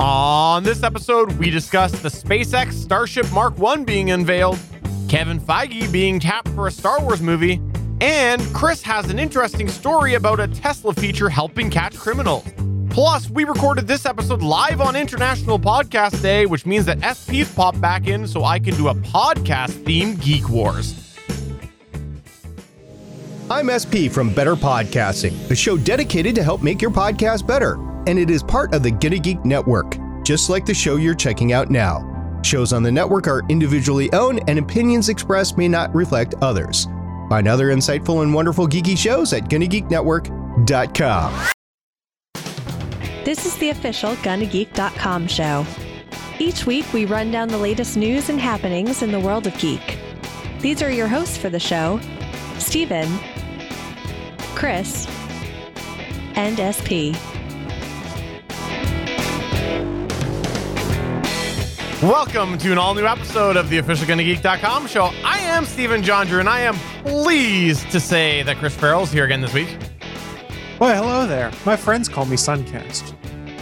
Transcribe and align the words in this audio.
On 0.00 0.62
this 0.62 0.82
episode, 0.82 1.32
we 1.32 1.50
discuss 1.50 1.92
the 1.92 2.08
SpaceX 2.08 2.72
Starship 2.72 3.30
Mark 3.32 3.58
1 3.58 3.84
being 3.84 4.12
unveiled, 4.12 4.58
Kevin 5.10 5.38
Feige 5.38 5.92
being 5.92 6.18
tapped 6.18 6.48
for 6.48 6.68
a 6.68 6.70
Star 6.70 7.02
Wars 7.02 7.20
movie, 7.20 7.60
and 8.00 8.40
Chris 8.54 8.80
has 8.80 9.10
an 9.10 9.18
interesting 9.18 9.68
story 9.68 10.14
about 10.14 10.40
a 10.40 10.48
Tesla 10.48 10.94
feature 10.94 11.28
helping 11.28 11.68
catch 11.68 11.98
criminals. 11.98 12.46
Plus, 12.88 13.28
we 13.28 13.44
recorded 13.44 13.86
this 13.86 14.06
episode 14.06 14.40
live 14.40 14.80
on 14.80 14.96
International 14.96 15.58
Podcast 15.58 16.22
Day, 16.22 16.46
which 16.46 16.64
means 16.64 16.86
that 16.86 17.14
SP's 17.14 17.54
pop 17.54 17.78
back 17.78 18.06
in 18.06 18.26
so 18.26 18.42
I 18.44 18.58
can 18.58 18.74
do 18.76 18.88
a 18.88 18.94
podcast 18.94 19.84
themed 19.84 20.22
Geek 20.22 20.48
Wars. 20.48 20.94
I'm 23.50 23.68
SP 23.68 24.08
from 24.10 24.32
Better 24.32 24.56
Podcasting, 24.56 25.50
a 25.50 25.54
show 25.54 25.76
dedicated 25.76 26.34
to 26.36 26.42
help 26.42 26.62
make 26.62 26.80
your 26.80 26.90
podcast 26.90 27.46
better. 27.46 27.89
And 28.06 28.18
it 28.18 28.30
is 28.30 28.42
part 28.42 28.74
of 28.74 28.82
the 28.82 28.90
Gonna 28.90 29.18
Geek 29.18 29.44
Network, 29.44 29.96
just 30.24 30.50
like 30.50 30.66
the 30.66 30.74
show 30.74 30.96
you're 30.96 31.14
checking 31.14 31.52
out 31.52 31.70
now. 31.70 32.06
Shows 32.42 32.72
on 32.72 32.82
the 32.82 32.92
network 32.92 33.28
are 33.28 33.42
individually 33.48 34.12
owned, 34.12 34.42
and 34.48 34.58
opinions 34.58 35.08
expressed 35.08 35.58
may 35.58 35.68
not 35.68 35.94
reflect 35.94 36.34
others. 36.40 36.86
Find 37.28 37.46
other 37.46 37.68
insightful 37.68 38.22
and 38.22 38.34
wonderful 38.34 38.66
geeky 38.66 38.96
shows 38.96 39.32
at 39.32 39.44
GonnaGeekNetwork.com. 39.44 41.48
This 43.24 43.46
is 43.46 43.56
the 43.58 43.70
official 43.70 44.14
GonnaGeek.com 44.16 45.28
show. 45.28 45.66
Each 46.38 46.64
week, 46.64 46.90
we 46.92 47.04
run 47.04 47.30
down 47.30 47.48
the 47.48 47.58
latest 47.58 47.98
news 47.98 48.30
and 48.30 48.40
happenings 48.40 49.02
in 49.02 49.12
the 49.12 49.20
world 49.20 49.46
of 49.46 49.56
geek. 49.58 49.98
These 50.60 50.82
are 50.82 50.90
your 50.90 51.06
hosts 51.06 51.36
for 51.36 51.50
the 51.50 51.60
show 51.60 52.00
Stephen, 52.58 53.08
Chris, 54.54 55.06
and 56.34 56.58
SP. 56.58 57.14
Welcome 62.02 62.56
to 62.56 62.72
an 62.72 62.78
all 62.78 62.94
new 62.94 63.04
episode 63.04 63.58
of 63.58 63.68
the 63.68 63.76
official 63.76 64.06
GonnaGeek.com 64.06 64.86
show. 64.86 65.10
I 65.22 65.38
am 65.40 65.66
Stephen 65.66 66.00
Jondrew, 66.00 66.40
and 66.40 66.48
I 66.48 66.60
am 66.60 66.74
pleased 67.04 67.90
to 67.90 68.00
say 68.00 68.42
that 68.44 68.56
Chris 68.56 68.74
Ferrell's 68.74 69.12
here 69.12 69.26
again 69.26 69.42
this 69.42 69.52
week. 69.52 69.76
Why, 70.78 70.94
hello 70.94 71.26
there. 71.26 71.52
My 71.66 71.76
friends 71.76 72.08
call 72.08 72.24
me 72.24 72.36
Suncast. 72.36 73.14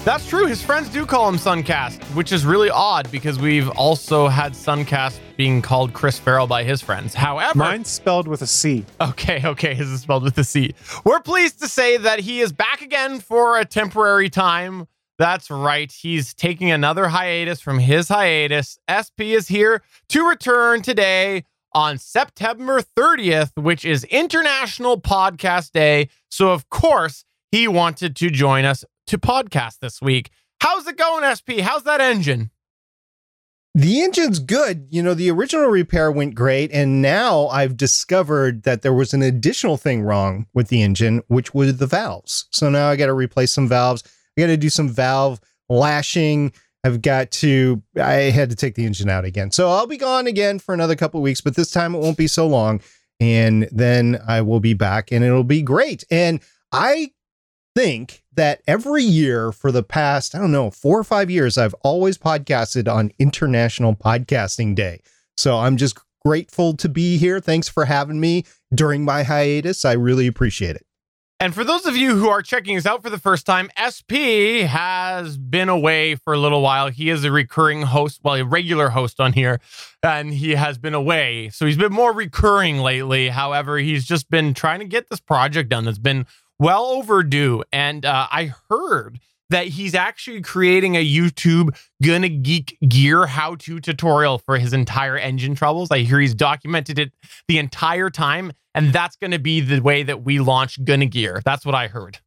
That's 0.05 0.25
true. 0.29 0.47
His 0.47 0.63
friends 0.63 0.89
do 0.89 1.05
call 1.05 1.29
him 1.29 1.35
Suncast, 1.35 2.01
which 2.15 2.31
is 2.31 2.47
really 2.47 2.71
odd 2.71 3.11
because 3.11 3.41
we've 3.41 3.71
also 3.71 4.29
had 4.29 4.53
Suncast 4.53 5.19
being 5.37 5.61
called 5.61 5.93
Chris 5.93 6.17
Farrell 6.17 6.47
by 6.47 6.63
his 6.63 6.81
friends. 6.81 7.15
However, 7.15 7.59
Mine's 7.59 7.89
spelled 7.89 8.29
with 8.29 8.43
a 8.43 8.47
C. 8.47 8.87
Okay, 9.01 9.43
okay, 9.45 9.75
his 9.75 9.91
is 9.91 10.03
spelled 10.03 10.23
with 10.23 10.39
a 10.39 10.45
C. 10.45 10.77
We're 11.05 11.19
pleased 11.19 11.59
to 11.63 11.67
say 11.67 11.97
that 11.97 12.21
he 12.21 12.39
is 12.39 12.53
back 12.53 12.83
again 12.83 13.19
for 13.19 13.59
a 13.59 13.65
temporary 13.65 14.31
time. 14.31 14.87
That's 15.19 15.51
right. 15.51 15.91
He's 15.91 16.33
taking 16.33 16.71
another 16.71 17.09
hiatus 17.09 17.61
from 17.61 17.81
his 17.81 18.09
hiatus. 18.09 18.79
SP 18.87 19.35
is 19.35 19.49
here 19.49 19.83
to 20.11 20.29
return 20.29 20.81
today 20.83 21.45
on 21.75 21.99
September 21.99 22.81
30th, 22.81 23.51
which 23.57 23.85
is 23.85 24.05
International 24.05 25.01
Podcast 25.01 25.73
Day. 25.73 26.09
So, 26.31 26.53
of 26.53 26.71
course, 26.71 27.25
he 27.51 27.67
wanted 27.67 28.15
to 28.17 28.31
join 28.31 28.65
us 28.65 28.85
to 29.09 29.19
podcast 29.19 29.81
this 29.81 30.01
week. 30.01 30.31
How's 30.61 30.87
it 30.87 30.97
going, 30.97 31.25
SP? 31.35 31.61
How's 31.61 31.83
that 31.83 32.01
engine? 32.01 32.51
The 33.75 34.03
engine's 34.03 34.39
good. 34.39 34.87
You 34.91 35.03
know, 35.03 35.15
the 35.15 35.31
original 35.31 35.67
repair 35.67 36.11
went 36.11 36.35
great, 36.35 36.73
and 36.73 37.01
now 37.03 37.47
I've 37.49 37.77
discovered 37.77 38.63
that 38.65 38.83
there 38.83 38.93
was 38.93 39.15
an 39.15 39.23
additional 39.23 39.77
thing 39.77 40.03
wrong 40.03 40.47
with 40.53 40.69
the 40.69 40.83
engine, 40.83 41.23
which 41.29 41.55
was 41.55 41.77
the 41.77 41.87
valves. 41.87 42.47
So 42.51 42.71
now 42.71 42.89
I 42.89 42.97
got 42.97 43.07
to 43.07 43.13
replace 43.13 43.53
some 43.53 43.69
valves. 43.69 44.03
I 44.39 44.43
got 44.43 44.47
to 44.47 44.57
do 44.57 44.71
some 44.71 44.89
valve 44.89 45.41
lashing. 45.69 46.53
I've 46.85 47.03
got 47.03 47.33
to, 47.33 47.83
I 48.01 48.31
had 48.31 48.51
to 48.51 48.57
take 48.57 48.77
the 48.77 48.87
engine 48.87 49.11
out 49.11 49.25
again. 49.25 49.51
So 49.51 49.69
I'll 49.69 49.89
be 49.89 49.97
gone 49.97 50.29
again 50.29 50.61
for 50.61 50.73
another 50.73 50.95
couple 50.95 51.21
weeks, 51.21 51.41
but 51.41 51.57
this 51.57 51.73
time 51.73 51.93
it 51.93 51.99
won't 51.99 52.17
be 52.17 52.29
so 52.29 52.47
long. 52.47 52.81
And 53.19 53.69
then 53.73 54.21
I 54.29 54.43
will 54.43 54.61
be 54.61 54.75
back 54.75 55.11
and 55.11 55.25
it'll 55.25 55.43
be 55.43 55.61
great. 55.61 56.05
And 56.09 56.41
I 56.71 57.11
think 57.75 58.23
that 58.35 58.63
every 58.69 59.03
year 59.03 59.51
for 59.51 59.73
the 59.73 59.83
past, 59.83 60.37
I 60.37 60.39
don't 60.39 60.53
know, 60.53 60.71
four 60.71 61.01
or 61.01 61.05
five 61.05 61.31
years, 61.31 61.59
I've 61.59 61.75
always 61.83 62.17
podcasted 62.17 62.93
on 62.93 63.11
International 63.19 63.97
Podcasting 63.97 64.77
Day. 64.77 65.01
So 65.37 65.59
I'm 65.59 65.77
just 65.77 65.99
grateful 66.25 66.77
to 66.77 66.89
be 66.89 67.19
here. 67.19 67.41
Thanks 67.41 67.69
for 67.69 67.87
having 67.87 68.21
me 68.21 68.45
during 68.73 69.05
my 69.05 69.25
hiatus. 69.25 69.85
I 69.85 69.95
really 69.95 70.29
appreciate 70.29 70.77
it. 70.77 70.87
And 71.41 71.55
for 71.55 71.63
those 71.63 71.87
of 71.87 71.97
you 71.97 72.17
who 72.17 72.29
are 72.29 72.43
checking 72.43 72.77
us 72.77 72.85
out 72.85 73.01
for 73.01 73.11
the 73.11 73.19
first 73.19 73.47
time, 73.47 73.71
SP 73.79 74.67
has 74.67 75.39
been 75.39 75.69
away 75.69 76.17
for 76.17 76.33
a 76.33 76.37
little 76.39 76.63
while. 76.63 76.89
He 76.89 77.11
is 77.11 77.23
a 77.23 77.31
recurring 77.31 77.83
host, 77.83 78.21
well, 78.25 78.35
a 78.35 78.45
regular 78.45 78.89
host 78.89 79.21
on 79.21 79.33
here, 79.35 79.61
and 80.03 80.35
he 80.35 80.57
has 80.57 80.79
been 80.79 80.95
away. 80.95 81.49
So 81.51 81.65
he's 81.65 81.77
been 81.77 81.93
more 81.93 82.13
recurring 82.13 82.79
lately. 82.79 83.29
However, 83.29 83.79
he's 83.79 84.05
just 84.05 84.29
been 84.29 84.53
trying 84.53 84.81
to 84.81 84.85
get 84.85 85.11
this 85.11 85.21
project 85.21 85.69
done 85.69 85.85
that's 85.85 85.99
been 85.99 86.27
well 86.59 86.87
overdue. 86.87 87.63
And 87.73 88.05
uh, 88.05 88.27
I 88.33 88.53
heard 88.69 89.21
that 89.51 89.69
he's 89.69 89.95
actually 89.95 90.41
creating 90.41 90.97
a 90.97 91.07
YouTube 91.07 91.77
Gonna 92.03 92.29
Geek 92.29 92.77
Gear 92.87 93.27
how 93.27 93.55
to 93.57 93.81
tutorial 93.81 94.39
for 94.39 94.59
his 94.59 94.73
entire 94.73 95.17
engine 95.17 95.55
troubles. 95.55 95.91
I 95.91 96.01
hear 96.01 96.21
he's 96.21 96.35
documented 96.35 96.99
it 96.99 97.13
the 97.47 97.59
entire 97.59 98.11
time, 98.11 98.53
and 98.75 98.93
that's 98.93 99.17
to 99.17 99.39
be 99.39 99.61
the 99.61 99.81
way 99.81 100.03
that 100.03 100.25
we 100.25 100.39
launch 100.39 100.83
Gonna 100.85 101.07
Gear. 101.07 101.41
That's 101.45 101.65
what 101.65 101.75
I 101.75 101.89
heard. 101.89 102.19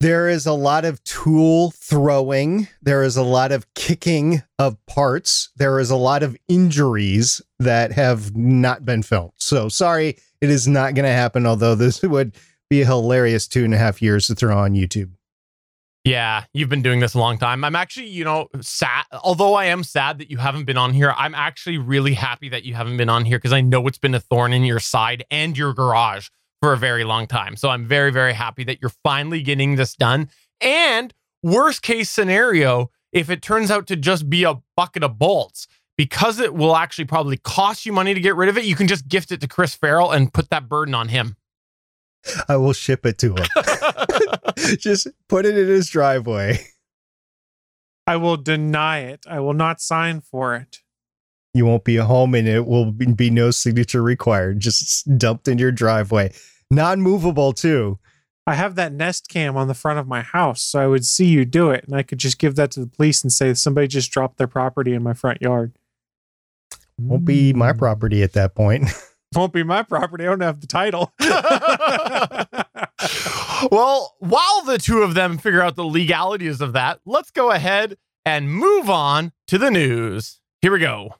There 0.00 0.28
is 0.28 0.44
a 0.44 0.52
lot 0.52 0.84
of 0.84 1.02
tool 1.04 1.70
throwing. 1.70 2.68
There 2.82 3.02
is 3.02 3.16
a 3.16 3.22
lot 3.22 3.50
of 3.50 3.72
kicking 3.74 4.42
of 4.58 4.76
parts. 4.86 5.48
There 5.56 5.80
is 5.80 5.90
a 5.90 5.96
lot 5.96 6.22
of 6.22 6.36
injuries 6.48 7.40
that 7.58 7.92
have 7.92 8.36
not 8.36 8.84
been 8.84 9.02
filmed. 9.02 9.32
So 9.36 9.70
sorry, 9.70 10.18
it 10.42 10.50
is 10.50 10.68
not 10.68 10.94
going 10.94 11.06
to 11.06 11.12
happen. 11.12 11.46
Although 11.46 11.74
this 11.74 12.02
would 12.02 12.36
be 12.68 12.82
a 12.82 12.86
hilarious 12.86 13.48
two 13.48 13.64
and 13.64 13.72
a 13.72 13.78
half 13.78 14.02
years 14.02 14.26
to 14.26 14.34
throw 14.34 14.58
on 14.58 14.74
YouTube. 14.74 15.12
Yeah, 16.06 16.44
you've 16.54 16.68
been 16.68 16.82
doing 16.82 17.00
this 17.00 17.14
a 17.14 17.18
long 17.18 17.36
time. 17.36 17.64
I'm 17.64 17.74
actually, 17.74 18.06
you 18.06 18.22
know, 18.22 18.46
sad. 18.60 19.06
Although 19.24 19.54
I 19.54 19.64
am 19.64 19.82
sad 19.82 20.18
that 20.18 20.30
you 20.30 20.36
haven't 20.36 20.64
been 20.64 20.76
on 20.76 20.92
here, 20.92 21.12
I'm 21.16 21.34
actually 21.34 21.78
really 21.78 22.14
happy 22.14 22.48
that 22.48 22.62
you 22.62 22.74
haven't 22.74 22.96
been 22.96 23.08
on 23.08 23.24
here 23.24 23.38
because 23.38 23.52
I 23.52 23.60
know 23.60 23.84
it's 23.88 23.98
been 23.98 24.14
a 24.14 24.20
thorn 24.20 24.52
in 24.52 24.62
your 24.62 24.78
side 24.78 25.24
and 25.32 25.58
your 25.58 25.74
garage 25.74 26.28
for 26.62 26.72
a 26.72 26.76
very 26.76 27.02
long 27.02 27.26
time. 27.26 27.56
So 27.56 27.70
I'm 27.70 27.84
very, 27.84 28.12
very 28.12 28.34
happy 28.34 28.62
that 28.64 28.80
you're 28.80 28.92
finally 29.02 29.42
getting 29.42 29.74
this 29.74 29.96
done. 29.96 30.30
And 30.60 31.12
worst 31.42 31.82
case 31.82 32.08
scenario, 32.08 32.92
if 33.10 33.28
it 33.28 33.42
turns 33.42 33.72
out 33.72 33.88
to 33.88 33.96
just 33.96 34.30
be 34.30 34.44
a 34.44 34.60
bucket 34.76 35.02
of 35.02 35.18
bolts, 35.18 35.66
because 35.98 36.38
it 36.38 36.54
will 36.54 36.76
actually 36.76 37.06
probably 37.06 37.38
cost 37.38 37.84
you 37.84 37.92
money 37.92 38.14
to 38.14 38.20
get 38.20 38.36
rid 38.36 38.48
of 38.48 38.56
it, 38.56 38.64
you 38.64 38.76
can 38.76 38.86
just 38.86 39.08
gift 39.08 39.32
it 39.32 39.40
to 39.40 39.48
Chris 39.48 39.74
Ferrell 39.74 40.12
and 40.12 40.32
put 40.32 40.50
that 40.50 40.68
burden 40.68 40.94
on 40.94 41.08
him. 41.08 41.34
I 42.48 42.56
will 42.56 42.72
ship 42.72 43.06
it 43.06 43.18
to 43.18 43.34
him. 43.34 43.46
Just 44.78 45.08
put 45.28 45.46
it 45.46 45.56
in 45.56 45.68
his 45.68 45.88
driveway. 45.88 46.66
I 48.06 48.16
will 48.16 48.36
deny 48.36 49.00
it. 49.00 49.24
I 49.28 49.40
will 49.40 49.54
not 49.54 49.80
sign 49.80 50.20
for 50.20 50.54
it. 50.54 50.78
You 51.54 51.66
won't 51.66 51.84
be 51.84 51.98
at 51.98 52.04
home 52.04 52.34
and 52.34 52.46
it 52.46 52.66
will 52.66 52.92
be 52.92 53.30
no 53.30 53.50
signature 53.50 54.02
required. 54.02 54.60
Just 54.60 55.18
dumped 55.18 55.48
in 55.48 55.58
your 55.58 55.72
driveway. 55.72 56.32
Non 56.70 57.00
movable, 57.00 57.52
too. 57.52 57.98
I 58.46 58.54
have 58.54 58.76
that 58.76 58.92
Nest 58.92 59.28
cam 59.28 59.56
on 59.56 59.66
the 59.66 59.74
front 59.74 59.98
of 59.98 60.06
my 60.06 60.22
house, 60.22 60.62
so 60.62 60.78
I 60.78 60.86
would 60.86 61.04
see 61.04 61.26
you 61.26 61.44
do 61.44 61.70
it, 61.70 61.84
and 61.84 61.96
I 61.96 62.04
could 62.04 62.18
just 62.18 62.38
give 62.38 62.54
that 62.56 62.70
to 62.72 62.80
the 62.80 62.86
police 62.86 63.22
and 63.22 63.32
say 63.32 63.52
somebody 63.54 63.88
just 63.88 64.12
dropped 64.12 64.38
their 64.38 64.46
property 64.46 64.92
in 64.92 65.02
my 65.02 65.14
front 65.14 65.42
yard. 65.42 65.76
Won't 66.98 67.24
be 67.24 67.52
my 67.52 67.72
hmm. 67.72 67.78
property 67.78 68.22
at 68.22 68.34
that 68.34 68.54
point. 68.54 68.88
Won't 69.34 69.52
be 69.52 69.62
my 69.62 69.82
property. 69.82 70.24
I 70.24 70.28
don't 70.28 70.40
have 70.40 70.60
the 70.60 70.66
title. 70.66 71.12
well, 73.70 74.14
while 74.20 74.62
the 74.62 74.78
two 74.78 75.02
of 75.02 75.14
them 75.14 75.38
figure 75.38 75.62
out 75.62 75.76
the 75.76 75.84
legalities 75.84 76.60
of 76.60 76.72
that, 76.74 77.00
let's 77.04 77.30
go 77.30 77.50
ahead 77.50 77.96
and 78.24 78.50
move 78.50 78.88
on 78.88 79.32
to 79.48 79.58
the 79.58 79.70
news. 79.70 80.40
Here 80.62 80.72
we 80.72 80.78
go. 80.78 81.14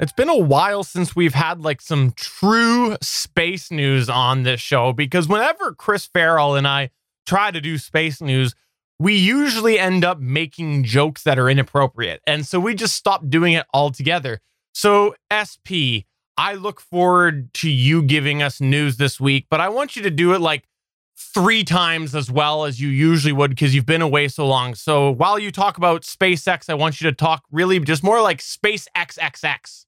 It's 0.00 0.12
been 0.12 0.28
a 0.28 0.36
while 0.36 0.84
since 0.84 1.16
we've 1.16 1.34
had 1.34 1.60
like 1.60 1.80
some 1.80 2.12
true 2.12 2.96
space 3.02 3.72
news 3.72 4.08
on 4.08 4.44
this 4.44 4.60
show 4.60 4.92
because 4.92 5.26
whenever 5.26 5.74
Chris 5.74 6.06
Ferrell 6.06 6.54
and 6.54 6.68
I 6.68 6.90
try 7.26 7.50
to 7.50 7.60
do 7.60 7.78
space 7.78 8.20
news, 8.20 8.54
we 9.00 9.16
usually 9.16 9.76
end 9.76 10.04
up 10.04 10.20
making 10.20 10.84
jokes 10.84 11.24
that 11.24 11.36
are 11.36 11.50
inappropriate. 11.50 12.20
And 12.28 12.46
so 12.46 12.60
we 12.60 12.76
just 12.76 12.94
stopped 12.94 13.28
doing 13.28 13.54
it 13.54 13.66
altogether. 13.74 14.40
So, 14.72 15.16
SP, 15.34 16.06
I 16.36 16.54
look 16.54 16.80
forward 16.80 17.52
to 17.54 17.68
you 17.68 18.02
giving 18.02 18.40
us 18.40 18.60
news 18.60 18.98
this 18.98 19.18
week, 19.20 19.46
but 19.50 19.60
I 19.60 19.68
want 19.68 19.96
you 19.96 20.02
to 20.02 20.10
do 20.10 20.32
it 20.32 20.40
like 20.40 20.68
three 21.16 21.64
times 21.64 22.14
as 22.14 22.30
well 22.30 22.64
as 22.64 22.80
you 22.80 22.88
usually 22.88 23.32
would 23.32 23.50
because 23.50 23.74
you've 23.74 23.84
been 23.84 24.02
away 24.02 24.28
so 24.28 24.46
long. 24.46 24.76
So 24.76 25.10
while 25.10 25.40
you 25.40 25.50
talk 25.50 25.76
about 25.76 26.02
SpaceX, 26.02 26.70
I 26.70 26.74
want 26.74 27.00
you 27.00 27.10
to 27.10 27.16
talk 27.16 27.42
really 27.50 27.80
just 27.80 28.04
more 28.04 28.22
like 28.22 28.38
SpaceXXX. 28.38 29.86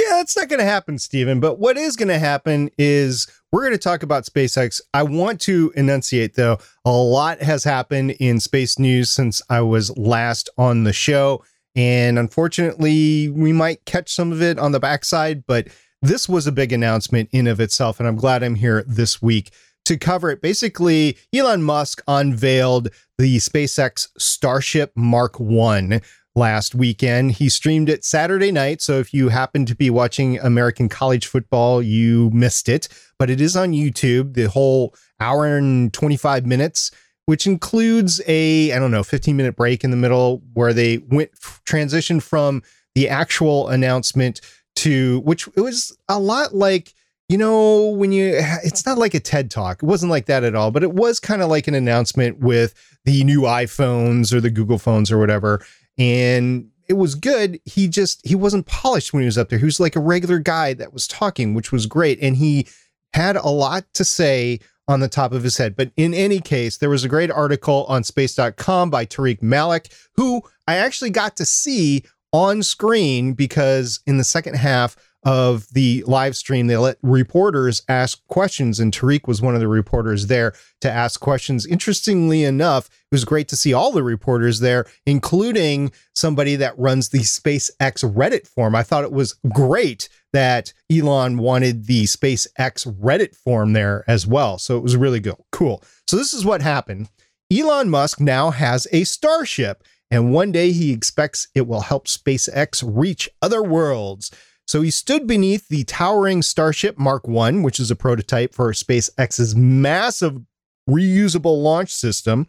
Yeah, 0.00 0.16
that's 0.16 0.36
not 0.36 0.48
going 0.48 0.60
to 0.60 0.66
happen, 0.66 0.98
Stephen. 0.98 1.40
But 1.40 1.58
what 1.58 1.76
is 1.76 1.96
going 1.96 2.08
to 2.08 2.18
happen 2.18 2.70
is 2.78 3.26
we're 3.52 3.62
going 3.62 3.72
to 3.72 3.78
talk 3.78 4.02
about 4.02 4.24
SpaceX. 4.24 4.80
I 4.94 5.02
want 5.02 5.40
to 5.42 5.72
enunciate, 5.76 6.34
though, 6.34 6.58
a 6.84 6.92
lot 6.92 7.42
has 7.42 7.64
happened 7.64 8.12
in 8.12 8.40
space 8.40 8.78
news 8.78 9.10
since 9.10 9.42
I 9.50 9.60
was 9.60 9.96
last 9.98 10.48
on 10.56 10.84
the 10.84 10.92
show. 10.92 11.44
And 11.76 12.18
unfortunately, 12.18 13.28
we 13.28 13.52
might 13.52 13.84
catch 13.84 14.12
some 14.12 14.32
of 14.32 14.40
it 14.40 14.58
on 14.58 14.72
the 14.72 14.80
backside, 14.80 15.46
but 15.46 15.68
this 16.00 16.28
was 16.28 16.46
a 16.46 16.52
big 16.52 16.72
announcement 16.72 17.28
in 17.32 17.46
of 17.46 17.60
itself. 17.60 18.00
And 18.00 18.08
I'm 18.08 18.16
glad 18.16 18.42
I'm 18.42 18.54
here 18.54 18.84
this 18.86 19.20
week 19.20 19.52
to 19.84 19.98
cover 19.98 20.30
it. 20.30 20.40
Basically, 20.40 21.18
Elon 21.34 21.62
Musk 21.62 22.02
unveiled 22.08 22.88
the 23.18 23.36
SpaceX 23.36 24.08
Starship 24.18 24.92
Mark 24.96 25.38
1 25.38 26.00
last 26.34 26.74
weekend. 26.74 27.32
He 27.32 27.48
streamed 27.48 27.88
it 27.88 28.04
Saturday 28.04 28.52
night. 28.52 28.80
So 28.80 28.98
if 28.98 29.12
you 29.12 29.28
happen 29.28 29.66
to 29.66 29.74
be 29.74 29.90
watching 29.90 30.38
American 30.38 30.88
college 30.88 31.26
football, 31.26 31.82
you 31.82 32.30
missed 32.32 32.68
it, 32.68 32.88
but 33.18 33.30
it 33.30 33.40
is 33.40 33.56
on 33.56 33.72
YouTube, 33.72 34.34
the 34.34 34.48
whole 34.48 34.94
hour 35.18 35.46
and 35.46 35.92
25 35.92 36.46
minutes, 36.46 36.90
which 37.26 37.46
includes 37.46 38.20
a, 38.26 38.72
I 38.72 38.78
don't 38.78 38.90
know, 38.90 39.02
15 39.02 39.36
minute 39.36 39.56
break 39.56 39.84
in 39.84 39.90
the 39.90 39.96
middle 39.96 40.42
where 40.54 40.72
they 40.72 40.98
went 40.98 41.30
transition 41.64 42.20
from 42.20 42.62
the 42.94 43.08
actual 43.08 43.68
announcement 43.68 44.40
to 44.76 45.20
which 45.20 45.48
it 45.56 45.60
was 45.60 45.96
a 46.08 46.18
lot 46.18 46.54
like 46.54 46.94
you 47.28 47.36
know 47.36 47.88
when 47.88 48.12
you 48.12 48.32
it's 48.64 48.86
not 48.86 48.98
like 48.98 49.14
a 49.14 49.20
ted 49.20 49.50
talk 49.50 49.82
it 49.82 49.86
wasn't 49.86 50.10
like 50.10 50.26
that 50.26 50.44
at 50.44 50.54
all 50.54 50.70
but 50.70 50.82
it 50.82 50.92
was 50.92 51.20
kind 51.20 51.42
of 51.42 51.48
like 51.48 51.68
an 51.68 51.74
announcement 51.74 52.38
with 52.38 52.74
the 53.04 53.24
new 53.24 53.42
iphones 53.42 54.32
or 54.32 54.40
the 54.40 54.50
google 54.50 54.78
phones 54.78 55.10
or 55.10 55.18
whatever 55.18 55.64
and 56.00 56.70
it 56.88 56.94
was 56.94 57.14
good. 57.14 57.60
He 57.64 57.86
just 57.86 58.26
he 58.26 58.34
wasn't 58.34 58.66
polished 58.66 59.12
when 59.12 59.22
he 59.22 59.26
was 59.26 59.38
up 59.38 59.50
there. 59.50 59.58
He 59.58 59.64
was 59.64 59.78
like 59.78 59.94
a 59.94 60.00
regular 60.00 60.40
guy 60.40 60.74
that 60.74 60.92
was 60.92 61.06
talking, 61.06 61.54
which 61.54 61.70
was 61.70 61.86
great, 61.86 62.18
and 62.20 62.36
he 62.36 62.66
had 63.12 63.36
a 63.36 63.48
lot 63.48 63.84
to 63.94 64.04
say 64.04 64.58
on 64.88 64.98
the 64.98 65.08
top 65.08 65.32
of 65.32 65.44
his 65.44 65.56
head. 65.56 65.76
But 65.76 65.92
in 65.96 66.14
any 66.14 66.40
case, 66.40 66.78
there 66.78 66.90
was 66.90 67.04
a 67.04 67.08
great 67.08 67.30
article 67.30 67.84
on 67.88 68.02
space.com 68.02 68.90
by 68.90 69.06
Tariq 69.06 69.40
Malik, 69.40 69.92
who 70.16 70.42
I 70.66 70.76
actually 70.76 71.10
got 71.10 71.36
to 71.36 71.44
see 71.44 72.04
on 72.32 72.62
screen 72.62 73.34
because 73.34 74.00
in 74.06 74.16
the 74.16 74.24
second 74.24 74.54
half 74.54 74.96
of 75.22 75.66
the 75.72 76.02
live 76.06 76.36
stream, 76.36 76.66
they 76.66 76.76
let 76.76 76.96
reporters 77.02 77.82
ask 77.88 78.26
questions, 78.28 78.80
and 78.80 78.92
Tariq 78.92 79.28
was 79.28 79.42
one 79.42 79.54
of 79.54 79.60
the 79.60 79.68
reporters 79.68 80.28
there 80.28 80.54
to 80.80 80.90
ask 80.90 81.20
questions. 81.20 81.66
Interestingly 81.66 82.44
enough, 82.44 82.86
it 82.86 83.14
was 83.14 83.24
great 83.24 83.48
to 83.48 83.56
see 83.56 83.74
all 83.74 83.92
the 83.92 84.02
reporters 84.02 84.60
there, 84.60 84.86
including 85.04 85.92
somebody 86.14 86.56
that 86.56 86.78
runs 86.78 87.10
the 87.10 87.20
SpaceX 87.20 88.02
Reddit 88.14 88.46
forum. 88.46 88.74
I 88.74 88.82
thought 88.82 89.04
it 89.04 89.12
was 89.12 89.34
great 89.52 90.08
that 90.32 90.72
Elon 90.90 91.38
wanted 91.38 91.86
the 91.86 92.04
SpaceX 92.04 92.86
Reddit 92.86 93.36
forum 93.36 93.72
there 93.72 94.04
as 94.08 94.26
well. 94.26 94.58
So 94.58 94.76
it 94.76 94.82
was 94.82 94.96
really 94.96 95.20
good. 95.20 95.36
Cool. 95.52 95.82
So 96.06 96.16
this 96.16 96.32
is 96.32 96.44
what 96.44 96.62
happened. 96.62 97.08
Elon 97.52 97.90
Musk 97.90 98.20
now 98.20 98.50
has 98.50 98.86
a 98.92 99.04
Starship, 99.04 99.82
and 100.10 100.32
one 100.32 100.52
day 100.52 100.72
he 100.72 100.92
expects 100.92 101.48
it 101.54 101.66
will 101.66 101.80
help 101.80 102.06
SpaceX 102.06 102.82
reach 102.86 103.28
other 103.42 103.62
worlds. 103.62 104.30
So 104.70 104.82
he 104.82 104.92
stood 104.92 105.26
beneath 105.26 105.66
the 105.66 105.82
towering 105.82 106.42
Starship 106.42 106.96
Mark 106.96 107.26
1, 107.26 107.64
which 107.64 107.80
is 107.80 107.90
a 107.90 107.96
prototype 107.96 108.54
for 108.54 108.70
SpaceX's 108.70 109.56
massive 109.56 110.42
reusable 110.88 111.60
launch 111.60 111.92
system. 111.92 112.46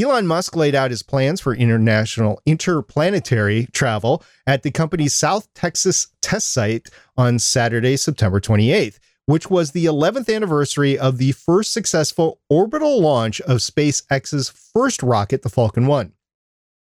Elon 0.00 0.28
Musk 0.28 0.54
laid 0.54 0.76
out 0.76 0.92
his 0.92 1.02
plans 1.02 1.40
for 1.40 1.56
international 1.56 2.40
interplanetary 2.46 3.66
travel 3.72 4.22
at 4.46 4.62
the 4.62 4.70
company's 4.70 5.14
South 5.14 5.52
Texas 5.52 6.06
test 6.22 6.52
site 6.52 6.90
on 7.16 7.40
Saturday, 7.40 7.96
September 7.96 8.38
28th, 8.38 9.00
which 9.26 9.50
was 9.50 9.72
the 9.72 9.86
11th 9.86 10.32
anniversary 10.32 10.96
of 10.96 11.18
the 11.18 11.32
first 11.32 11.72
successful 11.72 12.40
orbital 12.48 13.00
launch 13.00 13.40
of 13.40 13.56
SpaceX's 13.56 14.48
first 14.48 15.02
rocket, 15.02 15.42
the 15.42 15.50
Falcon 15.50 15.88
1. 15.88 16.12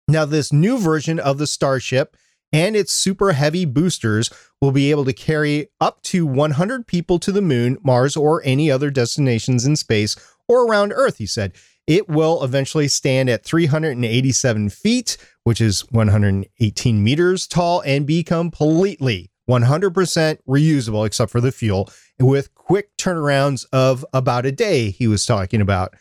Now, 0.08 0.26
this 0.26 0.52
new 0.52 0.76
version 0.76 1.18
of 1.18 1.38
the 1.38 1.46
Starship 1.46 2.14
and 2.52 2.76
its 2.76 2.92
super 2.92 3.32
heavy 3.32 3.64
boosters 3.64 4.30
will 4.60 4.72
be 4.72 4.90
able 4.90 5.04
to 5.04 5.12
carry 5.12 5.68
up 5.80 6.02
to 6.02 6.26
100 6.26 6.86
people 6.86 7.18
to 7.18 7.32
the 7.32 7.42
moon, 7.42 7.78
Mars, 7.82 8.16
or 8.16 8.42
any 8.44 8.70
other 8.70 8.90
destinations 8.90 9.64
in 9.64 9.76
space 9.76 10.16
or 10.48 10.66
around 10.66 10.92
Earth, 10.92 11.18
he 11.18 11.26
said. 11.26 11.52
It 11.86 12.08
will 12.08 12.44
eventually 12.44 12.88
stand 12.88 13.30
at 13.30 13.44
387 13.44 14.68
feet, 14.70 15.16
which 15.44 15.60
is 15.60 15.90
118 15.90 17.02
meters 17.02 17.46
tall, 17.46 17.80
and 17.80 18.06
be 18.06 18.22
completely 18.22 19.30
100% 19.48 20.38
reusable, 20.46 21.06
except 21.06 21.32
for 21.32 21.40
the 21.40 21.52
fuel, 21.52 21.88
with 22.18 22.54
quick 22.54 22.94
turnarounds 22.98 23.64
of 23.72 24.04
about 24.12 24.44
a 24.44 24.52
day, 24.52 24.90
he 24.90 25.06
was 25.06 25.24
talking 25.24 25.62
about. 25.62 25.94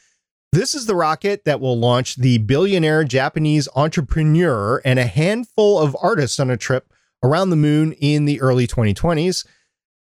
This 0.54 0.74
is 0.74 0.86
the 0.86 0.96
rocket 0.96 1.44
that 1.46 1.60
will 1.60 1.78
launch 1.78 2.16
the 2.16 2.38
billionaire 2.38 3.04
Japanese 3.04 3.68
entrepreneur 3.76 4.82
and 4.86 4.98
a 4.98 5.06
handful 5.06 5.80
of 5.80 5.96
artists 6.02 6.40
on 6.40 6.50
a 6.50 6.58
trip 6.58 6.92
around 7.24 7.50
the 7.50 7.56
moon 7.56 7.94
in 7.94 8.26
the 8.26 8.40
early 8.40 8.66
2020s. 8.66 9.46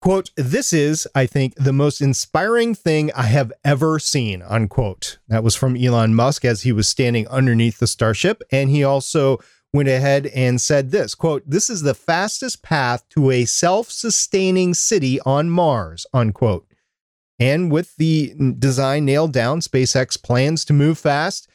Quote, 0.02 0.30
this 0.36 0.74
is, 0.74 1.08
I 1.16 1.26
think, 1.26 1.56
the 1.56 1.74
most 1.74 2.02
inspiring 2.02 2.76
thing 2.76 3.12
I 3.16 3.24
have 3.24 3.52
ever 3.66 3.98
seen, 3.98 4.44
unquote. 4.44 5.18
That 5.28 5.44
was 5.44 5.56
from 5.56 5.76
Elon 5.76 6.14
Musk 6.14 6.46
as 6.46 6.62
he 6.62 6.72
was 6.72 6.88
standing 6.88 7.28
underneath 7.30 7.80
the 7.80 7.88
Starship. 7.88 8.44
And 8.52 8.70
he 8.70 8.84
also 8.84 9.40
went 9.74 9.90
ahead 9.90 10.28
and 10.28 10.62
said 10.62 10.92
this 10.92 11.16
quote, 11.16 11.44
this 11.50 11.70
is 11.70 11.82
the 11.82 11.96
fastest 11.96 12.62
path 12.62 13.08
to 13.10 13.32
a 13.32 13.46
self 13.46 13.90
sustaining 13.90 14.74
city 14.74 15.20
on 15.22 15.50
Mars, 15.50 16.06
unquote. 16.14 16.67
And 17.40 17.72
with 17.72 17.96
the 17.98 18.34
design 18.58 19.06
nailed 19.06 19.34
down, 19.34 19.60
SpaceX 19.60 20.22
plans 20.22 20.66
to 20.66 20.74
move 20.74 20.98
fast. 20.98 21.48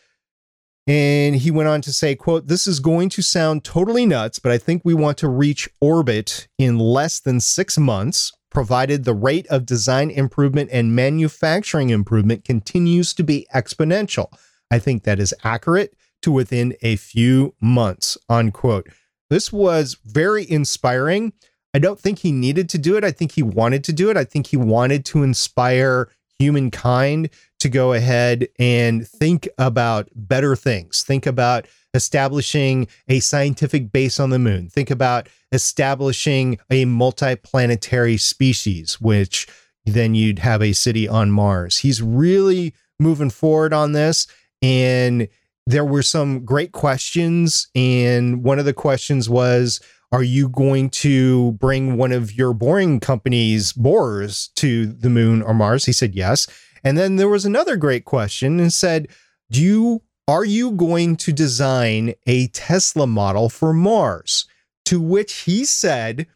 And 0.87 1.37
he 1.37 1.51
went 1.51 1.69
on 1.69 1.81
to 1.83 1.93
say, 1.93 2.15
quote, 2.17 2.49
this 2.49 2.67
is 2.67 2.81
going 2.81 3.09
to 3.11 3.23
sound 3.23 3.65
totally 3.65 4.05
nuts, 4.05 4.39
but 4.39 4.51
I 4.51 4.59
think 4.59 4.83
we 4.85 4.95
want 4.95 5.19
to 5.19 5.29
reach 5.29 5.69
orbit 5.81 6.49
in 6.59 6.79
less 6.79 7.21
than 7.21 7.39
six 7.39 7.79
months, 7.79 8.33
provided 8.51 9.05
the 9.05 9.15
rate 9.15 9.47
of 9.47 9.65
design 9.65 10.11
improvement 10.11 10.71
and 10.73 10.95
manufacturing 10.95 11.91
improvement 11.91 12.45
continues 12.45 13.15
to 13.15 13.23
be 13.23 13.47
exponential. 13.55 14.27
I 14.71 14.79
think 14.79 15.05
that 15.05 15.21
is 15.21 15.35
accurate 15.45 15.95
to 16.23 16.33
within 16.33 16.75
a 16.83 16.97
few 16.97 17.55
months, 17.61 18.19
unquote. 18.29 18.89
This 19.31 19.53
was 19.53 19.97
very 20.05 20.49
inspiring. 20.51 21.33
I 21.75 21.79
don't 21.79 21.99
think 21.99 22.19
he 22.19 22.33
needed 22.33 22.69
to 22.71 22.79
do 22.79 22.97
it. 22.97 23.05
I 23.05 23.11
think 23.11 23.33
he 23.33 23.43
wanted 23.43 23.83
to 23.85 23.93
do 23.93 24.11
it. 24.11 24.17
I 24.17 24.25
think 24.25 24.49
he 24.49 24.57
wanted 24.57 25.05
to 25.07 25.23
inspire 25.23 26.09
humankind 26.39 27.31
to 27.61 27.69
go 27.69 27.93
ahead 27.93 28.49
and 28.59 29.07
think 29.07 29.49
about 29.59 30.09
better 30.15 30.57
things. 30.57 31.03
Think 31.03 31.27
about 31.27 31.67
establishing 31.95 32.89
a 33.09 33.21
scientific 33.21 33.93
base 33.93 34.19
on 34.19 34.31
the 34.31 34.39
moon. 34.39 34.69
Think 34.69 34.91
about 34.91 35.29
establishing 35.53 36.59
a 36.71 36.85
multiplanetary 36.85 38.19
species, 38.19 39.01
which 39.01 39.47
then 39.87 40.15
you'd 40.15 40.41
have 40.41 40.63
a 40.63 40.73
city 40.73 41.07
on 41.07 41.31
Mars. 41.31 41.79
He's 41.79 42.03
really 42.03 42.75
moving 42.99 43.31
forward 43.31 43.73
on 43.73 43.93
this. 43.93 44.27
And 44.61 45.29
there 45.67 45.85
were 45.85 46.03
some 46.03 46.45
great 46.45 46.73
questions. 46.73 47.69
And 47.75 48.43
one 48.43 48.59
of 48.59 48.65
the 48.65 48.75
questions 48.75 49.31
was, 49.31 49.81
are 50.13 50.23
you 50.23 50.51
going 50.51 50.91
to 50.91 51.53
bring 51.53 51.97
one 51.97 52.13
of 52.13 52.37
your 52.37 52.53
boring 52.53 53.01
company's 53.01 53.73
borers 53.73 54.49
to 54.57 54.87
the 54.87 55.09
moon 55.09 55.41
or 55.41 55.55
Mars? 55.55 55.87
He 55.87 55.93
said 55.93 56.15
yes. 56.15 56.47
And 56.85 56.99
then 56.99 57.17
there 57.17 57.31
was 57.31 57.47
another 57.47 57.77
great 57.77 58.05
question 58.05 58.61
and 58.61 58.73
said, 58.73 59.09
Do 59.51 59.63
you 59.63 60.03
are 60.29 60.45
you 60.45 60.73
going 60.73 61.17
to 61.17 61.33
design 61.33 62.15
a 62.27 62.47
Tesla 62.49 63.07
model 63.07 63.49
for 63.49 63.73
Mars? 63.73 64.47
To 64.87 65.01
which 65.01 65.33
he 65.33 65.65
said, 65.65 66.27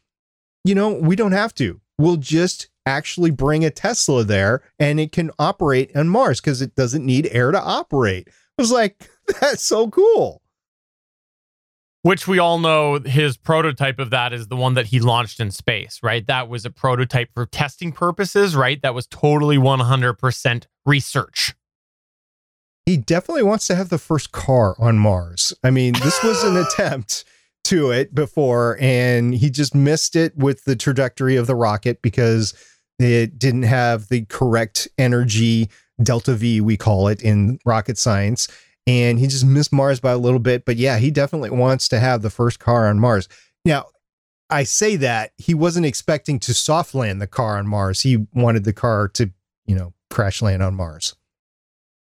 you 0.65 0.75
know, 0.75 0.93
we 0.93 1.15
don't 1.15 1.33
have 1.33 1.55
to. 1.57 1.81
We'll 1.99 2.17
just 2.17 2.69
actually 2.85 3.31
bring 3.31 3.65
a 3.65 3.71
Tesla 3.71 4.25
there 4.25 4.63
and 4.79 4.99
it 4.99 5.13
can 5.13 5.31
operate 5.39 5.95
on 5.95 6.09
Mars 6.09 6.41
because 6.41 6.63
it 6.63 6.75
doesn't 6.75 7.05
need 7.05 7.29
air 7.31 7.53
to 7.53 7.61
operate. 7.61 8.29
I 8.29 8.63
was 8.63 8.73
like, 8.73 9.09
that's 9.41 9.65
so 9.65 9.89
cool 9.89 10.43
which 12.07 12.29
we 12.29 12.39
all 12.39 12.61
know 12.61 13.01
his 13.05 13.37
prototype 13.37 13.99
of 13.99 14.11
that 14.11 14.33
is 14.33 14.47
the 14.47 14.55
one 14.55 14.75
that 14.75 14.87
he 14.87 15.01
launched 15.01 15.41
in 15.41 15.51
space, 15.51 15.99
right? 16.05 16.25
That 16.29 16.49
was 16.49 16.65
a 16.65 16.71
prototype 16.71 17.31
for 17.35 17.47
testing 17.47 17.91
purposes, 17.91 18.55
right? 18.55 18.81
That 18.81 18.95
was 18.95 19.09
totally 19.09 19.57
100% 19.57 20.67
research. 20.85 21.57
He 22.85 22.97
definitely 22.97 23.43
wants 23.43 23.67
to 23.67 23.75
have 23.75 23.89
the 23.89 23.99
first 23.99 24.31
car 24.31 24.77
on 24.79 24.99
Mars. 24.99 25.53
I 25.65 25.73
mean, 25.73 25.95
this 25.95 26.23
was 26.23 26.45
an 26.45 26.57
attempt 26.69 27.25
to 27.65 27.91
it 27.91 28.15
before, 28.15 28.79
and 28.81 29.35
he 29.35 29.51
just 29.51 29.75
missed 29.75 30.15
it 30.15 30.37
with 30.37 30.63
the 30.63 30.77
trajectory 30.77 31.35
of 31.35 31.49
the 31.49 31.57
rocket 31.57 32.03
because 32.03 32.55
It 33.01 33.37
didn't 33.37 33.65
have 33.65 34.11
the 34.11 34.27
correct 34.27 34.87
energy, 34.97 35.71
delta 36.01 36.35
V, 36.35 36.61
we 36.61 36.77
call 36.77 37.09
it 37.09 37.21
in 37.21 37.59
rocket 37.67 37.99
science. 37.99 38.47
And 38.87 39.19
he 39.19 39.27
just 39.27 39.45
missed 39.45 39.73
Mars 39.73 39.99
by 39.99 40.13
a 40.13 40.19
little 40.19 40.39
bit. 40.39 40.65
But 40.65 40.77
yeah, 40.77 40.99
he 40.99 41.11
definitely 41.11 41.51
wants 41.51 41.89
to 41.89 41.99
have 41.99 42.23
the 42.23 42.31
first 42.31 42.61
car 42.61 42.89
on 42.89 43.01
Mars. 43.01 43.29
Now, 43.65 43.87
I 44.49 44.63
say 44.63 44.97
that 44.97 45.33
he 45.39 45.55
wasn't 45.55 45.87
expecting 45.87 46.39
to 46.41 46.55
soft 46.55 46.95
land 46.95 47.21
the 47.21 47.27
car 47.27 47.59
on 47.59 47.67
Mars. 47.67 48.03
He 48.03 48.27
wanted 48.33 48.65
the 48.65 48.73
car 48.73 49.09
to, 49.09 49.31
you 49.67 49.75
know, 49.75 49.93
crash 50.11 50.41
land 50.41 50.63
on 50.63 50.75
Mars. 50.75 51.17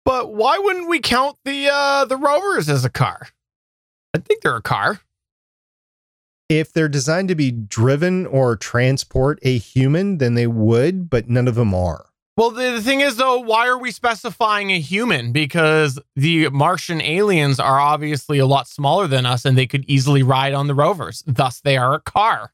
But 0.04 0.34
why 0.34 0.58
wouldn't 0.58 0.88
we 0.88 1.00
count 1.00 1.38
the 1.44 1.68
uh 1.72 2.04
the 2.04 2.16
rovers 2.16 2.68
as 2.68 2.84
a 2.84 2.90
car? 2.90 3.28
I 4.14 4.18
think 4.18 4.42
they're 4.42 4.56
a 4.56 4.62
car. 4.62 5.00
If 6.48 6.72
they're 6.72 6.88
designed 6.88 7.28
to 7.28 7.34
be 7.34 7.50
driven 7.50 8.24
or 8.26 8.54
transport 8.54 9.40
a 9.42 9.58
human, 9.58 10.18
then 10.18 10.34
they 10.34 10.46
would, 10.46 11.10
but 11.10 11.28
none 11.28 11.48
of 11.48 11.56
them 11.56 11.74
are. 11.74 12.06
Well, 12.36 12.50
the, 12.50 12.72
the 12.72 12.82
thing 12.82 13.00
is, 13.00 13.16
though, 13.16 13.38
why 13.38 13.66
are 13.66 13.78
we 13.78 13.90
specifying 13.90 14.70
a 14.70 14.78
human? 14.78 15.32
Because 15.32 15.98
the 16.14 16.50
Martian 16.50 17.00
aliens 17.00 17.58
are 17.58 17.80
obviously 17.80 18.38
a 18.38 18.46
lot 18.46 18.68
smaller 18.68 19.06
than 19.06 19.24
us 19.24 19.46
and 19.46 19.56
they 19.56 19.66
could 19.66 19.86
easily 19.86 20.22
ride 20.22 20.52
on 20.52 20.66
the 20.66 20.74
rovers. 20.74 21.24
Thus, 21.26 21.60
they 21.60 21.78
are 21.78 21.94
a 21.94 22.00
car. 22.00 22.52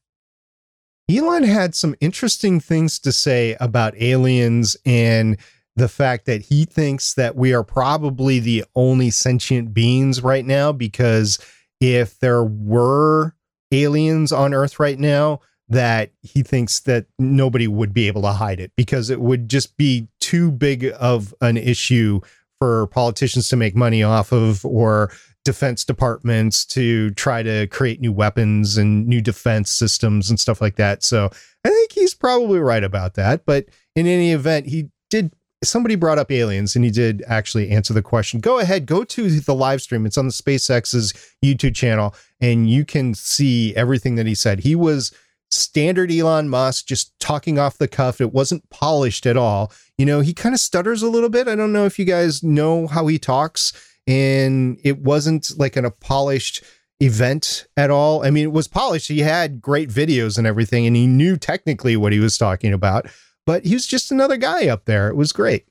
Elon 1.11 1.43
had 1.43 1.75
some 1.75 1.95
interesting 1.99 2.61
things 2.61 2.97
to 2.99 3.11
say 3.11 3.57
about 3.59 3.93
aliens 4.01 4.77
and 4.85 5.37
the 5.75 5.89
fact 5.89 6.25
that 6.27 6.43
he 6.43 6.63
thinks 6.63 7.15
that 7.15 7.35
we 7.35 7.53
are 7.53 7.63
probably 7.63 8.39
the 8.39 8.63
only 8.75 9.09
sentient 9.09 9.73
beings 9.73 10.23
right 10.23 10.45
now 10.45 10.71
because 10.71 11.39
if 11.81 12.19
there 12.19 12.43
were 12.43 13.35
aliens 13.71 14.31
on 14.31 14.53
earth 14.53 14.79
right 14.79 14.99
now 14.99 15.41
that 15.69 16.11
he 16.21 16.43
thinks 16.43 16.81
that 16.81 17.05
nobody 17.17 17.67
would 17.67 17.93
be 17.93 18.07
able 18.07 18.21
to 18.21 18.31
hide 18.31 18.59
it 18.59 18.71
because 18.75 19.09
it 19.09 19.21
would 19.21 19.49
just 19.49 19.77
be 19.77 20.07
too 20.19 20.51
big 20.51 20.91
of 20.99 21.33
an 21.41 21.57
issue 21.57 22.19
for 22.59 22.87
politicians 22.87 23.49
to 23.49 23.55
make 23.55 23.75
money 23.75 24.03
off 24.03 24.31
of 24.31 24.65
or 24.65 25.11
defense 25.45 25.83
departments 25.83 26.65
to 26.65 27.11
try 27.11 27.43
to 27.43 27.67
create 27.67 27.99
new 27.99 28.11
weapons 28.11 28.77
and 28.77 29.07
new 29.07 29.21
defense 29.21 29.69
systems 29.69 30.29
and 30.29 30.39
stuff 30.39 30.61
like 30.61 30.75
that. 30.77 31.03
So 31.03 31.29
I 31.65 31.69
think 31.69 31.91
he's 31.91 32.13
probably 32.13 32.59
right 32.59 32.83
about 32.83 33.15
that. 33.15 33.45
But 33.45 33.65
in 33.95 34.07
any 34.07 34.31
event, 34.31 34.67
he 34.67 34.89
did 35.09 35.33
somebody 35.63 35.95
brought 35.95 36.17
up 36.17 36.31
aliens 36.31 36.75
and 36.75 36.83
he 36.83 36.91
did 36.91 37.23
actually 37.27 37.69
answer 37.69 37.93
the 37.93 38.01
question. 38.01 38.39
Go 38.39 38.59
ahead, 38.59 38.85
go 38.85 39.03
to 39.03 39.39
the 39.39 39.55
live 39.55 39.81
stream. 39.81 40.05
It's 40.05 40.17
on 40.17 40.27
the 40.27 40.33
SpaceX's 40.33 41.13
YouTube 41.43 41.75
channel 41.75 42.15
and 42.41 42.69
you 42.69 42.85
can 42.85 43.13
see 43.13 43.75
everything 43.75 44.15
that 44.15 44.25
he 44.25 44.35
said. 44.35 44.59
He 44.61 44.75
was 44.75 45.11
standard 45.53 46.11
Elon 46.11 46.49
Musk, 46.49 46.87
just 46.87 47.17
talking 47.19 47.59
off 47.59 47.77
the 47.77 47.87
cuff. 47.87 48.19
It 48.19 48.33
wasn't 48.33 48.69
polished 48.69 49.25
at 49.25 49.37
all. 49.37 49.71
You 49.97 50.05
know, 50.05 50.21
he 50.21 50.33
kind 50.33 50.53
of 50.53 50.59
stutters 50.59 51.01
a 51.01 51.09
little 51.09 51.29
bit. 51.29 51.47
I 51.47 51.55
don't 51.55 51.73
know 51.73 51.85
if 51.85 51.99
you 51.99 52.05
guys 52.05 52.43
know 52.43 52.87
how 52.87 53.07
he 53.07 53.19
talks, 53.19 53.73
and 54.07 54.79
it 54.83 54.99
wasn't 54.99 55.57
like 55.57 55.75
an, 55.75 55.85
a 55.85 55.91
polished 55.91 56.63
event 56.99 57.67
at 57.77 57.91
all. 57.91 58.25
I 58.25 58.31
mean, 58.31 58.45
it 58.45 58.51
was 58.51 58.67
polished. 58.67 59.07
He 59.07 59.19
had 59.19 59.61
great 59.61 59.89
videos 59.89 60.37
and 60.37 60.47
everything, 60.47 60.87
and 60.87 60.95
he 60.95 61.07
knew 61.07 61.37
technically 61.37 61.95
what 61.95 62.13
he 62.13 62.19
was 62.19 62.37
talking 62.37 62.73
about, 62.73 63.07
but 63.45 63.65
he 63.65 63.73
was 63.73 63.85
just 63.85 64.11
another 64.11 64.37
guy 64.37 64.67
up 64.67 64.85
there. 64.85 65.09
It 65.09 65.15
was 65.15 65.31
great. 65.31 65.65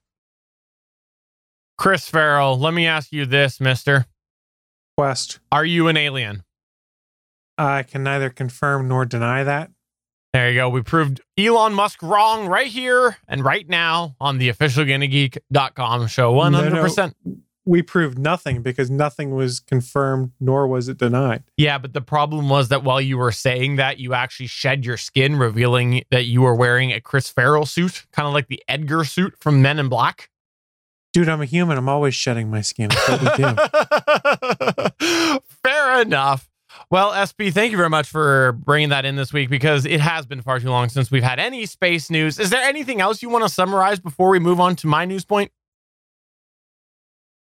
Chris 1.78 2.08
Ferrell, 2.08 2.58
let 2.58 2.74
me 2.74 2.86
ask 2.86 3.12
you 3.12 3.26
this, 3.26 3.60
mister. 3.60 4.06
Quest. 4.96 5.40
Are 5.50 5.64
you 5.64 5.88
an 5.88 5.96
alien? 5.96 6.44
I 7.58 7.82
can 7.82 8.04
neither 8.04 8.30
confirm 8.30 8.86
nor 8.88 9.04
deny 9.04 9.42
that. 9.42 9.71
There 10.32 10.50
you 10.50 10.56
go. 10.56 10.70
We 10.70 10.82
proved 10.82 11.20
Elon 11.36 11.74
Musk 11.74 12.02
wrong 12.02 12.46
right 12.46 12.68
here 12.68 13.16
and 13.28 13.44
right 13.44 13.68
now 13.68 14.16
on 14.18 14.38
the 14.38 14.48
official 14.48 14.84
GonnaGeek.com 14.84 16.06
show. 16.06 16.32
100%. 16.32 16.96
No, 16.96 17.12
no, 17.26 17.34
we 17.64 17.82
proved 17.82 18.18
nothing 18.18 18.62
because 18.62 18.90
nothing 18.90 19.34
was 19.34 19.60
confirmed 19.60 20.32
nor 20.40 20.66
was 20.66 20.88
it 20.88 20.98
denied. 20.98 21.44
Yeah, 21.56 21.78
but 21.78 21.92
the 21.92 22.00
problem 22.00 22.48
was 22.48 22.68
that 22.68 22.82
while 22.82 23.00
you 23.00 23.18
were 23.18 23.30
saying 23.30 23.76
that, 23.76 23.98
you 23.98 24.14
actually 24.14 24.48
shed 24.48 24.84
your 24.84 24.96
skin, 24.96 25.36
revealing 25.36 26.02
that 26.10 26.24
you 26.24 26.42
were 26.42 26.54
wearing 26.54 26.92
a 26.92 27.00
Chris 27.00 27.28
Ferrell 27.28 27.66
suit, 27.66 28.06
kind 28.12 28.26
of 28.26 28.34
like 28.34 28.48
the 28.48 28.62
Edgar 28.68 29.04
suit 29.04 29.34
from 29.38 29.62
Men 29.62 29.78
in 29.78 29.88
Black. 29.88 30.28
Dude, 31.12 31.28
I'm 31.28 31.42
a 31.42 31.44
human. 31.44 31.76
I'm 31.76 31.90
always 31.90 32.14
shedding 32.14 32.50
my 32.50 32.62
skin. 32.62 32.88
That's 32.88 33.08
what 33.08 33.20
we 33.20 34.98
do. 34.98 35.40
Fair 35.62 36.00
enough. 36.00 36.48
Well, 36.92 37.16
SP, 37.16 37.48
thank 37.48 37.70
you 37.70 37.78
very 37.78 37.88
much 37.88 38.06
for 38.10 38.52
bringing 38.52 38.90
that 38.90 39.06
in 39.06 39.16
this 39.16 39.32
week 39.32 39.48
because 39.48 39.86
it 39.86 40.02
has 40.02 40.26
been 40.26 40.42
far 40.42 40.60
too 40.60 40.68
long 40.68 40.90
since 40.90 41.10
we've 41.10 41.22
had 41.22 41.38
any 41.38 41.64
space 41.64 42.10
news. 42.10 42.38
Is 42.38 42.50
there 42.50 42.62
anything 42.62 43.00
else 43.00 43.22
you 43.22 43.30
want 43.30 43.44
to 43.44 43.48
summarize 43.48 43.98
before 43.98 44.28
we 44.28 44.38
move 44.38 44.60
on 44.60 44.76
to 44.76 44.86
my 44.86 45.06
news 45.06 45.24
point? 45.24 45.50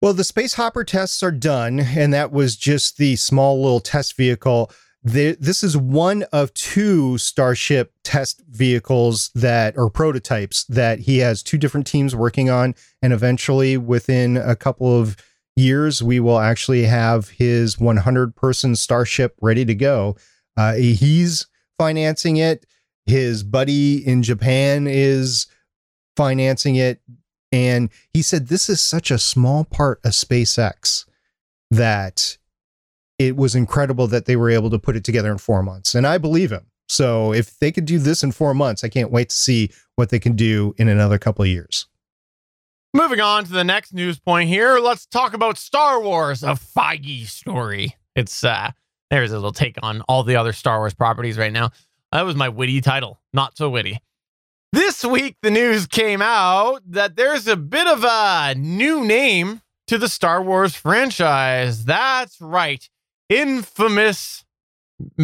Well, 0.01 0.13
the 0.13 0.23
space 0.23 0.53
hopper 0.53 0.85
tests 0.85 1.21
are 1.21 1.33
done, 1.33 1.81
and 1.81 2.13
that 2.13 2.31
was 2.31 2.55
just 2.55 2.95
the 2.95 3.17
small 3.17 3.61
little 3.61 3.81
test 3.81 4.15
vehicle. 4.15 4.71
this 5.03 5.65
is 5.65 5.75
one 5.75 6.23
of 6.31 6.53
two 6.53 7.17
Starship 7.17 7.91
test 8.05 8.41
vehicles 8.49 9.31
that, 9.35 9.77
or 9.77 9.89
prototypes, 9.89 10.63
that 10.69 10.99
he 10.99 11.17
has 11.17 11.43
two 11.43 11.57
different 11.57 11.87
teams 11.87 12.15
working 12.15 12.49
on. 12.49 12.73
And 13.01 13.11
eventually, 13.11 13.75
within 13.75 14.37
a 14.37 14.55
couple 14.55 14.97
of 14.97 15.17
years, 15.55 16.01
we 16.01 16.19
will 16.19 16.39
actually 16.39 16.83
have 16.83 17.29
his 17.29 17.79
100 17.79 18.35
person 18.35 18.75
Starship 18.75 19.35
ready 19.41 19.65
to 19.65 19.75
go. 19.75 20.15
Uh, 20.57 20.73
he's 20.73 21.47
financing 21.77 22.37
it. 22.37 22.65
His 23.05 23.43
buddy 23.43 24.05
in 24.05 24.23
Japan 24.23 24.87
is 24.87 25.47
financing 26.15 26.75
it. 26.75 27.01
And 27.51 27.89
he 28.13 28.21
said 28.21 28.47
this 28.47 28.69
is 28.69 28.79
such 28.79 29.11
a 29.11 29.17
small 29.17 29.65
part 29.65 29.99
of 30.05 30.11
SpaceX 30.11 31.05
that 31.69 32.37
it 33.19 33.35
was 33.35 33.55
incredible 33.55 34.07
that 34.07 34.25
they 34.25 34.35
were 34.35 34.49
able 34.49 34.69
to 34.69 34.79
put 34.79 34.95
it 34.95 35.03
together 35.03 35.31
in 35.31 35.37
four 35.37 35.61
months. 35.61 35.95
And 35.95 36.07
I 36.07 36.17
believe 36.17 36.51
him. 36.51 36.65
So 36.87 37.33
if 37.33 37.57
they 37.59 37.71
could 37.71 37.85
do 37.85 37.99
this 37.99 38.23
in 38.23 38.31
four 38.31 38.53
months, 38.53 38.83
I 38.83 38.89
can't 38.89 39.11
wait 39.11 39.29
to 39.29 39.37
see 39.37 39.71
what 39.95 40.09
they 40.09 40.19
can 40.19 40.35
do 40.35 40.73
in 40.77 40.87
another 40.87 41.17
couple 41.17 41.43
of 41.43 41.49
years. 41.49 41.87
Moving 42.93 43.21
on 43.21 43.45
to 43.45 43.51
the 43.53 43.63
next 43.63 43.93
news 43.93 44.19
point 44.19 44.49
here, 44.49 44.77
let's 44.79 45.05
talk 45.05 45.33
about 45.33 45.57
Star 45.57 46.01
Wars, 46.01 46.43
a 46.43 46.55
Feige 46.55 47.25
story. 47.25 47.95
It's 48.17 48.43
uh 48.43 48.71
there's 49.09 49.31
a 49.31 49.35
little 49.35 49.53
take 49.53 49.77
on 49.81 50.01
all 50.09 50.23
the 50.23 50.35
other 50.35 50.51
Star 50.51 50.79
Wars 50.79 50.93
properties 50.93 51.37
right 51.37 51.53
now. 51.53 51.69
That 52.11 52.23
was 52.23 52.35
my 52.35 52.49
witty 52.49 52.81
title, 52.81 53.21
not 53.31 53.55
so 53.55 53.69
witty. 53.69 54.01
This 54.73 55.05
week, 55.05 55.37
the 55.41 55.51
news 55.51 55.87
came 55.87 56.21
out 56.21 56.81
that 56.85 57.15
there's 57.15 57.47
a 57.47 57.55
bit 57.55 57.87
of 57.87 58.03
a 58.03 58.55
new 58.57 59.05
name 59.05 59.61
to 59.87 59.97
the 59.97 60.09
Star 60.09 60.43
Wars 60.43 60.75
franchise. 60.75 61.85
That's 61.85 62.41
right, 62.41 62.89
infamous 63.29 64.43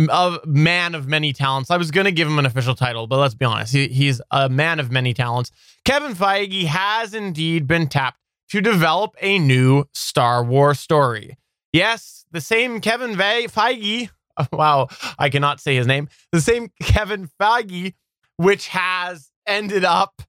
of 0.10 0.46
man 0.46 0.96
of 0.96 1.08
many 1.08 1.34
talents. 1.34 1.72
I 1.72 1.78
was 1.78 1.92
going 1.92 2.06
to 2.06 2.12
give 2.12 2.28
him 2.28 2.40
an 2.40 2.46
official 2.46 2.76
title, 2.76 3.08
but 3.08 3.18
let's 3.18 3.36
be 3.36 3.46
honest. 3.46 3.74
He, 3.74 3.88
he's 3.88 4.22
a 4.32 4.50
man 4.50 4.80
of 4.80 4.92
many 4.92 5.14
talents. 5.14 5.52
Kevin 5.86 6.14
Feige 6.14 6.66
has 6.66 7.14
indeed 7.14 7.68
been 7.68 7.88
tapped 7.88 8.20
to 8.50 8.62
develop 8.62 9.16
a 9.22 9.40
new 9.40 9.86
Star 9.94 10.44
Wars 10.44 10.80
story. 10.80 11.38
Yes, 11.74 12.26
the 12.32 12.42
same 12.42 12.82
Kevin 12.82 13.16
Feige. 13.16 14.10
Wow, 14.52 14.90
I 15.18 15.32
cannot 15.32 15.60
say 15.60 15.76
his 15.76 15.88
name. 15.88 16.10
The 16.32 16.42
same 16.42 16.70
Kevin 16.80 17.28
Feige, 17.42 17.96
which 18.36 18.68
has 18.68 19.32
ended 19.48 19.84
up. 19.84 20.22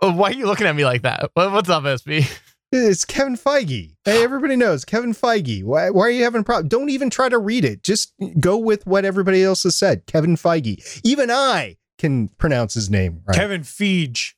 Why 0.00 0.30
are 0.30 0.32
you 0.32 0.46
looking 0.46 0.66
at 0.66 0.74
me 0.74 0.84
like 0.84 1.02
that? 1.02 1.30
What's 1.34 1.68
up, 1.68 1.84
SP? 1.86 2.26
It's 2.72 3.04
Kevin 3.04 3.36
Feige. 3.36 3.96
Hey, 4.04 4.22
everybody 4.22 4.54
knows 4.54 4.84
Kevin 4.84 5.12
Feige. 5.12 5.64
Why, 5.64 5.90
why 5.90 6.02
are 6.06 6.10
you 6.10 6.22
having 6.22 6.42
a 6.42 6.44
problem? 6.44 6.68
Don't 6.68 6.90
even 6.90 7.10
try 7.10 7.28
to 7.28 7.38
read 7.38 7.64
it. 7.64 7.82
Just 7.82 8.14
go 8.38 8.56
with 8.56 8.86
what 8.86 9.04
everybody 9.04 9.42
else 9.42 9.64
has 9.64 9.76
said. 9.76 10.06
Kevin 10.06 10.36
Feige. 10.36 11.00
Even 11.02 11.30
I 11.30 11.78
can 11.98 12.28
pronounce 12.28 12.74
his 12.74 12.88
name 12.88 13.22
right. 13.26 13.36
Kevin 13.36 13.62
Feige. 13.62 14.34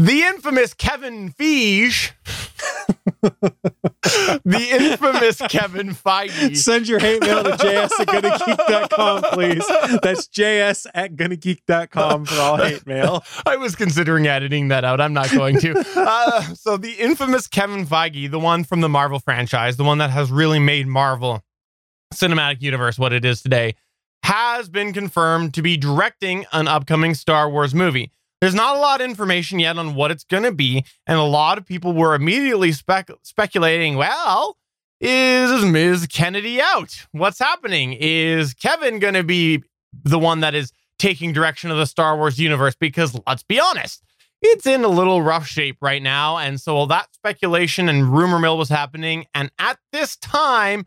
The 0.00 0.22
infamous 0.22 0.72
Kevin 0.72 1.30
Feige. 1.30 2.12
the 3.20 4.68
infamous 4.70 5.42
Kevin 5.50 5.90
Feige. 5.90 6.56
Send 6.56 6.88
your 6.88 6.98
hate 6.98 7.20
mail 7.20 7.44
to 7.44 7.50
js 7.50 7.90
at 8.00 8.08
gonnageek.com, 8.08 9.22
please. 9.34 9.66
That's 10.02 10.26
js 10.28 10.86
at 10.94 11.16
gonnageek.com 11.16 12.24
for 12.24 12.34
all 12.36 12.56
hate 12.56 12.86
mail. 12.86 13.22
I 13.44 13.56
was 13.56 13.76
considering 13.76 14.26
editing 14.26 14.68
that 14.68 14.86
out. 14.86 15.02
I'm 15.02 15.12
not 15.12 15.30
going 15.32 15.58
to. 15.60 15.84
Uh, 15.94 16.40
so, 16.54 16.78
the 16.78 16.92
infamous 16.92 17.46
Kevin 17.46 17.84
Feige, 17.84 18.30
the 18.30 18.40
one 18.40 18.64
from 18.64 18.80
the 18.80 18.88
Marvel 18.88 19.18
franchise, 19.18 19.76
the 19.76 19.84
one 19.84 19.98
that 19.98 20.08
has 20.08 20.30
really 20.30 20.58
made 20.58 20.86
Marvel 20.86 21.44
Cinematic 22.14 22.62
Universe 22.62 22.98
what 22.98 23.12
it 23.12 23.26
is 23.26 23.42
today, 23.42 23.74
has 24.22 24.70
been 24.70 24.94
confirmed 24.94 25.52
to 25.54 25.60
be 25.60 25.76
directing 25.76 26.46
an 26.52 26.68
upcoming 26.68 27.14
Star 27.14 27.50
Wars 27.50 27.74
movie. 27.74 28.10
There's 28.40 28.54
not 28.54 28.76
a 28.76 28.80
lot 28.80 29.00
of 29.00 29.04
information 29.08 29.58
yet 29.58 29.76
on 29.76 29.94
what 29.94 30.10
it's 30.10 30.24
going 30.24 30.44
to 30.44 30.52
be. 30.52 30.84
And 31.06 31.18
a 31.18 31.22
lot 31.22 31.58
of 31.58 31.66
people 31.66 31.92
were 31.92 32.14
immediately 32.14 32.72
spec- 32.72 33.10
speculating, 33.22 33.96
well, 33.96 34.56
is 35.00 35.64
Ms. 35.64 36.06
Kennedy 36.06 36.60
out? 36.60 37.06
What's 37.12 37.38
happening? 37.38 37.96
Is 37.98 38.54
Kevin 38.54 38.98
going 38.98 39.14
to 39.14 39.24
be 39.24 39.62
the 40.04 40.18
one 40.18 40.40
that 40.40 40.54
is 40.54 40.72
taking 40.98 41.32
direction 41.32 41.70
of 41.70 41.78
the 41.78 41.86
Star 41.86 42.16
Wars 42.16 42.38
universe 42.38 42.76
because 42.78 43.18
let's 43.26 43.42
be 43.42 43.58
honest, 43.60 44.02
it's 44.42 44.66
in 44.66 44.84
a 44.84 44.88
little 44.88 45.22
rough 45.22 45.46
shape 45.46 45.78
right 45.80 46.02
now. 46.02 46.38
And 46.38 46.60
so 46.60 46.76
all 46.76 46.86
that 46.88 47.08
speculation 47.14 47.88
and 47.88 48.12
rumor 48.12 48.38
mill 48.38 48.56
was 48.56 48.68
happening. 48.68 49.26
And 49.34 49.50
at 49.58 49.78
this 49.92 50.16
time, 50.16 50.86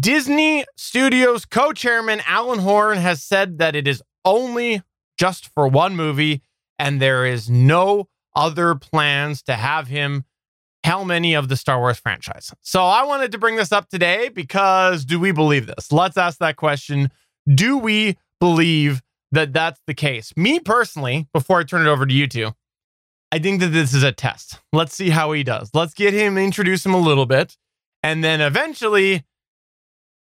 Disney 0.00 0.64
Studios 0.76 1.44
co 1.44 1.72
chairman 1.72 2.20
Alan 2.26 2.58
Horn 2.58 2.98
has 2.98 3.22
said 3.22 3.58
that 3.58 3.76
it 3.76 3.86
is 3.86 4.02
only 4.24 4.82
just 5.16 5.48
for 5.54 5.68
one 5.68 5.94
movie 5.96 6.42
and 6.78 7.00
there 7.00 7.26
is 7.26 7.48
no 7.48 8.08
other 8.34 8.74
plans 8.74 9.42
to 9.42 9.54
have 9.54 9.88
him 9.88 10.24
helm 10.84 11.10
any 11.10 11.34
of 11.34 11.48
the 11.48 11.56
Star 11.56 11.80
Wars 11.80 11.98
franchise. 11.98 12.54
So 12.62 12.84
I 12.84 13.02
wanted 13.04 13.32
to 13.32 13.38
bring 13.38 13.56
this 13.56 13.72
up 13.72 13.88
today 13.88 14.28
because 14.28 15.04
do 15.04 15.18
we 15.18 15.32
believe 15.32 15.66
this? 15.66 15.90
Let's 15.90 16.16
ask 16.16 16.38
that 16.38 16.56
question. 16.56 17.10
Do 17.52 17.76
we 17.76 18.16
believe 18.40 19.02
that 19.32 19.52
that's 19.52 19.80
the 19.86 19.94
case? 19.94 20.32
Me 20.36 20.60
personally, 20.60 21.26
before 21.32 21.58
I 21.58 21.64
turn 21.64 21.86
it 21.86 21.90
over 21.90 22.06
to 22.06 22.14
you 22.14 22.28
two, 22.28 22.52
I 23.32 23.38
think 23.40 23.60
that 23.60 23.68
this 23.68 23.94
is 23.94 24.02
a 24.02 24.12
test. 24.12 24.60
Let's 24.72 24.94
see 24.94 25.10
how 25.10 25.32
he 25.32 25.42
does. 25.42 25.70
Let's 25.74 25.92
get 25.92 26.14
him, 26.14 26.38
introduce 26.38 26.86
him 26.86 26.94
a 26.94 27.00
little 27.00 27.26
bit, 27.26 27.56
and 28.02 28.22
then 28.22 28.40
eventually 28.40 29.24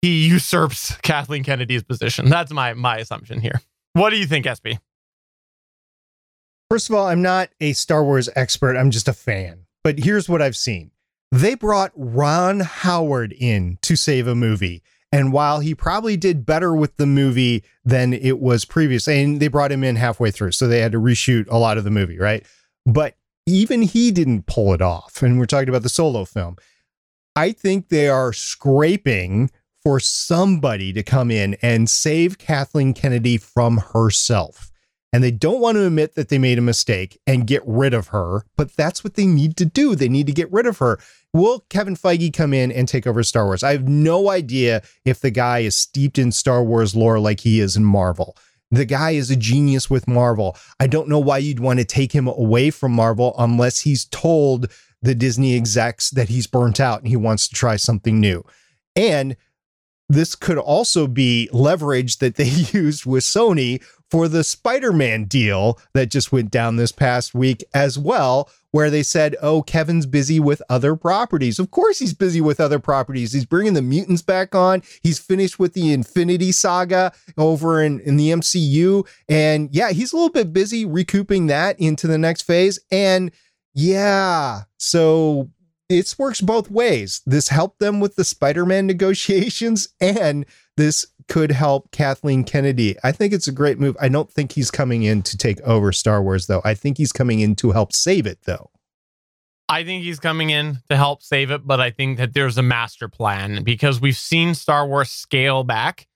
he 0.01 0.27
usurps 0.27 0.97
Kathleen 1.03 1.45
Kennedy's 1.45 1.83
position. 1.83 2.31
That's 2.31 2.53
my 2.53 2.73
my 2.73 2.97
assumption 2.97 3.41
here. 3.41 3.61
What 3.93 4.11
do 4.11 4.17
you 4.17 4.27
think, 4.27 4.47
SP? 4.49 4.81
First 6.71 6.91
of 6.91 6.97
all, 6.97 7.07
I'm 7.07 7.23
not 7.23 7.51
a 7.61 7.73
Star 7.75 8.03
Wars 8.03 8.29
expert. 8.35 8.77
I'm 8.77 8.91
just 8.91 9.09
a 9.09 9.13
fan. 9.13 9.67
But 9.85 10.01
here's 10.01 10.29
what 10.29 10.43
I've 10.43 10.57
seen. 10.57 10.91
They 11.31 11.55
brought 11.55 11.93
Ron 11.95 12.61
Howard 12.61 13.33
in 13.33 13.79
to 13.83 13.95
save 13.95 14.27
a 14.27 14.35
movie. 14.35 14.83
And 15.13 15.33
while 15.33 15.61
he 15.61 15.75
probably 15.75 16.17
did 16.17 16.45
better 16.45 16.75
with 16.75 16.97
the 16.97 17.07
movie 17.07 17.63
than 17.85 18.13
it 18.13 18.41
was 18.41 18.65
previous, 18.65 19.07
and 19.07 19.41
they 19.41 19.49
brought 19.49 19.71
him 19.71 19.85
in 19.85 19.97
halfway 19.97 20.33
through, 20.33 20.53
so 20.53 20.67
they 20.67 20.81
had 20.81 20.93
to 20.93 21.01
reshoot 21.01 21.47
a 21.49 21.59
lot 21.59 21.79
of 21.79 21.85
the 21.85 21.91
movie, 21.91 22.19
right? 22.19 22.45
But 22.85 23.15
even 23.47 23.83
he 23.83 24.11
didn't 24.11 24.47
pull 24.47 24.75
it 24.75 24.83
off. 24.83 25.23
And 25.23 25.39
we're 25.39 25.47
talking 25.47 25.69
about 25.69 25.85
the 25.85 25.89
solo 25.89 26.25
film. 26.25 26.57
I 27.37 27.53
think 27.53 27.89
they 27.89 28.09
are 28.09 28.33
scraping 28.33 29.51
for 29.85 30.01
somebody 30.01 30.93
to 30.93 31.05
come 31.05 31.31
in 31.31 31.55
and 31.63 31.89
save 31.89 32.39
Kathleen 32.39 32.93
Kennedy 32.93 33.37
from 33.39 33.79
herself. 33.79 34.73
And 35.17 35.25
they 35.25 35.31
don't 35.31 35.63
want 35.63 35.77
to 35.77 35.87
admit 35.87 36.15
that 36.15 36.29
they 36.29 36.37
made 36.37 36.59
a 36.59 36.61
mistake 36.61 37.19
and 37.27 37.47
get 37.47 37.63
rid 37.65 37.95
of 37.95 38.09
her, 38.09 38.45
but 38.55 38.77
that's 38.77 39.03
what 39.03 39.15
they 39.15 39.27
need 39.27 39.57
to 39.57 39.65
do. 39.65 39.95
They 39.95 40.11
need 40.11 40.27
to 40.27 40.33
get 40.35 40.53
rid 40.53 40.67
of 40.67 40.77
her. 40.77 40.99
Will 41.33 41.61
Kevin 41.71 41.97
Feige 41.97 42.35
come 42.35 42.53
in 42.53 42.71
and 42.71 42.87
take 42.87 43.07
over 43.07 43.23
Star 43.23 43.47
Wars? 43.47 43.63
I 43.63 43.73
have 43.73 43.89
no 43.89 44.29
idea 44.29 44.83
if 45.07 45.21
the 45.21 45.31
guy 45.31 45.61
is 45.61 45.75
steeped 45.75 46.19
in 46.19 46.33
Star 46.33 46.63
Wars 46.63 46.95
lore 46.95 47.19
like 47.19 47.41
he 47.41 47.61
is 47.61 47.77
in 47.77 47.85
Marvel. 47.87 48.37
The 48.71 48.85
guy 48.85 49.13
is 49.13 49.31
a 49.31 49.37
genius 49.37 49.89
with 49.89 50.07
Marvel. 50.07 50.55
I 50.79 50.87
don't 50.87 51.09
know 51.09 51.19
why 51.19 51.39
you'd 51.39 51.61
want 51.61 51.79
to 51.79 51.87
take 51.87 52.13
him 52.13 52.29
away 52.29 52.69
from 52.69 52.93
Marvel 52.93 53.35
unless 53.39 53.81
he's 53.81 54.05
told 54.05 54.71
the 55.01 55.15
Disney 55.15 55.57
execs 55.57 56.11
that 56.11 56.29
he's 56.29 56.47
burnt 56.47 56.79
out 56.79 56.99
and 56.99 57.09
he 57.09 57.17
wants 57.17 57.49
to 57.49 57.55
try 57.55 57.77
something 57.77 58.21
new. 58.21 58.45
And 58.95 59.35
this 60.09 60.35
could 60.35 60.59
also 60.59 61.07
be 61.07 61.49
leverage 61.53 62.19
that 62.19 62.37
they 62.37 62.45
used 62.73 63.07
with 63.07 63.25
Sony 63.25 63.83
for 64.11 64.29
the 64.29 64.45
Spider 64.45 64.93
Man 64.93 65.25
deal 65.25 65.79
that 65.95 66.11
just 66.11 66.33
went 66.33 66.51
down 66.51 66.77
this 66.77 66.93
past 66.93 67.35
week 67.35 67.65
as 67.75 67.99
well, 67.99 68.51
where 68.71 68.91
they 68.91 69.03
said, 69.03 69.37
oh, 69.43 69.63
Kevin's 69.63 70.07
busy 70.07 70.39
with 70.39 70.63
other 70.69 70.95
properties. 70.97 71.59
Of 71.59 71.71
course, 71.71 71.99
he's 71.99 72.15
busy 72.15 72.41
with 72.41 72.61
other 72.61 72.79
properties. 72.79 73.33
He's 73.33 73.47
bringing 73.47 73.75
the 73.75 73.83
mutants 73.83 74.23
back 74.23 74.55
on. 74.55 74.83
He's 75.03 75.19
finished 75.19 75.59
with 75.59 75.75
the 75.75 75.93
Infinity 75.93 76.53
Saga 76.53 77.13
over 77.37 77.83
in, 77.83 78.01
in 78.01 78.17
the 78.17 78.31
MCU. 78.31 79.07
And 79.29 79.69
yeah, 79.75 79.91
he's 79.91 80.13
a 80.13 80.17
little 80.17 80.31
bit 80.31 80.53
busy 80.53 80.85
recouping 80.85 81.47
that 81.47 81.81
into 81.81 82.07
the 82.07 82.19
next 82.19 82.43
phase. 82.43 82.79
And 82.91 83.33
yeah, 83.75 84.63
so 84.79 85.51
it 85.89 86.15
works 86.19 86.41
both 86.41 86.71
ways. 86.71 87.23
This 87.27 87.49
helped 87.49 87.79
them 87.79 88.01
with 88.01 88.17
the 88.17 88.25
Spider-Man 88.25 88.87
negotiations, 88.87 89.89
and 90.01 90.47
this 90.77 91.07
could 91.29 91.51
help 91.51 91.91
Kathleen 91.91 92.45
Kennedy. 92.45 92.97
I 93.03 93.13
think 93.13 93.33
it's 93.33 93.49
a 93.49 93.53
great 93.53 93.79
move. 93.79 93.97
I 94.01 94.09
don't 94.09 94.31
think 94.31 94.53
he's 94.53 94.71
coming 94.71 95.03
in 95.03 95.23
to 95.23 95.37
take 95.37 95.61
over 95.63 95.93
Star 95.93 96.23
Wars, 96.23 96.47
though. 96.47 96.63
I 96.65 96.75
think 96.75 96.99
he's 96.99 97.13
coming 97.13 97.41
in 97.41 97.57
to 97.57 97.73
help 97.73 97.93
save 97.93 98.27
it, 98.27 98.41
though. 98.45 98.71
I 99.69 99.83
think 99.83 100.05
he's 100.05 100.21
coming 100.21 100.51
in 100.51 100.79
to 100.89 100.97
help 100.97 101.23
save 101.23 101.51
it, 101.51 101.67
but 101.67 101.81
I 101.81 101.91
think 101.91 102.19
that 102.19 102.35
there's 102.35 102.57
a 102.57 102.63
master 102.63 103.09
plan 103.09 103.65
because 103.65 104.01
we've 104.01 104.17
seen 104.17 104.55
Star 104.55 104.87
Wars 104.87 105.11
scale 105.11 105.65
back. 105.65 106.07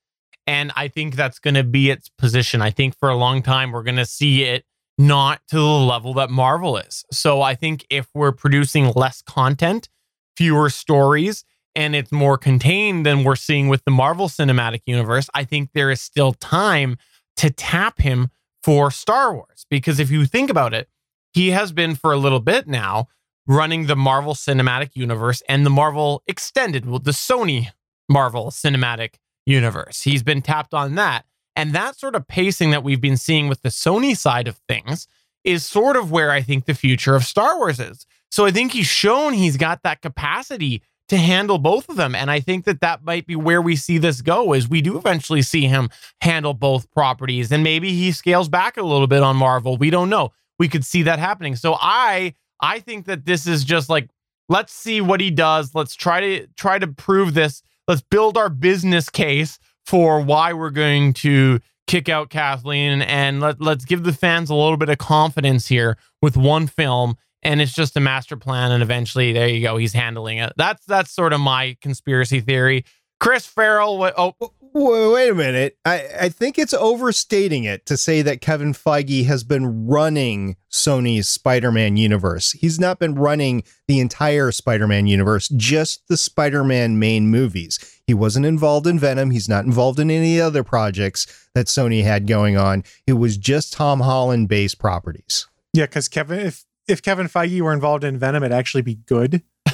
And 0.46 0.73
I 0.77 0.88
think 0.88 1.16
that's 1.16 1.38
going 1.38 1.55
to 1.55 1.64
be 1.64 1.90
its 1.90 2.09
position. 2.09 2.62
I 2.62 2.70
think 2.70 2.96
for 2.99 3.09
a 3.09 3.16
long 3.16 3.42
time, 3.42 3.73
we're 3.73 3.83
going 3.83 3.96
to 3.96 4.07
see 4.07 4.44
it 4.44 4.64
not 4.99 5.40
to 5.49 5.57
the 5.57 5.62
level 5.62 6.14
that 6.14 6.31
Marvel 6.31 6.77
is. 6.77 7.05
So 7.12 7.42
I 7.42 7.55
think 7.55 7.87
if 7.90 8.09
we're 8.14 8.33
producing 8.33 8.92
less 8.94 9.23
content, 9.23 9.88
fewer 10.37 10.70
stories, 10.70 11.44
and 11.74 11.94
it's 11.94 12.12
more 12.12 12.37
contained 12.37 13.06
than 13.06 13.24
we're 13.24 13.37
seeing 13.37 13.68
with 13.68 13.85
the 13.85 13.90
Marvel 13.90 14.28
Cinematic 14.28 14.83
Universe, 14.87 15.28
I 15.35 15.44
think 15.44 15.70
there 15.72 15.90
is 15.90 16.00
still 16.00 16.33
time 16.33 16.96
to 17.37 17.50
tap 17.50 18.00
him 18.00 18.28
for 18.62 18.90
Star 18.90 19.35
Wars. 19.35 19.66
Because 19.70 19.98
if 20.00 20.11
you 20.11 20.26
think 20.26 20.50
about 20.50 20.74
it, 20.74 20.88
he 21.33 21.50
has 21.50 21.72
been 21.72 21.94
for 21.94 22.12
a 22.12 22.16
little 22.16 22.40
bit 22.40 22.66
now 22.66 23.09
running 23.46 23.87
the 23.87 23.96
Marvel 23.96 24.35
Cinematic 24.35 24.90
Universe 24.94 25.42
and 25.48 25.64
the 25.64 25.70
Marvel 25.70 26.22
Extended, 26.26 26.87
well, 26.87 26.98
the 26.98 27.12
Sony 27.12 27.68
Marvel 28.09 28.50
Cinematic 28.50 29.14
Universe. 29.46 30.02
He's 30.02 30.22
been 30.22 30.42
tapped 30.42 30.74
on 30.74 30.96
that. 30.96 31.24
And 31.56 31.72
that 31.72 31.96
sort 31.96 32.14
of 32.14 32.28
pacing 32.28 32.70
that 32.70 32.85
we've 32.85 33.00
been 33.00 33.16
seeing 33.16 33.48
with 33.48 33.62
the 33.62 33.68
Sony 33.68 34.16
side 34.16 34.48
of 34.48 34.61
things 34.68 35.09
is 35.44 35.64
sort 35.64 35.96
of 35.96 36.11
where 36.11 36.30
I 36.30 36.42
think 36.42 36.64
the 36.64 36.74
future 36.74 37.14
of 37.14 37.24
Star 37.24 37.56
Wars 37.59 37.80
is. 37.80 38.06
So 38.30 38.46
I 38.46 38.50
think 38.50 38.72
he's 38.72 38.87
shown 38.87 39.33
he's 39.33 39.56
got 39.56 39.83
that 39.83 40.02
capacity 40.02 40.83
to 41.11 41.16
handle 41.16 41.59
both 41.59 41.88
of 41.88 41.96
them. 41.96 42.14
And 42.14 42.31
I 42.31 42.38
think 42.38 42.64
that 42.66 42.81
that 42.83 43.03
might 43.03 43.27
be 43.27 43.35
where 43.35 43.61
we 43.61 43.75
see 43.75 43.99
this 43.99 44.23
go 44.23 44.53
is 44.53 44.68
we 44.68 44.81
do 44.81 44.96
eventually 44.96 45.42
see 45.42 45.66
him 45.66 45.90
handle 46.20 46.55
both 46.55 46.88
properties 46.92 47.51
and 47.51 47.64
maybe 47.64 47.92
he 47.92 48.12
scales 48.12 48.49
back 48.49 48.77
a 48.77 48.83
little 48.83 49.09
bit 49.09 49.25
on 49.25 49.37
Marvel. 49.37 49.77
We 49.77 49.90
don't 49.90 50.09
know. 50.09 50.33
We 50.61 50.68
could 50.68 50.85
see 50.85 51.03
that 51.03 51.18
happening. 51.18 51.57
So 51.57 51.77
I 51.81 52.35
I 52.61 52.79
think 52.79 53.07
that 53.07 53.27
this 53.27 53.49
is 53.49 53.64
just 53.64 53.88
like 53.88 54.09
let's 54.49 54.73
see 54.73 55.01
what 55.01 55.20
he 55.20 55.33
does. 55.33 55.75
Let's 55.75 55.96
try 55.96 56.20
to 56.20 56.46
try 56.57 56.79
to 56.79 56.87
prove 56.87 57.35
this. 57.35 57.61
Let's 57.88 58.03
build 58.03 58.37
our 58.37 58.49
business 58.49 59.09
case 59.09 59.59
for 59.87 60.20
why 60.20 60.53
we're 60.53 60.70
going 60.70 61.12
to 61.14 61.59
kick 61.88 62.09
out 62.09 62.31
Kathleen 62.31 63.03
and 63.03 63.40
let, 63.40 63.61
let's 63.61 63.85
give 63.85 64.05
the 64.05 64.12
fans 64.12 64.49
a 64.49 64.55
little 64.55 64.77
bit 64.77 64.88
of 64.88 64.99
confidence 64.99 65.66
here 65.66 65.96
with 66.23 66.37
one 66.37 66.68
film 66.68 67.16
and 67.42 67.61
it's 67.61 67.72
just 67.72 67.96
a 67.96 68.00
master 68.00 68.37
plan 68.37 68.72
and 68.72 68.83
eventually 68.83 69.33
there 69.33 69.48
you 69.48 69.62
go 69.62 69.76
he's 69.76 69.92
handling 69.92 70.38
it 70.38 70.53
that's 70.57 70.85
that's 70.87 71.11
sort 71.11 71.33
of 71.33 71.40
my 71.40 71.76
conspiracy 71.81 72.40
theory 72.40 72.85
chris 73.18 73.46
ferrell 73.46 73.98
what, 73.98 74.14
oh 74.16 74.35
wait 74.72 75.31
a 75.31 75.35
minute 75.35 75.76
I, 75.85 76.07
I 76.20 76.29
think 76.29 76.57
it's 76.57 76.74
overstating 76.74 77.64
it 77.64 77.87
to 77.87 77.96
say 77.96 78.22
that 78.22 78.40
kevin 78.40 78.72
feige 78.72 79.26
has 79.26 79.42
been 79.42 79.87
running 79.87 80.57
sony's 80.70 81.29
spider-man 81.29 81.96
universe 81.96 82.53
he's 82.53 82.79
not 82.79 82.98
been 82.98 83.14
running 83.14 83.64
the 83.88 84.00
entire 84.00 84.53
spider-man 84.53 85.07
universe 85.07 85.48
just 85.48 86.07
the 86.09 86.16
spider-man 86.16 86.98
main 86.98 87.29
movies 87.29 88.00
he 88.11 88.14
wasn't 88.14 88.44
involved 88.44 88.88
in 88.88 88.98
Venom. 88.98 89.31
He's 89.31 89.48
not 89.48 89.66
involved 89.66 90.00
in 90.00 90.11
any 90.11 90.40
other 90.40 90.64
projects 90.64 91.48
that 91.55 91.66
Sony 91.66 92.03
had 92.03 92.26
going 92.26 92.57
on. 92.57 92.83
It 93.07 93.12
was 93.12 93.37
just 93.37 93.72
Tom 93.72 94.00
Holland 94.00 94.48
based 94.48 94.81
properties. 94.81 95.46
Yeah, 95.72 95.87
because 95.87 96.09
Kevin, 96.09 96.40
if 96.40 96.64
if 96.90 97.03
Kevin 97.03 97.29
Feige 97.29 97.61
were 97.61 97.72
involved 97.72 98.05
in 98.05 98.18
Venom, 98.18 98.42
it'd 98.42 98.57
actually 98.57 98.83
be 98.83 98.96
good. 98.96 99.42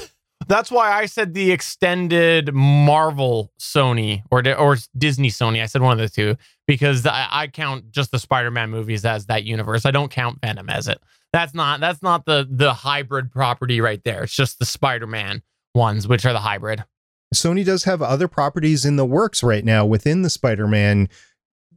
That's 0.49 0.71
why 0.71 0.93
I 0.93 1.07
said 1.07 1.35
the 1.35 1.51
extended 1.51 2.55
Marvel 2.55 3.53
Sony 3.59 4.23
or 4.31 4.47
or 4.57 4.77
Disney 4.97 5.31
Sony. 5.31 5.63
I 5.63 5.67
said 5.67 5.83
one 5.83 5.93
of 5.93 5.99
the 5.99 6.09
two 6.09 6.37
because 6.67 7.07
I, 7.07 7.27
I 7.31 7.47
count 7.49 7.91
just 7.91 8.11
the 8.13 8.19
Spider-Man 8.19 8.71
movies 8.71 9.05
as 9.05 9.27
that 9.27 9.45
universe. 9.45 9.85
I 9.85 9.91
don't 9.91 10.11
count 10.11 10.41
Venom 10.41 10.69
as 10.69 10.89
it. 10.89 11.01
That's 11.33 11.55
not 11.55 11.81
that's 11.81 12.03
not 12.03 12.27
the 12.27 12.47
the 12.49 12.75
hybrid 12.75 13.33
property 13.33 13.81
right 13.81 14.03
there. 14.05 14.25
It's 14.25 14.37
just 14.37 14.59
the 14.59 14.67
Spider-Man 14.67 15.43
ones, 15.75 16.07
which 16.07 16.25
are 16.25 16.33
the 16.33 16.41
hybrid. 16.41 16.85
Sony 17.35 17.65
does 17.65 17.85
have 17.85 18.01
other 18.01 18.29
properties 18.29 18.85
in 18.85 18.97
the 18.97 19.05
works 19.05 19.43
right 19.43 19.65
now 19.65 19.85
within 19.85 20.23
the 20.23 20.31
Spider-Man 20.31 21.09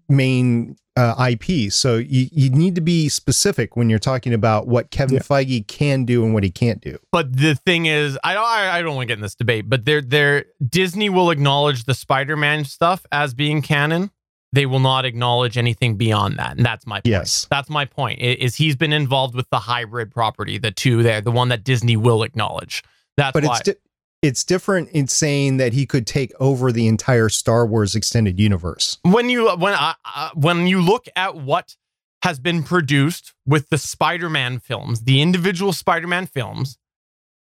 main 0.10 0.76
uh, 1.00 1.30
IP. 1.30 1.72
So 1.72 1.96
you, 1.96 2.28
you 2.32 2.50
need 2.50 2.76
to 2.76 2.82
be 2.82 3.08
specific 3.08 3.78
when 3.78 3.90
you're 3.90 4.00
talking 4.00 4.34
about 4.34 4.68
what 4.68 4.92
Kevin 4.92 5.16
yeah. 5.16 5.22
Feige 5.22 5.66
can 5.68 6.04
do 6.04 6.26
and 6.26 6.34
what 6.34 6.44
he 6.44 6.52
can't 6.52 6.82
do. 6.82 6.98
But 7.12 7.38
the 7.38 7.56
thing 7.56 7.86
is, 7.86 8.18
I 8.24 8.34
don't 8.34 8.46
I, 8.46 8.78
I 8.78 8.82
don't 8.82 8.96
want 8.96 9.08
to 9.08 9.08
get 9.08 9.20
in 9.20 9.22
this 9.22 9.36
debate, 9.36 9.70
but 9.70 9.86
they're, 9.86 10.02
they're 10.02 10.46
Disney 10.68 11.10
will 11.10 11.30
acknowledge 11.30 11.86
the 11.86 11.94
Spider-Man 11.94 12.66
stuff 12.66 13.06
as 13.12 13.34
being 13.34 13.62
canon. 13.62 14.12
They 14.52 14.66
will 14.66 14.80
not 14.80 15.06
acknowledge 15.06 15.58
anything 15.58 15.96
beyond 15.96 16.38
that. 16.40 16.58
And 16.58 16.66
that's 16.66 16.88
my 16.88 16.98
point. 16.98 17.06
Yes. 17.06 17.48
That's 17.52 17.70
my 17.70 17.86
point. 17.86 18.20
Is 18.20 18.56
he's 18.56 18.76
been 18.76 18.94
involved 18.94 19.36
with 19.36 19.48
the 19.52 19.60
hybrid 19.60 20.12
property, 20.12 20.58
the 20.58 20.72
two 20.72 21.04
there, 21.04 21.22
the 21.22 21.32
one 21.32 21.50
that 21.50 21.64
Disney 21.64 21.96
will 21.96 22.24
acknowledge. 22.24 22.84
That's 23.16 23.34
but 23.34 23.44
why. 23.44 23.58
It's 23.58 23.62
di- 23.62 23.76
It's 24.22 24.44
different 24.44 24.90
in 24.90 25.08
saying 25.08 25.58
that 25.58 25.72
he 25.74 25.86
could 25.86 26.06
take 26.06 26.34
over 26.40 26.72
the 26.72 26.88
entire 26.88 27.30
Star 27.30 27.66
Wars 27.66 27.96
extended 27.96 28.40
universe. 28.40 28.98
When 29.04 29.30
you 29.30 29.50
when 29.56 29.74
uh, 29.74 29.94
uh, 30.04 30.30
when 30.34 30.68
you 30.68 30.82
look 30.82 31.08
at 31.16 31.36
what 31.36 31.78
has 32.24 32.38
been 32.38 32.64
produced 32.64 33.34
with 33.46 33.70
the 33.70 33.78
Spider-Man 33.78 34.60
films, 34.60 35.02
the 35.04 35.22
individual 35.22 35.72
Spider-Man 35.72 36.26
films, 36.26 36.78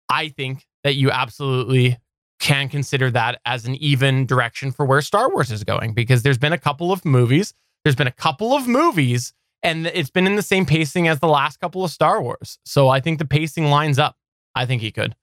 I 0.09 0.27
think 0.27 0.67
that 0.83 0.95
you 0.95 1.11
absolutely 1.11 1.97
can 2.39 2.67
consider 2.67 3.09
that 3.11 3.39
as 3.45 3.65
an 3.65 3.75
even 3.75 4.25
direction 4.25 4.71
for 4.71 4.85
where 4.85 5.01
Star 5.01 5.31
Wars 5.31 5.51
is 5.51 5.63
going 5.63 5.93
because 5.93 6.23
there's 6.23 6.38
been 6.38 6.51
a 6.51 6.57
couple 6.57 6.91
of 6.91 7.05
movies, 7.05 7.53
there's 7.83 7.95
been 7.95 8.07
a 8.07 8.11
couple 8.11 8.53
of 8.53 8.67
movies 8.67 9.33
and 9.63 9.88
it's 9.88 10.09
been 10.09 10.27
in 10.27 10.35
the 10.35 10.43
same 10.43 10.65
pacing 10.65 11.07
as 11.07 11.19
the 11.19 11.27
last 11.27 11.59
couple 11.59 11.83
of 11.83 11.89
Star 11.89 12.21
Wars. 12.21 12.59
So 12.65 12.89
I 12.89 12.99
think 12.99 13.17
the 13.17 13.25
pacing 13.25 13.65
lines 13.65 13.97
up. 13.97 14.17
I 14.53 14.65
think 14.65 14.81
he 14.81 14.91
could. 14.91 15.15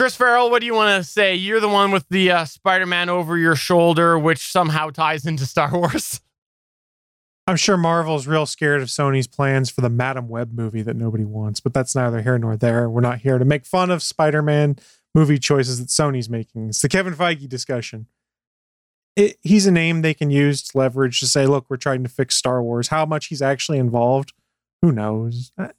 Chris 0.00 0.16
Ferrell, 0.16 0.48
what 0.48 0.60
do 0.60 0.66
you 0.66 0.72
want 0.72 1.04
to 1.04 1.06
say? 1.06 1.34
You're 1.34 1.60
the 1.60 1.68
one 1.68 1.90
with 1.90 2.08
the 2.08 2.30
uh, 2.30 2.46
Spider 2.46 2.86
Man 2.86 3.10
over 3.10 3.36
your 3.36 3.54
shoulder, 3.54 4.18
which 4.18 4.50
somehow 4.50 4.88
ties 4.88 5.26
into 5.26 5.44
Star 5.44 5.70
Wars. 5.70 6.22
I'm 7.46 7.56
sure 7.56 7.76
Marvel's 7.76 8.26
real 8.26 8.46
scared 8.46 8.80
of 8.80 8.88
Sony's 8.88 9.26
plans 9.26 9.68
for 9.68 9.82
the 9.82 9.90
Madame 9.90 10.30
Web 10.30 10.54
movie 10.54 10.80
that 10.80 10.96
nobody 10.96 11.26
wants, 11.26 11.60
but 11.60 11.74
that's 11.74 11.94
neither 11.94 12.22
here 12.22 12.38
nor 12.38 12.56
there. 12.56 12.88
We're 12.88 13.02
not 13.02 13.18
here 13.18 13.36
to 13.36 13.44
make 13.44 13.66
fun 13.66 13.90
of 13.90 14.02
Spider 14.02 14.40
Man 14.40 14.76
movie 15.14 15.36
choices 15.38 15.78
that 15.80 15.88
Sony's 15.88 16.30
making. 16.30 16.70
It's 16.70 16.80
the 16.80 16.88
Kevin 16.88 17.12
Feige 17.12 17.46
discussion. 17.46 18.06
It, 19.16 19.36
he's 19.42 19.66
a 19.66 19.70
name 19.70 20.00
they 20.00 20.14
can 20.14 20.30
use 20.30 20.62
to 20.62 20.78
leverage 20.78 21.20
to 21.20 21.26
say, 21.26 21.46
look, 21.46 21.66
we're 21.68 21.76
trying 21.76 22.04
to 22.04 22.08
fix 22.08 22.36
Star 22.36 22.62
Wars. 22.62 22.88
How 22.88 23.04
much 23.04 23.26
he's 23.26 23.42
actually 23.42 23.76
involved, 23.76 24.32
who 24.80 24.92
knows? 24.92 25.52
I, 25.58 25.72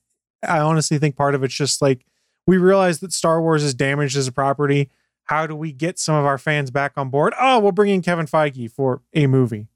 I 0.47 0.59
honestly 0.59 0.99
think 0.99 1.15
part 1.15 1.33
of 1.33 1.43
it's 1.43 1.55
just 1.55 1.81
like 1.81 2.05
we 2.47 2.57
realize 2.57 2.99
that 2.99 3.13
Star 3.13 3.41
Wars 3.41 3.63
is 3.63 3.73
damaged 3.73 4.17
as 4.17 4.27
a 4.27 4.31
property. 4.31 4.89
How 5.25 5.47
do 5.47 5.55
we 5.55 5.71
get 5.71 5.99
some 5.99 6.15
of 6.15 6.25
our 6.25 6.37
fans 6.37 6.71
back 6.71 6.93
on 6.97 7.09
board? 7.09 7.33
Oh, 7.39 7.59
we'll 7.59 7.71
bring 7.71 7.91
in 7.91 8.01
Kevin 8.01 8.25
Feige 8.25 8.71
for 8.71 9.01
a 9.13 9.27
movie. 9.27 9.67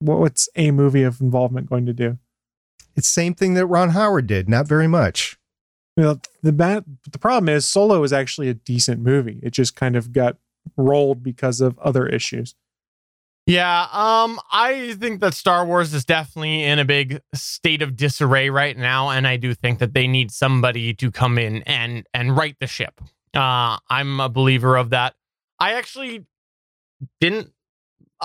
What's 0.00 0.48
a 0.56 0.70
movie 0.72 1.02
of 1.02 1.20
involvement 1.20 1.70
going 1.70 1.86
to 1.86 1.92
do? 1.92 2.18
It's 2.96 3.08
the 3.08 3.12
same 3.12 3.34
thing 3.34 3.54
that 3.54 3.66
Ron 3.66 3.90
Howard 3.90 4.26
did, 4.26 4.48
not 4.48 4.66
very 4.66 4.88
much. 4.88 5.38
Well, 5.96 6.20
the 6.42 6.52
bad, 6.52 6.84
the 7.10 7.18
problem 7.18 7.48
is 7.48 7.66
Solo 7.66 8.02
is 8.02 8.12
actually 8.12 8.48
a 8.48 8.54
decent 8.54 9.00
movie. 9.00 9.40
It 9.42 9.50
just 9.50 9.74
kind 9.74 9.96
of 9.96 10.12
got 10.12 10.36
rolled 10.76 11.22
because 11.22 11.60
of 11.60 11.78
other 11.78 12.06
issues. 12.06 12.54
Yeah, 13.46 13.86
um, 13.92 14.40
I 14.50 14.96
think 14.98 15.20
that 15.20 15.32
Star 15.32 15.64
Wars 15.64 15.94
is 15.94 16.04
definitely 16.04 16.64
in 16.64 16.80
a 16.80 16.84
big 16.84 17.20
state 17.32 17.80
of 17.80 17.94
disarray 17.94 18.50
right 18.50 18.76
now, 18.76 19.10
and 19.10 19.26
I 19.26 19.36
do 19.36 19.54
think 19.54 19.78
that 19.78 19.94
they 19.94 20.08
need 20.08 20.32
somebody 20.32 20.92
to 20.94 21.12
come 21.12 21.38
in 21.38 21.62
and 21.62 22.04
and 22.12 22.36
right 22.36 22.56
the 22.60 22.66
ship. 22.66 23.00
Uh, 23.34 23.78
I'm 23.88 24.18
a 24.18 24.28
believer 24.28 24.76
of 24.76 24.90
that. 24.90 25.14
I 25.60 25.74
actually 25.74 26.26
didn't. 27.20 27.52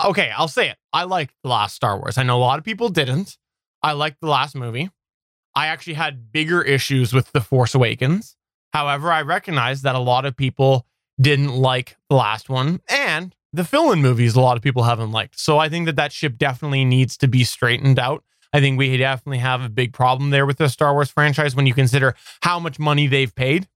Okay, 0.06 0.32
I'll 0.36 0.48
say 0.48 0.70
it. 0.70 0.78
I 0.92 1.04
liked 1.04 1.36
the 1.44 1.50
last 1.50 1.76
Star 1.76 2.00
Wars. 2.00 2.18
I 2.18 2.24
know 2.24 2.38
a 2.38 2.40
lot 2.40 2.58
of 2.58 2.66
people 2.66 2.90
didn't. 2.90 3.38
I 3.84 3.92
liked 3.92 4.22
the 4.22 4.28
last 4.28 4.56
movie. 4.56 4.90
I 5.54 5.68
actually 5.68 5.96
had 5.96 6.32
bigger 6.32 6.64
issues 6.64 7.14
with 7.14 7.32
The 7.32 7.42
Force 7.42 7.76
Awakens. 7.76 8.38
However, 8.74 9.12
I 9.12 9.22
recognize 9.22 9.82
that 9.84 9.96
a 9.96 10.00
lot 10.00 10.26
of 10.26 10.36
people 10.36 10.88
didn't 11.20 11.50
like 11.50 11.98
the 12.10 12.16
last 12.16 12.50
one 12.50 12.82
and 12.90 13.36
the 13.54 13.64
fill-in 13.64 14.02
movies 14.02 14.36
a 14.36 14.42
lot 14.42 14.58
of 14.58 14.64
people 14.64 14.84
haven't 14.84 15.12
liked. 15.12 15.40
So 15.40 15.58
I 15.58 15.70
think 15.70 15.86
that 15.86 15.96
that 15.98 16.12
ship 16.12 16.38
definitely 16.38 16.86
needs 16.86 17.18
to 17.18 17.28
be 17.28 17.44
straightened 17.44 18.00
out. 18.00 18.24
I 18.54 18.60
think 18.60 18.78
we 18.78 18.96
definitely 18.98 19.40
have 19.40 19.62
a 19.62 19.70
big 19.70 19.94
problem 19.94 20.30
there 20.30 20.46
with 20.46 20.58
the 20.58 20.70
Star 20.70 20.94
Wars 20.94 21.10
franchise 21.10 21.56
when 21.56 21.66
you 21.66 21.74
consider 21.74 22.16
how 22.42 22.60
much 22.60 22.80
money 22.80 23.08
they've 23.08 23.34
paid. 23.34 23.68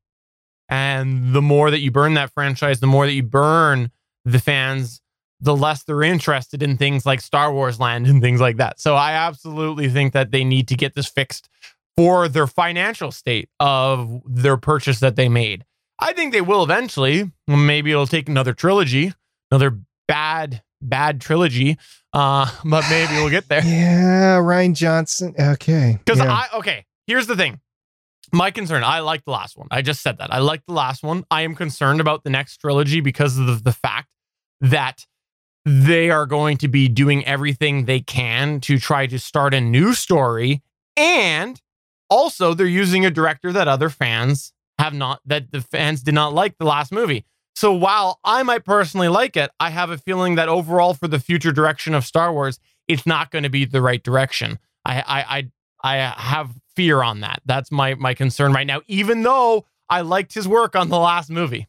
And 0.68 1.34
the 1.34 1.42
more 1.42 1.72
that 1.72 1.80
you 1.80 1.92
burn 1.92 2.16
that 2.16 2.32
franchise, 2.32 2.80
the 2.80 2.88
more 2.88 3.06
that 3.06 3.14
you 3.14 3.24
burn 3.24 3.92
the 4.26 4.40
fans, 4.40 5.02
the 5.40 5.56
less 5.56 5.84
they're 5.84 6.04
interested 6.04 6.64
in 6.64 6.78
things 6.78 7.06
like 7.06 7.22
Star 7.22 7.54
Wars 7.54 7.80
Land 7.80 8.08
and 8.08 8.22
things 8.22 8.42
like 8.42 8.58
that. 8.58 8.80
So 8.80 8.96
I 8.96 9.12
absolutely 9.12 9.90
think 9.90 10.14
that 10.14 10.32
they 10.32 10.44
need 10.44 10.68
to 10.70 10.76
get 10.76 10.96
this 10.96 11.08
fixed 11.08 11.50
for 11.96 12.28
their 12.28 12.48
financial 12.48 13.12
state 13.12 13.50
of 13.60 14.22
their 14.26 14.58
purchase 14.58 15.00
that 15.00 15.16
they 15.16 15.30
made. 15.30 15.64
I 16.00 16.14
think 16.14 16.34
they 16.34 16.42
will 16.42 16.64
eventually. 16.64 17.32
Maybe 17.48 17.92
it'll 17.92 18.08
take 18.08 18.28
another 18.28 18.54
trilogy, 18.54 19.14
another 19.52 19.80
bad, 20.08 20.64
bad 20.82 21.22
trilogy. 21.22 21.78
Uh, 22.14 22.50
but 22.66 22.86
maybe 22.90 23.14
we'll 23.14 23.30
get 23.30 23.48
there. 23.48 23.64
Yeah, 23.64 24.40
Rian 24.40 24.74
Johnson. 24.74 25.34
Okay. 25.40 26.00
Because 26.04 26.20
yeah. 26.20 26.32
I 26.32 26.58
okay, 26.58 26.86
here's 27.08 27.28
the 27.28 27.36
thing. 27.36 27.60
My 28.32 28.52
concern, 28.52 28.84
I 28.84 29.00
like 29.00 29.24
the 29.24 29.32
last 29.32 29.56
one. 29.58 29.68
I 29.72 29.82
just 29.82 30.02
said 30.02 30.18
that. 30.18 30.34
I 30.34 30.40
like 30.40 30.66
the 30.66 30.74
last 30.74 31.04
one. 31.04 31.26
I 31.30 31.44
am 31.44 31.56
concerned 31.56 32.02
about 32.02 32.24
the 32.24 32.30
next 32.30 32.58
trilogy 32.58 33.00
because 33.00 33.38
of 33.38 33.46
the, 33.46 33.54
the 33.56 33.72
fact 33.72 34.10
that 34.62 35.06
they 35.66 36.10
are 36.10 36.26
going 36.26 36.58
to 36.58 36.68
be 36.68 36.88
doing 36.88 37.26
everything 37.26 37.86
they 37.86 38.00
can 38.00 38.60
to 38.62 38.78
try 38.78 39.08
to 39.08 39.20
start 39.20 39.54
a 39.54 39.62
new 39.62 39.94
story. 39.94 40.62
And 40.98 41.62
also, 42.10 42.54
they're 42.54 42.68
using 42.68 43.06
a 43.06 43.12
director 43.12 43.52
that 43.52 43.68
other 43.68 43.90
fans 43.90 44.54
have 44.80 44.94
not, 44.94 45.22
that 45.26 45.52
the 45.52 45.62
fans 45.62 46.04
did 46.04 46.14
not 46.14 46.34
like 46.34 46.58
the 46.58 46.66
last 46.66 46.92
movie. 46.92 47.26
So 47.56 47.74
while 47.74 48.20
I 48.24 48.44
might 48.44 48.66
personally 48.66 49.08
like 49.08 49.38
it, 49.38 49.50
I 49.60 49.70
have 49.70 49.90
a 49.90 49.98
feeling 49.98 50.36
that 50.36 50.50
overall 50.50 50.94
for 50.94 51.08
the 51.08 51.20
future 51.20 51.54
direction 51.54 51.94
of 51.94 52.06
Star 52.06 52.34
Wars, 52.34 52.60
it's 52.88 53.06
not 53.06 53.32
going 53.32 53.44
to 53.44 53.50
be 53.50 53.66
the 53.66 53.82
right 53.82 54.04
direction. 54.04 54.60
I, 54.84 55.02
I, 55.02 55.52
I, 55.84 55.98
I 55.98 56.14
have 56.22 56.52
fear 56.76 57.02
on 57.02 57.22
that. 57.22 57.42
That's 57.46 57.72
my 57.72 57.96
my 57.96 58.14
concern 58.14 58.52
right 58.52 58.68
now. 58.68 58.82
Even 58.88 59.24
though 59.24 59.66
I 59.90 60.02
liked 60.02 60.34
his 60.34 60.48
work 60.48 60.76
on 60.76 60.90
the 60.90 61.00
last 61.00 61.30
movie. 61.30 61.68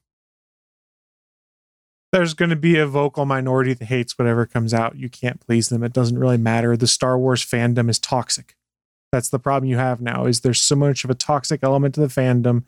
There's 2.12 2.34
going 2.34 2.50
to 2.50 2.56
be 2.56 2.78
a 2.78 2.86
vocal 2.86 3.26
minority 3.26 3.74
that 3.74 3.84
hates 3.84 4.18
whatever 4.18 4.46
comes 4.46 4.72
out. 4.72 4.96
You 4.96 5.10
can't 5.10 5.40
please 5.40 5.68
them. 5.68 5.82
It 5.82 5.92
doesn't 5.92 6.18
really 6.18 6.38
matter. 6.38 6.76
The 6.76 6.86
Star 6.86 7.18
Wars 7.18 7.44
fandom 7.44 7.90
is 7.90 7.98
toxic. 7.98 8.56
That's 9.12 9.28
the 9.28 9.38
problem 9.38 9.68
you 9.68 9.76
have 9.76 10.00
now. 10.00 10.24
Is 10.24 10.40
there's 10.40 10.60
so 10.60 10.76
much 10.76 11.04
of 11.04 11.10
a 11.10 11.14
toxic 11.14 11.60
element 11.62 11.94
to 11.96 12.00
the 12.00 12.06
fandom 12.06 12.64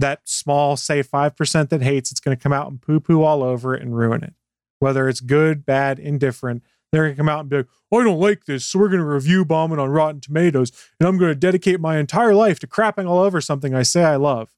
that 0.00 0.20
small, 0.24 0.76
say 0.76 1.02
5% 1.02 1.68
that 1.68 1.82
hates, 1.82 2.10
it's 2.10 2.20
going 2.20 2.36
to 2.36 2.42
come 2.42 2.52
out 2.52 2.70
and 2.70 2.80
poo 2.80 3.00
poo 3.00 3.22
all 3.22 3.42
over 3.42 3.74
it 3.74 3.82
and 3.82 3.96
ruin 3.96 4.22
it. 4.22 4.34
Whether 4.80 5.08
it's 5.08 5.20
good, 5.20 5.64
bad, 5.64 5.98
indifferent, 5.98 6.62
they're 6.92 7.04
going 7.04 7.14
to 7.14 7.16
come 7.16 7.28
out 7.28 7.40
and 7.40 7.48
be 7.48 7.56
like, 7.58 7.68
oh, 7.90 8.00
I 8.00 8.04
don't 8.04 8.20
like 8.20 8.44
this. 8.44 8.64
So 8.64 8.78
we're 8.78 8.88
going 8.88 9.00
to 9.00 9.06
review 9.06 9.44
bomb 9.44 9.72
it 9.72 9.78
on 9.78 9.90
Rotten 9.90 10.20
Tomatoes. 10.20 10.70
And 11.00 11.08
I'm 11.08 11.18
going 11.18 11.30
to 11.30 11.34
dedicate 11.34 11.80
my 11.80 11.98
entire 11.98 12.34
life 12.34 12.58
to 12.60 12.66
crapping 12.66 13.08
all 13.08 13.18
over 13.18 13.40
something 13.40 13.74
I 13.74 13.82
say 13.82 14.04
I 14.04 14.16
love. 14.16 14.50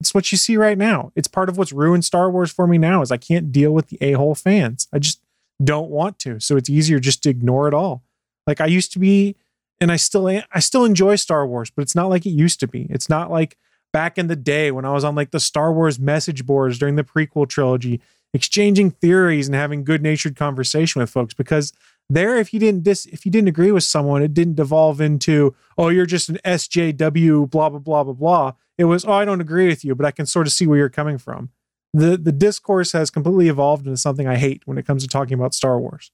It's 0.00 0.14
what 0.14 0.30
you 0.30 0.38
see 0.38 0.56
right 0.56 0.78
now. 0.78 1.10
It's 1.16 1.26
part 1.26 1.48
of 1.48 1.58
what's 1.58 1.72
ruined 1.72 2.04
Star 2.04 2.30
Wars 2.30 2.52
for 2.52 2.66
me 2.66 2.78
now 2.78 3.02
is 3.02 3.10
I 3.10 3.16
can't 3.16 3.50
deal 3.50 3.72
with 3.72 3.88
the 3.88 3.98
a-hole 4.00 4.36
fans. 4.36 4.86
I 4.92 5.00
just 5.00 5.20
don't 5.62 5.90
want 5.90 6.18
to. 6.20 6.38
So 6.38 6.56
it's 6.56 6.70
easier 6.70 7.00
just 7.00 7.22
to 7.24 7.30
ignore 7.30 7.66
it 7.66 7.74
all. 7.74 8.04
Like 8.46 8.60
I 8.60 8.66
used 8.66 8.92
to 8.92 8.98
be, 8.98 9.34
and 9.80 9.90
I 9.90 9.96
still 9.96 10.28
I 10.28 10.60
still 10.60 10.84
enjoy 10.84 11.16
Star 11.16 11.46
Wars, 11.46 11.70
but 11.70 11.82
it's 11.82 11.94
not 11.94 12.08
like 12.08 12.26
it 12.26 12.30
used 12.30 12.60
to 12.60 12.68
be. 12.68 12.86
It's 12.90 13.08
not 13.08 13.30
like 13.30 13.56
back 13.98 14.16
in 14.16 14.28
the 14.28 14.36
day 14.36 14.70
when 14.70 14.84
I 14.84 14.92
was 14.92 15.02
on 15.02 15.16
like 15.16 15.32
the 15.32 15.40
Star 15.40 15.72
Wars 15.72 15.98
message 15.98 16.46
boards 16.46 16.78
during 16.78 16.94
the 16.94 17.02
prequel 17.02 17.48
trilogy, 17.48 18.00
exchanging 18.32 18.92
theories 18.92 19.48
and 19.48 19.56
having 19.56 19.82
good 19.82 20.04
natured 20.04 20.36
conversation 20.36 21.00
with 21.00 21.10
folks 21.10 21.34
because 21.34 21.72
there 22.08 22.36
if 22.36 22.54
you 22.54 22.60
didn't 22.60 22.84
dis 22.84 23.06
if 23.06 23.26
you 23.26 23.32
didn't 23.32 23.48
agree 23.48 23.72
with 23.72 23.82
someone 23.82 24.22
it 24.22 24.32
didn't 24.32 24.54
devolve 24.54 25.00
into 25.00 25.52
oh 25.76 25.88
you're 25.88 26.06
just 26.06 26.28
an 26.28 26.38
sjw 26.44 27.50
blah 27.50 27.68
blah 27.68 27.80
blah 27.80 28.04
blah 28.04 28.12
blah 28.12 28.52
it 28.78 28.84
was 28.84 29.04
oh 29.04 29.12
i 29.12 29.24
don't 29.24 29.40
agree 29.40 29.66
with 29.66 29.84
you 29.84 29.94
but 29.94 30.06
i 30.06 30.10
can 30.10 30.26
sort 30.26 30.46
of 30.46 30.52
see 30.52 30.66
where 30.66 30.78
you're 30.78 30.88
coming 30.88 31.18
from 31.18 31.50
the 31.92 32.16
the 32.16 32.32
discourse 32.32 32.92
has 32.92 33.10
completely 33.10 33.48
evolved 33.48 33.84
into 33.84 33.96
something 33.96 34.28
i 34.28 34.36
hate 34.36 34.62
when 34.64 34.78
it 34.78 34.86
comes 34.86 35.02
to 35.02 35.08
talking 35.08 35.34
about 35.34 35.54
star 35.54 35.78
wars 35.78 36.12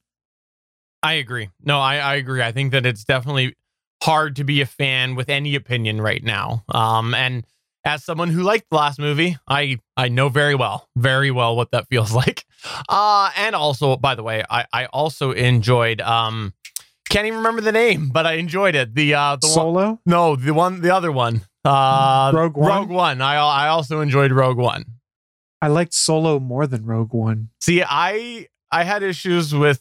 I 1.03 1.13
agree. 1.15 1.51
No, 1.63 1.81
I, 1.81 1.97
I 1.97 2.15
agree. 2.15 2.41
I 2.41 2.51
think 2.51 2.73
that 2.73 2.87
it's 2.87 3.05
definitely 3.05 3.55
hard 4.03 4.37
to 4.37 4.45
be 4.45 4.63
a 4.63 4.67
fan 4.67 5.15
with 5.15 5.29
any 5.29 5.55
opinion 5.55 6.01
right 6.01 6.25
now. 6.25 6.65
Um, 6.71 7.13
and 7.13 7.45
as 7.85 8.05
someone 8.05 8.29
who 8.31 8.43
liked 8.43 8.67
the 8.71 8.77
last 8.77 8.99
movie, 8.99 9.37
I 9.49 9.79
I 9.97 10.09
know 10.09 10.29
very 10.29 10.55
well, 10.55 10.89
very 10.97 11.31
well 11.31 11.57
what 11.57 11.71
that 11.73 11.87
feels 11.89 12.13
like. 12.23 12.45
Uh, 12.89 13.31
and 13.37 13.55
also, 13.55 13.97
by 13.97 14.15
the 14.15 14.23
way, 14.23 14.43
I 14.49 14.67
I 14.73 14.87
also 14.87 15.33
enjoyed 15.33 16.01
um, 16.01 16.55
can't 17.11 17.27
even 17.27 17.39
remember 17.39 17.61
the 17.61 17.73
name, 17.73 18.09
but 18.09 18.27
I 18.27 18.35
enjoyed 18.35 18.75
it. 18.75 18.95
The 18.95 19.15
uh, 19.15 19.37
the 19.41 19.47
solo 19.49 19.87
one, 19.89 19.99
no, 20.07 20.37
the 20.37 20.55
one, 20.55 20.81
the 20.81 20.95
other 20.95 21.13
one, 21.13 21.43
uh, 21.65 22.33
Rogue 22.35 22.57
One? 22.57 22.69
Rogue 22.69 22.91
One. 22.91 23.21
I 23.21 23.37
I 23.37 23.69
also 23.69 24.01
enjoyed 24.01 24.33
Rogue 24.33 24.59
One. 24.59 24.85
i 25.63 25.69
liked 25.69 25.95
solo 25.95 26.39
more 26.39 26.67
than 26.67 26.85
rogue 26.85 27.15
one 27.15 27.49
See, 27.61 27.83
I 27.83 28.49
I 28.71 28.85
had 28.85 29.03
issues 29.03 29.55
with 29.55 29.81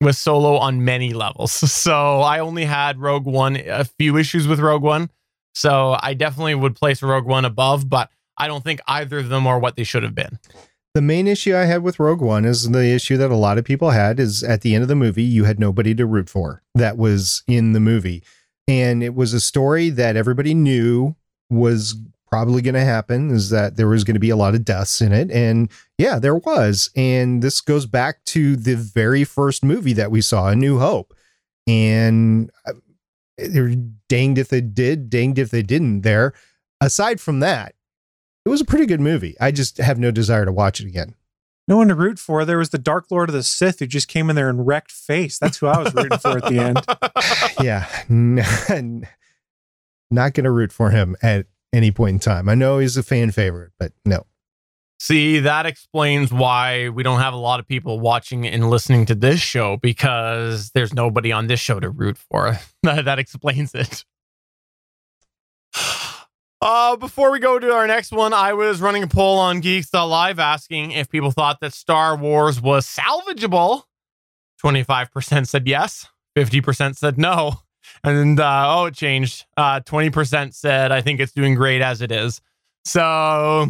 with 0.00 0.16
Solo 0.16 0.56
on 0.56 0.84
many 0.84 1.12
levels. 1.12 1.52
So 1.86 2.20
I 2.20 2.40
only 2.40 2.64
had 2.64 2.98
Rogue 2.98 3.26
One 3.26 3.56
a 3.56 3.84
few 3.84 4.16
issues 4.16 4.46
with 4.48 4.58
Rogue 4.60 4.82
One. 4.82 5.10
So 5.56 5.96
I 6.00 6.12
definitely 6.12 6.54
would 6.54 6.76
place 6.76 7.02
Rogue 7.02 7.24
One 7.24 7.46
above, 7.46 7.88
but 7.88 8.10
I 8.36 8.46
don't 8.46 8.62
think 8.62 8.80
either 8.86 9.20
of 9.20 9.30
them 9.30 9.46
are 9.46 9.58
what 9.58 9.74
they 9.74 9.84
should 9.84 10.02
have 10.02 10.14
been. 10.14 10.38
The 10.92 11.00
main 11.00 11.26
issue 11.26 11.56
I 11.56 11.64
had 11.64 11.82
with 11.82 11.98
Rogue 11.98 12.20
One 12.20 12.44
is 12.44 12.70
the 12.70 12.84
issue 12.92 13.16
that 13.16 13.30
a 13.30 13.36
lot 13.36 13.56
of 13.56 13.64
people 13.64 13.88
had 13.88 14.20
is 14.20 14.42
at 14.42 14.60
the 14.60 14.74
end 14.74 14.82
of 14.82 14.88
the 14.88 14.94
movie, 14.94 15.22
you 15.22 15.44
had 15.44 15.58
nobody 15.58 15.94
to 15.94 16.04
root 16.04 16.28
for 16.28 16.62
that 16.74 16.98
was 16.98 17.42
in 17.46 17.72
the 17.72 17.80
movie. 17.80 18.22
And 18.68 19.02
it 19.02 19.14
was 19.14 19.32
a 19.32 19.40
story 19.40 19.88
that 19.88 20.14
everybody 20.14 20.52
knew 20.52 21.16
was 21.48 21.96
probably 22.28 22.60
going 22.60 22.74
to 22.74 22.84
happen 22.84 23.30
is 23.30 23.48
that 23.48 23.76
there 23.76 23.88
was 23.88 24.04
going 24.04 24.12
to 24.12 24.20
be 24.20 24.28
a 24.28 24.36
lot 24.36 24.54
of 24.54 24.62
deaths 24.62 25.00
in 25.00 25.14
it. 25.14 25.30
And 25.30 25.70
yeah, 25.96 26.18
there 26.18 26.36
was. 26.36 26.90
And 26.94 27.42
this 27.42 27.62
goes 27.62 27.86
back 27.86 28.22
to 28.26 28.56
the 28.56 28.76
very 28.76 29.24
first 29.24 29.64
movie 29.64 29.94
that 29.94 30.10
we 30.10 30.20
saw, 30.20 30.48
A 30.48 30.56
New 30.56 30.78
Hope. 30.78 31.14
And 31.66 32.50
uh, 32.66 32.72
they're 33.38 33.74
danged 34.08 34.38
if 34.38 34.48
they 34.48 34.60
did, 34.60 35.10
danged 35.10 35.38
if 35.38 35.50
they 35.50 35.62
didn't 35.62 36.02
there. 36.02 36.32
Aside 36.80 37.20
from 37.20 37.40
that, 37.40 37.74
it 38.44 38.48
was 38.48 38.60
a 38.60 38.66
pretty 38.66 38.86
good 38.86 39.00
movie. 39.00 39.34
I 39.40 39.50
just 39.50 39.78
have 39.78 39.98
no 39.98 40.10
desire 40.10 40.44
to 40.44 40.52
watch 40.52 40.80
it 40.80 40.86
again. 40.86 41.14
No 41.68 41.78
one 41.78 41.88
to 41.88 41.94
root 41.94 42.18
for. 42.18 42.44
There 42.44 42.58
was 42.58 42.70
the 42.70 42.78
Dark 42.78 43.06
Lord 43.10 43.28
of 43.28 43.32
the 43.32 43.42
Sith 43.42 43.80
who 43.80 43.86
just 43.86 44.06
came 44.06 44.30
in 44.30 44.36
there 44.36 44.48
and 44.48 44.66
wrecked 44.66 44.92
face. 44.92 45.38
That's 45.38 45.58
who 45.58 45.66
I 45.66 45.82
was 45.82 45.92
rooting 45.94 46.18
for 46.18 46.38
at 46.38 46.44
the 46.44 46.60
end. 46.60 46.80
yeah. 47.60 47.86
Not 50.10 50.34
going 50.34 50.44
to 50.44 50.52
root 50.52 50.72
for 50.72 50.90
him 50.90 51.16
at 51.22 51.46
any 51.72 51.90
point 51.90 52.14
in 52.14 52.20
time. 52.20 52.48
I 52.48 52.54
know 52.54 52.78
he's 52.78 52.96
a 52.96 53.02
fan 53.02 53.32
favorite, 53.32 53.72
but 53.80 53.92
no. 54.04 54.26
See, 54.98 55.40
that 55.40 55.66
explains 55.66 56.32
why 56.32 56.88
we 56.88 57.02
don't 57.02 57.20
have 57.20 57.34
a 57.34 57.38
lot 57.38 57.60
of 57.60 57.68
people 57.68 58.00
watching 58.00 58.46
and 58.46 58.70
listening 58.70 59.04
to 59.06 59.14
this 59.14 59.40
show 59.40 59.76
because 59.76 60.70
there's 60.70 60.94
nobody 60.94 61.32
on 61.32 61.48
this 61.48 61.60
show 61.60 61.78
to 61.78 61.90
root 61.90 62.16
for. 62.16 62.58
that 62.82 63.18
explains 63.18 63.74
it. 63.74 64.04
Uh, 66.62 66.96
before 66.96 67.30
we 67.30 67.38
go 67.38 67.58
to 67.58 67.70
our 67.70 67.86
next 67.86 68.10
one, 68.10 68.32
I 68.32 68.54
was 68.54 68.80
running 68.80 69.02
a 69.02 69.06
poll 69.06 69.38
on 69.38 69.60
Geeks.live 69.60 70.38
asking 70.38 70.92
if 70.92 71.08
people 71.10 71.30
thought 71.30 71.60
that 71.60 71.74
Star 71.74 72.16
Wars 72.16 72.62
was 72.62 72.86
salvageable. 72.86 73.82
25% 74.64 75.46
said 75.46 75.68
yes, 75.68 76.08
50% 76.36 76.96
said 76.96 77.18
no. 77.18 77.60
And 78.02 78.40
uh, 78.40 78.64
oh, 78.74 78.86
it 78.86 78.94
changed. 78.94 79.44
Uh, 79.56 79.80
20% 79.80 80.54
said, 80.54 80.92
I 80.92 81.02
think 81.02 81.20
it's 81.20 81.32
doing 81.32 81.54
great 81.54 81.82
as 81.82 82.00
it 82.00 82.10
is. 82.10 82.40
So 82.86 83.68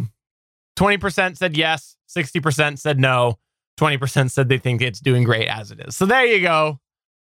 20% 0.77 1.37
said 1.37 1.57
yes, 1.57 1.97
60% 2.15 2.79
said 2.79 2.99
no, 2.99 3.39
20% 3.79 4.31
said 4.31 4.47
they 4.47 4.57
think 4.57 4.81
it's 4.81 4.99
doing 4.99 5.23
great 5.23 5.47
as 5.47 5.71
it 5.71 5.79
is. 5.85 5.95
So 5.95 6.05
there 6.05 6.25
you 6.25 6.39
go. 6.41 6.79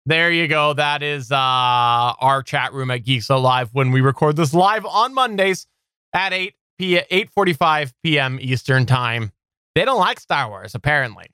There 0.07 0.31
you 0.31 0.49
go. 0.49 0.73
That 0.73 1.03
is 1.03 1.31
uh, 1.31 1.37
our 1.37 2.43
chat 2.43 2.73
room 2.73 2.91
at 2.91 3.05
Geeks 3.05 3.29
Live 3.29 3.75
when 3.75 3.93
we 3.93 4.01
record 4.01 4.37
this 4.37 4.55
live 4.55 4.87
on 4.87 5.13
Mondays 5.13 5.67
at 6.15 6.33
8 6.33 6.55
p 6.79 6.97
8:45 6.97 7.93
p.m. 8.03 8.39
Eastern 8.41 8.87
Time. 8.87 9.33
They 9.75 9.85
don't 9.85 10.01
like 10.01 10.19
Star 10.19 10.49
Wars 10.49 10.75
apparently. 10.75 11.27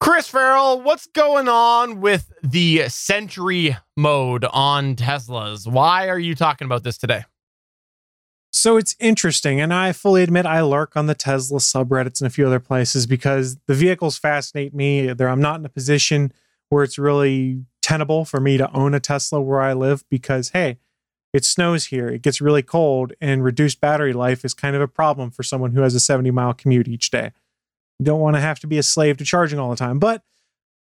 Chris 0.00 0.28
Ferrell, 0.28 0.80
what's 0.80 1.06
going 1.06 1.48
on 1.48 2.00
with 2.00 2.32
the 2.42 2.88
Sentry 2.88 3.76
mode 3.96 4.44
on 4.46 4.96
Teslas? 4.96 5.70
Why 5.70 6.08
are 6.08 6.18
you 6.18 6.34
talking 6.34 6.64
about 6.64 6.82
this 6.82 6.98
today? 6.98 7.24
So 8.52 8.76
it's 8.76 8.96
interesting, 8.98 9.60
and 9.60 9.72
I 9.72 9.92
fully 9.92 10.22
admit 10.22 10.44
I 10.44 10.60
lurk 10.62 10.96
on 10.96 11.06
the 11.06 11.14
Tesla 11.14 11.60
subreddits 11.60 12.20
and 12.20 12.26
a 12.26 12.30
few 12.30 12.46
other 12.46 12.58
places 12.58 13.06
because 13.06 13.56
the 13.66 13.74
vehicles 13.74 14.18
fascinate 14.18 14.74
me. 14.74 15.12
There, 15.12 15.28
I'm 15.28 15.40
not 15.40 15.60
in 15.60 15.66
a 15.66 15.70
position 15.70 16.32
where 16.68 16.82
it's 16.82 16.98
really 16.98 17.64
tenable 17.80 18.24
for 18.24 18.40
me 18.40 18.58
to 18.58 18.70
own 18.72 18.92
a 18.92 19.00
Tesla 19.00 19.40
where 19.40 19.60
I 19.60 19.72
live 19.72 20.04
because 20.10 20.50
hey, 20.50 20.78
it 21.32 21.44
snows 21.44 21.86
here, 21.86 22.08
it 22.08 22.22
gets 22.22 22.40
really 22.40 22.62
cold, 22.62 23.12
and 23.20 23.44
reduced 23.44 23.80
battery 23.80 24.12
life 24.12 24.44
is 24.44 24.52
kind 24.52 24.74
of 24.74 24.82
a 24.82 24.88
problem 24.88 25.30
for 25.30 25.44
someone 25.44 25.72
who 25.72 25.82
has 25.82 25.94
a 25.94 26.00
70 26.00 26.32
mile 26.32 26.52
commute 26.52 26.88
each 26.88 27.10
day. 27.10 27.30
You 28.00 28.04
don't 28.04 28.20
want 28.20 28.34
to 28.34 28.40
have 28.40 28.58
to 28.60 28.66
be 28.66 28.78
a 28.78 28.82
slave 28.82 29.16
to 29.18 29.24
charging 29.24 29.60
all 29.60 29.70
the 29.70 29.76
time. 29.76 30.00
But 30.00 30.24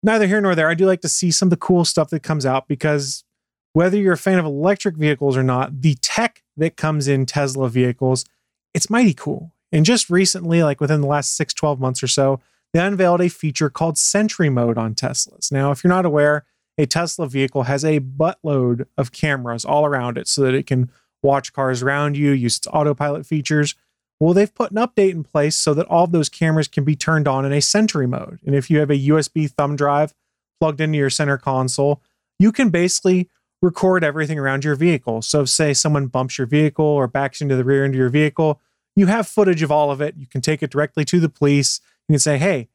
neither 0.04 0.26
here 0.26 0.40
nor 0.40 0.54
there. 0.54 0.68
I 0.68 0.74
do 0.74 0.86
like 0.86 1.00
to 1.00 1.08
see 1.08 1.30
some 1.30 1.46
of 1.46 1.50
the 1.50 1.56
cool 1.56 1.84
stuff 1.84 2.10
that 2.10 2.22
comes 2.22 2.44
out 2.46 2.68
because 2.68 3.24
whether 3.72 3.96
you're 3.96 4.12
a 4.12 4.18
fan 4.18 4.38
of 4.38 4.44
electric 4.44 4.96
vehicles 4.96 5.36
or 5.36 5.42
not, 5.42 5.80
the 5.80 5.94
tech 6.02 6.43
that 6.56 6.76
comes 6.76 7.08
in 7.08 7.26
Tesla 7.26 7.68
vehicles, 7.68 8.24
it's 8.72 8.90
mighty 8.90 9.14
cool. 9.14 9.52
And 9.72 9.84
just 9.84 10.10
recently, 10.10 10.62
like 10.62 10.80
within 10.80 11.00
the 11.00 11.06
last 11.06 11.36
six, 11.36 11.52
12 11.52 11.80
months 11.80 12.02
or 12.02 12.06
so, 12.06 12.40
they 12.72 12.80
unveiled 12.80 13.20
a 13.20 13.28
feature 13.28 13.70
called 13.70 13.98
Sentry 13.98 14.48
Mode 14.48 14.78
on 14.78 14.94
Teslas. 14.94 15.50
Now, 15.50 15.70
if 15.70 15.82
you're 15.82 15.92
not 15.92 16.06
aware, 16.06 16.44
a 16.76 16.86
Tesla 16.86 17.28
vehicle 17.28 17.64
has 17.64 17.84
a 17.84 18.00
buttload 18.00 18.86
of 18.98 19.12
cameras 19.12 19.64
all 19.64 19.84
around 19.84 20.18
it 20.18 20.28
so 20.28 20.42
that 20.42 20.54
it 20.54 20.66
can 20.66 20.90
watch 21.22 21.52
cars 21.52 21.82
around 21.82 22.16
you, 22.16 22.32
use 22.32 22.58
its 22.58 22.66
autopilot 22.66 23.26
features. 23.26 23.74
Well, 24.20 24.34
they've 24.34 24.54
put 24.54 24.70
an 24.70 24.76
update 24.76 25.12
in 25.12 25.24
place 25.24 25.56
so 25.56 25.74
that 25.74 25.86
all 25.86 26.04
of 26.04 26.12
those 26.12 26.28
cameras 26.28 26.68
can 26.68 26.84
be 26.84 26.96
turned 26.96 27.28
on 27.28 27.44
in 27.44 27.52
a 27.52 27.60
Sentry 27.60 28.06
mode. 28.06 28.40
And 28.44 28.54
if 28.54 28.70
you 28.70 28.78
have 28.78 28.90
a 28.90 29.06
USB 29.08 29.50
thumb 29.50 29.76
drive 29.76 30.14
plugged 30.60 30.80
into 30.80 30.98
your 30.98 31.10
center 31.10 31.38
console, 31.38 32.00
you 32.38 32.52
can 32.52 32.70
basically 32.70 33.28
record 33.64 34.04
everything 34.04 34.38
around 34.38 34.64
your 34.64 34.74
vehicle. 34.74 35.22
So, 35.22 35.44
say 35.44 35.72
someone 35.72 36.06
bumps 36.06 36.38
your 36.38 36.46
vehicle 36.46 36.84
or 36.84 37.06
backs 37.06 37.40
into 37.40 37.56
the 37.56 37.64
rear 37.64 37.84
end 37.84 37.94
of 37.94 37.98
your 37.98 38.10
vehicle, 38.10 38.60
you 38.94 39.06
have 39.06 39.26
footage 39.26 39.62
of 39.62 39.72
all 39.72 39.90
of 39.90 40.00
it. 40.00 40.14
You 40.16 40.26
can 40.26 40.40
take 40.40 40.62
it 40.62 40.70
directly 40.70 41.04
to 41.06 41.18
the 41.18 41.28
police. 41.28 41.80
You 42.08 42.14
can 42.14 42.20
say, 42.20 42.38
hey, 42.38 42.68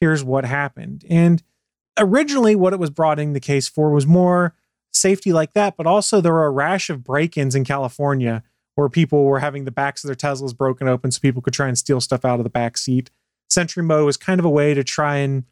here's 0.00 0.24
what 0.24 0.44
happened. 0.44 1.04
And 1.08 1.42
originally, 1.98 2.56
what 2.56 2.72
it 2.72 2.78
was 2.78 2.90
brought 2.90 3.20
in 3.20 3.34
the 3.34 3.40
case 3.40 3.68
for 3.68 3.90
was 3.90 4.06
more 4.06 4.54
safety 4.92 5.32
like 5.32 5.52
that, 5.52 5.76
but 5.76 5.86
also 5.86 6.20
there 6.20 6.32
were 6.32 6.46
a 6.46 6.50
rash 6.50 6.90
of 6.90 7.04
break 7.04 7.36
ins 7.36 7.54
in 7.54 7.64
California 7.64 8.42
where 8.74 8.88
people 8.88 9.24
were 9.24 9.40
having 9.40 9.64
the 9.64 9.70
backs 9.70 10.02
of 10.02 10.08
their 10.08 10.16
Teslas 10.16 10.56
broken 10.56 10.88
open 10.88 11.10
so 11.10 11.20
people 11.20 11.42
could 11.42 11.52
try 11.52 11.68
and 11.68 11.78
steal 11.78 12.00
stuff 12.00 12.24
out 12.24 12.40
of 12.40 12.44
the 12.44 12.50
back 12.50 12.76
seat. 12.76 13.10
Sentry 13.48 13.82
mode 13.82 14.06
was 14.06 14.16
kind 14.16 14.40
of 14.40 14.44
a 14.44 14.50
way 14.50 14.74
to 14.74 14.82
try 14.82 15.16
and 15.16 15.44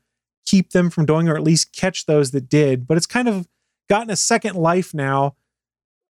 keep 0.47 0.71
them 0.71 0.89
from 0.89 1.05
doing, 1.05 1.29
or 1.29 1.37
at 1.37 1.43
least 1.43 1.73
catch 1.73 2.07
those 2.07 2.31
that 2.31 2.49
did. 2.49 2.87
But 2.87 2.97
it's 2.97 3.07
kind 3.07 3.29
of 3.29 3.47
gotten 3.89 4.11
a 4.11 4.17
second 4.17 4.57
life 4.57 4.95
now 4.95 5.37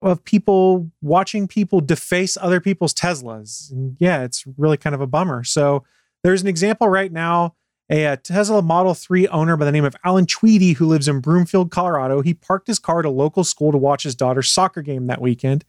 of 0.02 0.24
people 0.24 0.92
watching 1.02 1.48
people 1.48 1.82
deface 1.82 2.38
other 2.40 2.60
people's 2.60 2.94
Teslas. 2.94 3.72
And 3.72 3.98
yeah, 4.00 4.24
it's 4.24 4.46
really 4.58 4.78
kind 4.78 4.94
of 4.94 5.02
a 5.02 5.08
bummer. 5.08 5.44
So 5.44 5.84
there's 6.24 6.42
an 6.42 6.48
example 6.48 6.88
right 6.88 7.12
now. 7.12 7.56
A, 7.90 8.04
a 8.04 8.18
Tesla 8.18 8.62
Model 8.62 8.94
3 8.94 9.28
owner 9.30 9.56
by 9.56 9.66
the 9.66 9.72
name 9.72 9.86
of 9.86 9.96
Alan 10.04 10.26
Tweedy, 10.26 10.74
who 10.74 10.86
lives 10.86 11.08
in 11.08 11.22
Broomfield, 11.22 11.72
Colorado, 11.72 12.22
he 12.22 12.34
parked 12.34 12.68
his 12.68 12.80
car 12.80 13.00
at 13.00 13.06
a 13.06 13.10
local 13.10 13.46
school 13.46 13.72
to 13.72 13.78
watch 13.78 14.04
his 14.04 14.14
daughter's 14.14 14.50
soccer 14.50 14.82
game 14.82 15.08
that 15.08 15.22
weekend 15.22 15.64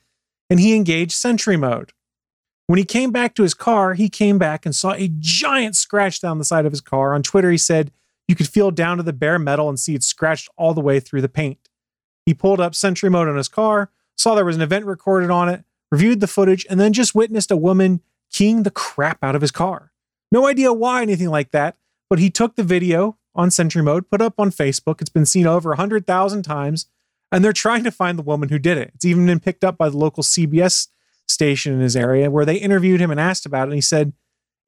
and 0.51 0.61
he 0.61 0.75
engaged 0.75 1.12
Sentry 1.12 1.57
mode. 1.57 1.92
When 2.66 2.79
he 2.79 2.85
came 2.85 3.11
back 3.11 3.35
to 3.35 3.42
his 3.42 3.55
car, 3.55 3.94
he 3.94 4.09
came 4.09 4.38
back 4.38 4.66
and 4.66 4.75
saw 4.75 4.92
a 4.92 5.11
giant 5.18 5.77
scratch 5.77 6.21
down 6.21 6.38
the 6.38 6.44
side 6.44 6.66
of 6.66 6.73
his 6.73 6.81
car. 6.81 7.14
On 7.14 7.23
Twitter, 7.23 7.51
he 7.51 7.59
said 7.59 7.92
you 8.27 8.35
could 8.35 8.49
feel 8.49 8.71
down 8.71 8.99
to 8.99 9.03
the 9.03 9.12
bare 9.12 9.38
metal 9.38 9.68
and 9.68 9.81
see 9.81 9.94
it 9.94 10.03
scratched 10.03 10.49
all 10.57 10.75
the 10.75 10.81
way 10.81 11.01
through 11.01 11.23
the 11.23 11.29
paint. 11.31 11.67
He 12.29 12.35
pulled 12.35 12.61
up 12.61 12.75
Sentry 12.75 13.09
mode 13.09 13.27
on 13.27 13.38
his 13.38 13.49
car, 13.49 13.91
saw 14.14 14.35
there 14.35 14.45
was 14.45 14.57
an 14.57 14.61
event 14.61 14.85
recorded 14.85 15.31
on 15.31 15.49
it, 15.49 15.64
reviewed 15.91 16.21
the 16.21 16.27
footage, 16.27 16.67
and 16.69 16.79
then 16.79 16.93
just 16.93 17.14
witnessed 17.14 17.51
a 17.51 17.57
woman 17.57 18.03
keying 18.31 18.64
the 18.64 18.71
crap 18.71 19.25
out 19.25 19.35
of 19.35 19.41
his 19.41 19.51
car. 19.51 19.93
No 20.31 20.47
idea 20.47 20.71
why 20.71 21.01
anything 21.01 21.31
like 21.31 21.53
that, 21.53 21.79
but 22.11 22.19
he 22.19 22.29
took 22.29 22.55
the 22.55 22.62
video 22.62 23.17
on 23.35 23.51
Sentry 23.51 23.81
mode, 23.81 24.11
put 24.11 24.21
it 24.21 24.25
up 24.27 24.38
on 24.38 24.51
Facebook. 24.51 25.01
It's 25.01 25.09
been 25.09 25.25
seen 25.25 25.47
over 25.47 25.71
100,000 25.71 26.43
times 26.43 26.85
and 27.33 27.43
they're 27.43 27.55
trying 27.55 27.83
to 27.85 27.91
find 27.91 28.19
the 28.19 28.23
woman 28.23 28.51
who 28.51 28.59
did 28.59 28.77
it. 28.77 28.91
It's 28.95 29.07
even 29.07 29.25
been 29.25 29.41
picked 29.41 29.64
up 29.64 29.79
by 29.79 29.88
the 29.88 29.97
local 29.97 30.23
CBS 30.23 30.88
station 31.27 31.73
in 31.73 31.81
his 31.81 31.97
area 31.97 32.31
where 32.31 32.45
they 32.45 32.57
interviewed 32.57 33.01
him 33.01 33.11
and 33.11 33.19
asked 33.19 33.47
about 33.47 33.69
it. 33.69 33.71
And 33.71 33.75
he 33.77 33.81
said, 33.81 34.12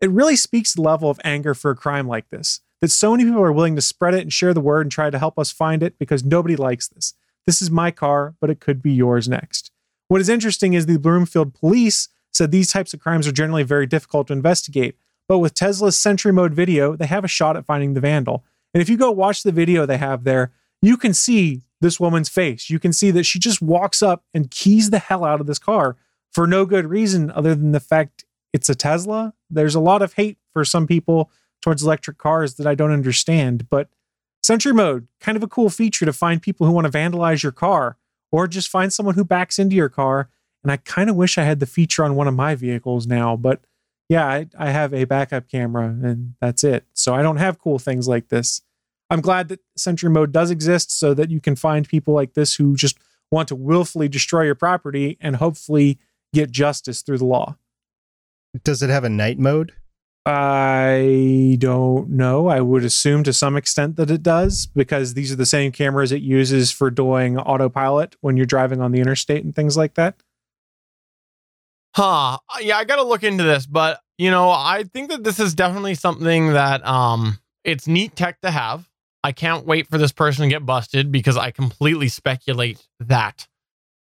It 0.00 0.10
really 0.10 0.36
speaks 0.36 0.72
the 0.72 0.80
level 0.80 1.10
of 1.10 1.20
anger 1.24 1.52
for 1.52 1.70
a 1.70 1.76
crime 1.76 2.08
like 2.08 2.30
this 2.30 2.60
that 2.80 2.90
so 2.90 3.10
many 3.10 3.24
people 3.24 3.42
are 3.42 3.52
willing 3.52 3.76
to 3.76 3.82
spread 3.82 4.14
it 4.14 4.22
and 4.22 4.32
share 4.32 4.54
the 4.54 4.62
word 4.62 4.86
and 4.86 4.90
try 4.90 5.10
to 5.10 5.18
help 5.18 5.38
us 5.38 5.50
find 5.50 5.82
it 5.82 5.98
because 5.98 6.24
nobody 6.24 6.56
likes 6.56 6.88
this. 6.88 7.12
This 7.46 7.62
is 7.62 7.70
my 7.70 7.90
car, 7.90 8.34
but 8.40 8.50
it 8.50 8.60
could 8.60 8.82
be 8.82 8.92
yours 8.92 9.28
next. 9.28 9.70
What 10.08 10.20
is 10.20 10.28
interesting 10.28 10.74
is 10.74 10.86
the 10.86 10.98
Broomfield 10.98 11.54
police 11.54 12.08
said 12.32 12.50
these 12.50 12.72
types 12.72 12.94
of 12.94 13.00
crimes 13.00 13.26
are 13.26 13.32
generally 13.32 13.62
very 13.62 13.86
difficult 13.86 14.28
to 14.28 14.32
investigate. 14.32 14.96
But 15.28 15.38
with 15.38 15.54
Tesla's 15.54 15.98
Sentry 15.98 16.32
Mode 16.32 16.54
video, 16.54 16.96
they 16.96 17.06
have 17.06 17.24
a 17.24 17.28
shot 17.28 17.56
at 17.56 17.64
finding 17.64 17.94
the 17.94 18.00
vandal. 18.00 18.44
And 18.74 18.80
if 18.80 18.88
you 18.88 18.96
go 18.96 19.10
watch 19.10 19.42
the 19.42 19.52
video 19.52 19.86
they 19.86 19.98
have 19.98 20.24
there, 20.24 20.52
you 20.82 20.96
can 20.96 21.14
see 21.14 21.62
this 21.80 22.00
woman's 22.00 22.28
face. 22.28 22.70
You 22.70 22.78
can 22.78 22.92
see 22.92 23.10
that 23.12 23.24
she 23.24 23.38
just 23.38 23.62
walks 23.62 24.02
up 24.02 24.24
and 24.34 24.50
keys 24.50 24.90
the 24.90 24.98
hell 24.98 25.24
out 25.24 25.40
of 25.40 25.46
this 25.46 25.58
car 25.58 25.96
for 26.32 26.46
no 26.46 26.64
good 26.64 26.86
reason 26.86 27.30
other 27.30 27.54
than 27.54 27.72
the 27.72 27.80
fact 27.80 28.24
it's 28.52 28.68
a 28.68 28.74
Tesla. 28.74 29.34
There's 29.48 29.74
a 29.74 29.80
lot 29.80 30.02
of 30.02 30.14
hate 30.14 30.38
for 30.52 30.64
some 30.64 30.86
people 30.86 31.30
towards 31.60 31.82
electric 31.82 32.18
cars 32.18 32.54
that 32.54 32.66
I 32.66 32.74
don't 32.74 32.92
understand, 32.92 33.68
but 33.70 33.88
Sentry 34.42 34.72
mode, 34.72 35.06
kind 35.20 35.36
of 35.36 35.42
a 35.42 35.48
cool 35.48 35.70
feature 35.70 36.04
to 36.04 36.12
find 36.12 36.40
people 36.40 36.66
who 36.66 36.72
want 36.72 36.90
to 36.90 36.98
vandalize 36.98 37.42
your 37.42 37.52
car 37.52 37.96
or 38.32 38.46
just 38.46 38.68
find 38.68 38.92
someone 38.92 39.14
who 39.14 39.24
backs 39.24 39.58
into 39.58 39.76
your 39.76 39.88
car. 39.88 40.30
And 40.62 40.72
I 40.72 40.76
kind 40.78 41.10
of 41.10 41.16
wish 41.16 41.38
I 41.38 41.44
had 41.44 41.60
the 41.60 41.66
feature 41.66 42.04
on 42.04 42.16
one 42.16 42.28
of 42.28 42.34
my 42.34 42.54
vehicles 42.54 43.06
now, 43.06 43.36
but 43.36 43.60
yeah, 44.08 44.26
I, 44.26 44.46
I 44.58 44.70
have 44.70 44.92
a 44.92 45.04
backup 45.04 45.48
camera 45.48 45.86
and 45.86 46.34
that's 46.40 46.64
it. 46.64 46.84
So 46.94 47.14
I 47.14 47.22
don't 47.22 47.36
have 47.36 47.58
cool 47.58 47.78
things 47.78 48.08
like 48.08 48.28
this. 48.28 48.62
I'm 49.08 49.20
glad 49.20 49.48
that 49.48 49.60
Sentry 49.76 50.10
Mode 50.10 50.32
does 50.32 50.50
exist 50.50 50.96
so 50.96 51.14
that 51.14 51.30
you 51.30 51.40
can 51.40 51.56
find 51.56 51.88
people 51.88 52.14
like 52.14 52.34
this 52.34 52.54
who 52.54 52.76
just 52.76 52.98
want 53.30 53.48
to 53.48 53.56
willfully 53.56 54.08
destroy 54.08 54.42
your 54.42 54.54
property 54.54 55.16
and 55.20 55.36
hopefully 55.36 55.98
get 56.32 56.50
justice 56.50 57.02
through 57.02 57.18
the 57.18 57.24
law. 57.24 57.56
Does 58.64 58.82
it 58.82 58.90
have 58.90 59.04
a 59.04 59.08
night 59.08 59.38
mode? 59.38 59.72
I 60.26 61.56
don't 61.58 62.10
know. 62.10 62.48
I 62.48 62.60
would 62.60 62.84
assume 62.84 63.24
to 63.24 63.32
some 63.32 63.56
extent 63.56 63.96
that 63.96 64.10
it 64.10 64.22
does 64.22 64.66
because 64.66 65.14
these 65.14 65.32
are 65.32 65.36
the 65.36 65.46
same 65.46 65.72
cameras 65.72 66.12
it 66.12 66.20
uses 66.20 66.70
for 66.70 66.90
doing 66.90 67.38
autopilot 67.38 68.16
when 68.20 68.36
you're 68.36 68.46
driving 68.46 68.80
on 68.80 68.92
the 68.92 69.00
interstate 69.00 69.44
and 69.44 69.54
things 69.54 69.76
like 69.76 69.94
that. 69.94 70.16
Huh. 71.96 72.38
Yeah, 72.60 72.76
I 72.76 72.84
got 72.84 72.96
to 72.96 73.02
look 73.02 73.24
into 73.24 73.44
this, 73.44 73.66
but 73.66 74.00
you 74.18 74.30
know, 74.30 74.50
I 74.50 74.84
think 74.84 75.10
that 75.10 75.24
this 75.24 75.40
is 75.40 75.54
definitely 75.54 75.94
something 75.94 76.52
that 76.52 76.86
um 76.86 77.38
it's 77.64 77.86
neat 77.86 78.14
tech 78.14 78.40
to 78.42 78.50
have. 78.50 78.88
I 79.24 79.32
can't 79.32 79.66
wait 79.66 79.86
for 79.88 79.98
this 79.98 80.12
person 80.12 80.44
to 80.44 80.48
get 80.48 80.64
busted 80.64 81.10
because 81.10 81.36
I 81.36 81.50
completely 81.50 82.08
speculate 82.08 82.86
that 83.00 83.48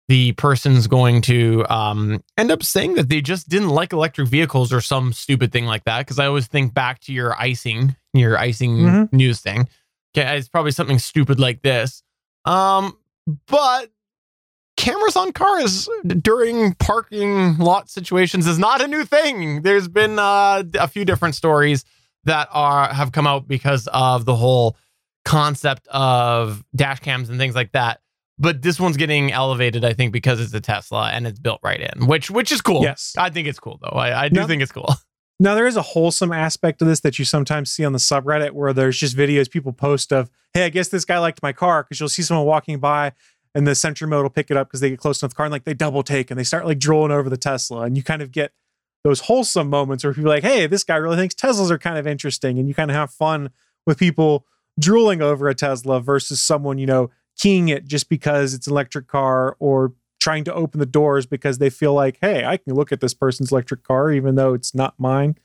the 0.08 0.32
person's 0.34 0.88
going 0.88 1.22
to 1.24 1.66
um, 1.70 2.24
end 2.38 2.50
up 2.52 2.64
saying 2.64 2.94
that 2.96 3.10
they 3.10 3.20
just 3.22 3.50
didn't 3.50 3.70
like 3.70 3.92
electric 3.92 4.28
vehicles 4.30 4.72
or 4.72 4.80
some 4.82 5.12
stupid 5.12 5.52
thing 5.52 5.66
like 5.66 5.84
that. 5.84 6.00
Because 6.00 6.18
I 6.20 6.28
always 6.28 6.48
think 6.48 6.74
back 6.74 7.00
to 7.02 7.14
your 7.14 7.36
icing, 7.40 7.96
your 8.14 8.38
icing 8.38 8.78
Mhm. 8.78 9.14
news 9.14 9.42
thing. 9.42 9.68
Okay, 10.18 10.38
it's 10.38 10.48
probably 10.48 10.72
something 10.72 10.98
stupid 11.00 11.40
like 11.40 11.62
this. 11.62 12.04
Um, 12.46 12.98
but 13.48 13.92
cameras 14.78 15.16
on 15.18 15.34
cars 15.34 15.90
during 16.22 16.74
parking 16.76 17.58
lot 17.58 17.90
situations 17.90 18.48
is 18.48 18.58
not 18.58 18.82
a 18.82 18.88
new 18.88 19.04
thing. 19.04 19.62
There's 19.64 19.88
been 19.90 20.18
uh, 20.20 20.64
a 20.80 20.88
few 20.88 21.04
different 21.04 21.36
stories 21.36 21.84
that 22.24 22.48
are 22.52 22.94
have 22.94 23.12
come 23.12 23.28
out 23.28 23.48
because 23.48 23.88
of 23.92 24.24
the 24.26 24.36
whole 24.36 24.78
concept 25.26 25.88
of 25.90 26.64
dash 26.76 27.00
cams 27.00 27.30
and 27.30 27.38
things 27.38 27.56
like 27.56 27.74
that. 27.74 28.00
But 28.40 28.62
this 28.62 28.80
one's 28.80 28.98
getting 28.98 29.32
elevated, 29.32 29.84
I 29.84 29.94
think, 29.94 30.14
because 30.14 30.40
it's 30.40 30.54
a 30.54 30.62
Tesla 30.62 31.10
and 31.12 31.26
it's 31.26 31.40
built 31.40 31.60
right 31.64 31.82
in, 31.82 32.06
which 32.08 32.30
which 32.30 32.52
is 32.52 32.62
cool. 32.62 32.84
Yes. 32.84 33.14
I 33.18 33.30
think 33.32 33.48
it's 33.48 33.60
cool 33.60 33.80
though. 33.82 33.98
I, 33.98 34.26
I 34.26 34.30
do 34.30 34.42
No. 34.42 34.48
think 34.48 34.62
it's 34.62 34.72
cool. 34.72 34.88
Now 35.40 35.54
there 35.54 35.68
is 35.68 35.76
a 35.76 35.84
wholesome 35.84 36.32
aspect 36.32 36.80
to 36.80 36.86
this 36.86 37.02
that 37.02 37.20
you 37.20 37.26
sometimes 37.26 37.72
see 37.72 37.86
on 37.86 37.94
the 37.94 38.00
subreddit 38.00 38.54
where 38.54 38.74
there's 38.74 38.98
just 38.98 39.16
videos 39.16 39.48
people 39.48 39.72
post 39.72 40.12
of, 40.12 40.32
hey, 40.56 40.66
I 40.66 40.70
guess 40.70 40.88
this 40.88 41.06
guy 41.06 41.20
liked 41.20 41.44
my 41.44 41.54
car 41.54 41.84
because 41.84 42.00
you'll 42.00 42.10
see 42.10 42.24
someone 42.24 42.48
walking 42.48 42.80
by 42.80 43.12
and 43.54 43.68
the 43.68 43.76
Sentry 43.76 44.08
mode 44.08 44.24
will 44.24 44.32
pick 44.32 44.50
it 44.50 44.58
up 44.58 44.68
because 44.68 44.80
they 44.80 44.90
get 44.90 44.98
close 44.98 45.22
enough 45.22 45.30
to 45.30 45.34
the 45.36 45.38
car 45.38 45.46
and 45.46 45.52
like 45.52 45.64
they 45.64 45.76
double 45.76 46.02
take 46.02 46.32
and 46.32 46.40
they 46.40 46.44
start 46.44 46.66
like 46.66 46.80
drooling 46.80 47.12
over 47.12 47.30
the 47.30 47.38
Tesla 47.38 47.82
and 47.82 47.96
you 47.96 48.02
kind 48.02 48.24
of 48.24 48.32
get 48.32 48.52
those 49.04 49.20
wholesome 49.20 49.70
moments 49.70 50.04
where 50.04 50.12
people 50.12 50.32
are 50.32 50.34
like, 50.34 50.44
hey, 50.44 50.66
this 50.66 50.84
guy 50.84 50.96
really 50.96 51.18
thinks 51.18 51.36
Teslas 51.36 51.70
are 51.70 51.78
kind 51.78 52.00
of 52.00 52.08
interesting 52.08 52.58
and 52.58 52.68
you 52.68 52.74
kind 52.74 52.90
of 52.90 52.96
have 52.98 53.12
fun 53.12 53.52
with 53.86 54.00
people 54.00 54.44
drooling 54.80 55.22
over 55.22 55.48
a 55.50 55.54
Tesla 55.54 56.00
versus 56.02 56.42
someone, 56.42 56.80
you 56.80 56.88
know, 56.88 57.12
keying 57.38 57.70
it 57.70 57.86
just 57.86 58.10
because 58.10 58.54
it's 58.54 58.68
an 58.68 58.74
electric 58.74 59.08
car 59.08 59.56
or 59.60 59.94
trying 60.20 60.44
to 60.44 60.54
open 60.54 60.80
the 60.80 60.86
doors 60.86 61.26
because 61.26 61.60
they 61.60 61.70
feel 61.70 61.94
like, 61.94 62.18
hey, 62.22 62.44
I 62.44 62.58
can 62.58 62.74
look 62.74 62.92
at 62.92 63.00
this 63.02 63.14
person's 63.14 63.52
electric 63.52 63.84
car 63.84 64.12
even 64.12 64.36
though 64.36 64.54
it's 64.54 64.74
not 64.74 64.96
mine. 65.00 65.38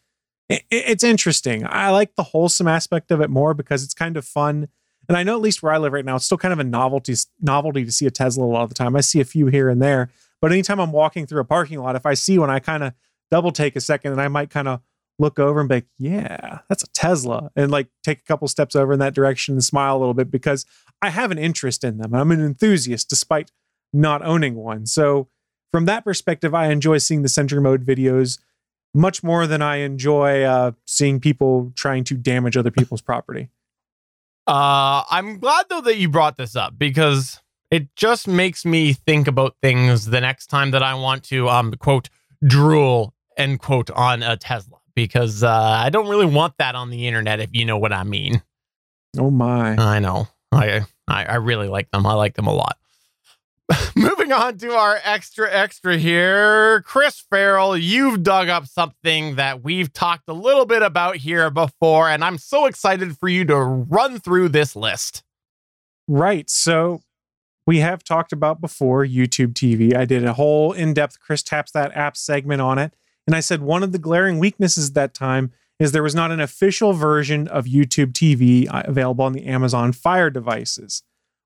I- 0.50 0.55
I- 0.72 0.85
It's 0.88 1.05
interesting. 1.05 1.64
I 1.66 1.90
like 1.90 2.14
the 2.16 2.22
wholesome 2.22 2.66
aspect 2.68 3.11
of 3.11 3.20
it 3.20 3.31
more 3.31 3.55
because 3.55 3.85
it's 3.85 3.94
kind 3.94 4.16
of 4.16 4.24
fun. 4.24 4.68
And 5.09 5.16
I 5.18 5.22
know 5.24 5.35
at 5.35 5.42
least 5.42 5.62
where 5.62 5.72
I 5.72 5.78
live 5.78 5.92
right 5.92 6.05
now, 6.05 6.16
it's 6.16 6.24
still 6.24 6.38
kind 6.38 6.52
of 6.52 6.59
a 6.59 6.64
novelty 6.64 7.14
novelty 7.40 7.85
to 7.85 7.92
see 7.92 8.07
a 8.07 8.11
Tesla 8.11 8.44
a 8.44 8.46
lot 8.46 8.62
of 8.62 8.68
the 8.70 8.74
time. 8.74 8.96
I 8.96 9.00
see 9.02 9.20
a 9.20 9.24
few 9.24 9.46
here 9.46 9.68
and 9.68 9.83
there, 9.83 10.09
but 10.40 10.52
anytime 10.52 10.81
I'm 10.81 10.92
walking 10.92 11.26
through 11.26 11.40
a 11.40 11.44
parking 11.44 11.78
lot, 11.81 11.96
if 11.96 12.07
I 12.07 12.14
see 12.14 12.38
one, 12.38 12.50
I 12.50 12.59
kind 12.61 12.83
of 12.83 12.94
double 13.31 13.52
take 13.52 13.76
a 13.76 13.81
second 13.81 14.12
and 14.12 14.20
I 14.20 14.28
might 14.28 14.48
kind 14.50 14.68
of 14.68 14.81
look 15.22 15.38
over 15.38 15.61
and 15.61 15.68
be 15.68 15.76
like, 15.76 15.87
yeah, 15.98 16.58
that's 16.68 16.82
a 16.82 16.88
Tesla. 16.88 17.50
And 17.56 17.70
like 17.70 17.88
take 18.02 18.18
a 18.18 18.24
couple 18.24 18.46
steps 18.48 18.76
over 18.76 18.92
in 18.92 18.98
that 18.98 19.14
direction 19.14 19.54
and 19.54 19.64
smile 19.64 19.96
a 19.96 20.00
little 20.00 20.14
bit 20.14 20.30
because 20.30 20.66
I 21.00 21.08
have 21.08 21.30
an 21.30 21.38
interest 21.38 21.85
in 21.85 21.96
them. 21.96 22.14
I'm 22.14 22.30
an 22.30 22.44
enthusiast 22.44 23.08
despite 23.08 23.50
not 23.92 24.22
owning 24.24 24.56
one. 24.56 24.85
So 24.87 25.28
from 25.72 25.87
that 25.87 26.04
perspective, 26.04 26.54
I 26.54 26.66
enjoy 26.70 26.98
seeing 26.98 27.22
the 27.22 27.28
Sentry 27.28 27.61
Mode 27.61 27.87
videos 27.87 28.38
much 28.94 29.22
more 29.22 29.46
than 29.46 29.62
I 29.62 29.76
enjoy 29.76 30.42
uh, 30.42 30.72
seeing 30.87 31.18
people 31.18 31.72
trying 31.74 32.04
to 32.04 32.14
damage 32.14 32.56
other 32.56 32.70
people's 32.70 33.00
property. 33.00 33.48
Uh, 34.46 35.04
I'm 35.11 35.38
glad 35.38 35.66
though 35.70 35.80
that 35.82 35.96
you 35.96 36.08
brought 36.08 36.37
this 36.37 36.56
up 36.56 36.76
because 36.76 37.40
it 37.70 37.94
just 37.96 38.28
makes 38.28 38.64
me 38.64 38.92
think 38.92 39.28
about 39.28 39.56
things 39.62 40.06
the 40.06 40.20
next 40.20 40.48
time 40.48 40.72
that 40.72 40.82
I 40.82 40.94
want 40.94 41.22
to 41.24 41.48
um 41.48 41.72
quote 41.74 42.08
drool 42.44 43.14
end 43.37 43.61
quote 43.61 43.88
on 43.92 44.24
a 44.24 44.37
Tesla 44.37 44.81
because 44.94 45.42
uh, 45.42 45.50
I 45.50 45.90
don't 45.90 46.09
really 46.09 46.26
want 46.26 46.55
that 46.59 46.74
on 46.74 46.90
the 46.90 47.07
internet 47.07 47.40
if 47.40 47.50
you 47.52 47.64
know 47.64 47.78
what 47.78 47.92
I 47.92 48.05
mean. 48.05 48.42
Oh 49.18 49.31
my. 49.31 49.76
I 49.76 49.98
know. 49.98 50.28
I 50.50 50.83
I, 51.09 51.24
I 51.24 51.35
really 51.37 51.68
like 51.68 51.90
them. 51.90 52.07
I 52.07 52.14
like 52.14 52.35
them 52.35 52.46
a 52.46 52.52
lot. 52.52 52.78
Moving 53.96 54.33
on 54.33 54.59
to 54.59 54.72
our 54.72 54.98
extra 55.05 55.50
extra 55.50 55.96
here. 55.96 56.83
Chris 56.83 57.24
Ferrell, 57.31 57.76
you've 57.76 58.22
dug 58.22 58.48
up 58.48 58.66
something 58.66 59.37
that 59.37 59.62
we've 59.62 59.92
talked 59.92 60.28
a 60.28 60.33
little 60.33 60.66
bit 60.66 60.83
about 60.83 61.16
here 61.16 61.50
before, 61.50 62.09
and 62.09 62.24
I'm 62.24 62.38
so 62.38 62.66
excited 62.66 63.16
for 63.18 63.28
you 63.28 63.44
to 63.46 63.57
run 63.57 64.18
through 64.18 64.50
this 64.50 64.76
list. 64.76 65.22
Right. 66.09 66.50
So 66.50 67.02
we 67.66 67.78
have 67.78 68.02
talked 68.02 68.33
about 68.33 68.61
before 68.61 69.07
YouTube 69.07 69.52
TV. 69.52 69.94
I 69.94 70.05
did 70.05 70.24
a 70.24 70.33
whole 70.33 70.72
in 70.72 70.94
depth 70.94 71.20
Chris 71.20 71.42
Taps 71.42 71.72
That 71.72 71.96
app 71.96 72.16
segment 72.16 72.61
on 72.61 72.78
it. 72.78 72.94
And 73.26 73.37
I 73.37 73.40
said 73.40 73.62
one 73.62 73.82
of 73.82 73.92
the 73.92 73.98
glaring 73.98 74.38
weaknesses 74.38 74.88
at 74.88 74.94
that 74.94 75.14
time 75.14 75.52
is 75.78 75.92
there 75.92 76.02
was 76.02 76.14
not 76.14 76.30
an 76.30 76.40
official 76.40 76.92
version 76.92 77.48
of 77.48 77.64
YouTube 77.64 78.12
TV 78.12 78.72
uh, 78.72 78.82
available 78.85 79.24
on 79.24 79.32
the 79.32 79.46
Amazon 79.46 79.92
Fire 79.92 80.30
devices. 80.30 81.02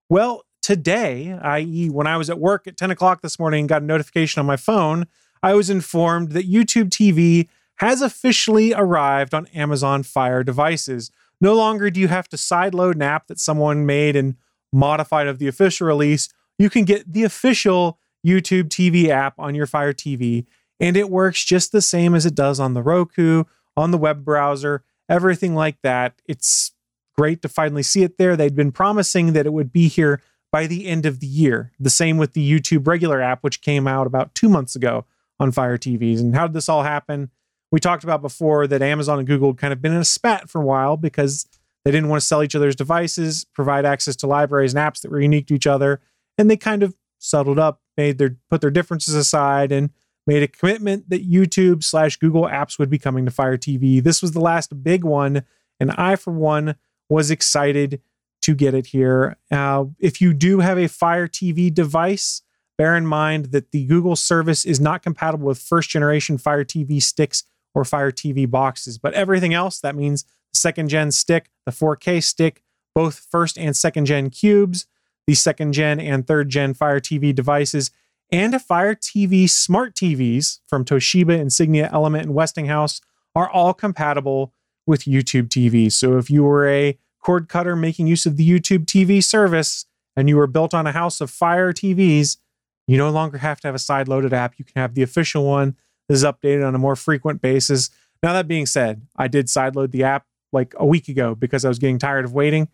Well, 0.09 0.43
today, 0.63 1.33
i.e., 1.33 1.89
when 1.89 2.07
I 2.07 2.17
was 2.17 2.29
at 2.29 2.39
work 2.39 2.67
at 2.67 2.77
10 2.77 2.91
o'clock 2.91 3.23
this 3.23 3.39
morning 3.39 3.61
and 3.61 3.69
got 3.69 3.83
a 3.83 3.87
notification 3.87 4.41
on 4.41 4.47
my 4.47 4.57
phone, 4.57 5.07
I 5.43 5.55
was 5.55 5.71
informed 5.71 6.33
that 6.33 6.51
YouTube 6.51 6.91
TV 6.91 7.49
has 7.77 8.03
officially 8.03 8.73
arrived 8.73 9.35
on 9.35 9.47
Amazon 9.49 10.03
Fire 10.03 10.43
devices. 10.43 11.11
No 11.41 11.55
longer 11.55 11.91
do 11.91 12.01
you 12.01 12.09
have 12.09 12.29
to 12.29 12.37
sideload 12.37 12.95
an 12.95 13.03
app 13.03 13.27
that 13.27 13.39
someone 13.39 13.87
made 13.87 14.17
and 14.17 14.37
modified 14.73 15.27
of 15.27 15.39
the 15.39 15.49
official 15.49 15.87
release. 15.87 16.29
You 16.59 16.71
can 16.71 16.85
get 16.85 17.13
the 17.13 17.25
official 17.25 17.99
YouTube 18.27 18.69
TV 18.69 19.09
app 19.09 19.39
on 19.39 19.55
your 19.55 19.67
Fire 19.67 19.93
TV, 19.93 20.47
and 20.81 20.97
it 20.97 21.11
works 21.11 21.45
just 21.45 21.73
the 21.73 21.83
same 21.83 22.15
as 22.15 22.27
it 22.27 22.35
does 22.35 22.61
on 22.61 22.75
the 22.75 22.83
Roku, 22.83 23.45
on 23.77 23.91
the 23.91 23.99
web 23.99 24.25
browser, 24.25 24.83
everything 25.09 25.55
like 25.55 25.81
that. 25.83 26.21
It's 26.27 26.73
great 27.17 27.43
to 27.43 27.49
finally 27.49 27.83
see 27.83 28.03
it 28.03 28.19
there. 28.19 28.37
They'd 28.37 28.55
been 28.55 28.73
promising 28.73 29.33
that 29.33 29.47
it 29.47 29.53
would 29.53 29.73
be 29.73 29.89
here 29.89 30.21
by 30.53 30.67
the 30.67 30.87
end 30.87 31.07
of 31.07 31.21
the 31.21 31.27
year. 31.27 31.73
The 31.79 31.91
same 31.91 32.19
with 32.19 32.33
the 32.33 32.51
YouTube 32.51 32.87
regular 32.87 33.21
app, 33.21 33.43
which 33.43 33.61
came 33.61 33.87
out 33.87 34.07
about 34.07 34.35
two 34.35 34.49
months 34.49 34.77
ago 34.77 35.05
on 35.39 35.53
Fire 35.53 35.79
TVs. 35.79 36.21
And 36.21 36.35
how 36.35 36.47
did 36.47 36.55
this 36.55 36.69
all 36.69 36.83
happen? 36.83 37.31
We 37.71 37.81
talked 37.81 38.05
about 38.05 38.23
before 38.23 38.67
that 38.67 38.83
Amazon 38.83 39.19
and 39.19 39.27
Google 39.27 39.51
had 39.51 39.59
kind 39.59 39.73
of 39.73 39.83
been 39.83 39.93
in 39.93 40.01
a 40.01 40.05
spat 40.05 40.49
for 40.49 40.61
a 40.61 40.65
while 40.65 40.97
because 40.97 41.47
they 41.85 41.91
didn't 41.91 42.09
want 42.09 42.21
to 42.21 42.27
sell 42.27 42.43
each 42.43 42.55
other's 42.55 42.77
devices, 42.77 43.45
provide 43.53 43.85
access 43.85 44.17
to 44.17 44.27
libraries 44.27 44.75
and 44.75 44.83
apps 44.83 45.03
that 45.03 45.11
were 45.11 45.21
unique 45.21 45.47
to 45.49 45.55
each 45.55 45.67
other, 45.67 46.01
and 46.39 46.51
they 46.51 46.57
kind 46.57 46.83
of 46.83 46.97
settled 47.19 47.59
up, 47.59 47.81
made 47.97 48.19
their 48.19 48.37
put 48.51 48.61
their 48.61 48.71
differences 48.71 49.15
aside, 49.15 49.73
and 49.73 49.91
made 50.27 50.43
a 50.43 50.49
commitment 50.49 51.09
that 51.11 51.29
YouTube 51.29 51.85
slash 51.85 52.17
Google 52.17 52.45
apps 52.45 52.79
would 52.79 52.91
be 52.91 52.99
coming 52.99 53.25
to 53.25 53.31
Fire 53.31 53.57
TV. 53.57 54.03
This 54.03 54.21
was 54.21 54.33
the 54.33 54.41
last 54.41 54.83
big 54.83 55.05
one, 55.05 55.45
and 55.79 55.93
I, 55.93 56.17
for 56.17 56.33
one, 56.33 56.77
was 57.09 57.31
excited 57.31 58.01
to 58.43 58.55
get 58.55 58.75
it 58.75 58.87
here. 58.87 59.37
Uh, 59.51 59.85
if 59.99 60.21
you 60.21 60.35
do 60.35 60.61
have 60.61 60.79
a 60.79 60.89
Fire 60.89 61.29
TV 61.29 61.73
device, 61.73 62.43
bear 62.77 62.97
in 62.97 63.07
mind 63.07 63.47
that 63.47 63.71
the 63.71 63.87
Google 63.87 64.17
service 64.17 64.65
is 64.65 64.81
not 64.81 65.03
compatible 65.03 65.47
with 65.47 65.59
first 65.59 65.91
generation 65.91 66.39
Fire 66.39 66.65
TV 66.65 67.03
sticks 67.03 67.45
or 67.75 67.85
Fire 67.85 68.11
TV 68.11 68.51
boxes, 68.51 68.99
but 68.99 69.15
everything 69.15 69.55
else, 69.55 69.81
that 69.81 69.95
means 69.95 70.25
the 70.53 70.59
second 70.59 70.89
gen 70.89 71.11
stick, 71.13 71.51
the 71.65 71.73
4K 71.73 72.23
stick, 72.23 72.63
both 72.95 73.27
first 73.31 73.59
and 73.59 73.77
second 73.77 74.07
gen 74.07 74.31
cubes, 74.31 74.87
the 75.27 75.35
second 75.35 75.73
gen 75.73 76.01
and 76.01 76.27
third 76.27 76.49
gen 76.49 76.73
Fire 76.73 77.01
TV 77.01 77.35
devices, 77.35 77.91
and 78.31 78.55
a 78.55 78.59
Fire 78.59 78.95
TV 78.95 79.49
smart 79.49 79.95
TVs 79.95 80.61
from 80.67 80.85
Toshiba, 80.85 81.39
Insignia, 81.39 81.91
Element, 81.93 82.27
and 82.27 82.35
Westinghouse 82.35 83.01
are 83.35 83.49
all 83.49 83.75
compatible 83.75 84.53
with 84.87 85.05
YouTube 85.05 85.49
TV. 85.49 85.91
So 85.91 86.17
if 86.17 86.31
you 86.31 86.43
were 86.45 86.69
a 86.69 86.99
cord 87.21 87.49
cutter 87.49 87.77
making 87.77 88.07
use 88.07 88.27
of 88.27 88.37
the 88.37 88.49
YouTube 88.49 88.87
TV 88.87 89.23
service 89.23 89.87
and 90.17 90.29
you 90.29 90.37
were 90.37 90.47
built 90.47 90.75
on 90.75 90.87
a 90.87 90.93
house 90.93 91.21
of 91.21 91.31
Fire 91.31 91.73
TVs, 91.73 92.39
you 92.87 92.97
no 92.97 93.11
longer 93.11 93.39
have 93.39 93.61
to 93.61 93.69
have 93.69 93.75
a 93.75 93.81
side 93.81 94.09
loaded 94.09 94.33
app. 94.33 94.55
You 94.59 94.65
can 94.65 94.81
have 94.81 94.95
the 94.95 95.03
official 95.03 95.45
one 95.45 95.77
that 96.09 96.15
is 96.15 96.25
updated 96.25 96.67
on 96.67 96.75
a 96.75 96.79
more 96.79 96.97
frequent 96.97 97.41
basis. 97.41 97.91
Now, 98.23 98.33
that 98.33 98.49
being 98.49 98.67
said, 98.67 99.07
I 99.17 99.29
did 99.29 99.47
sideload 99.47 99.91
the 99.91 100.05
app 100.05 100.25
like 100.53 100.75
a 100.79 100.87
week 100.87 101.09
ago 101.09 101.35
because 101.35 101.65
I 101.65 101.69
was 101.69 101.79
getting 101.79 101.99
tired 101.99 102.25
of 102.25 102.33
waiting. 102.33 102.69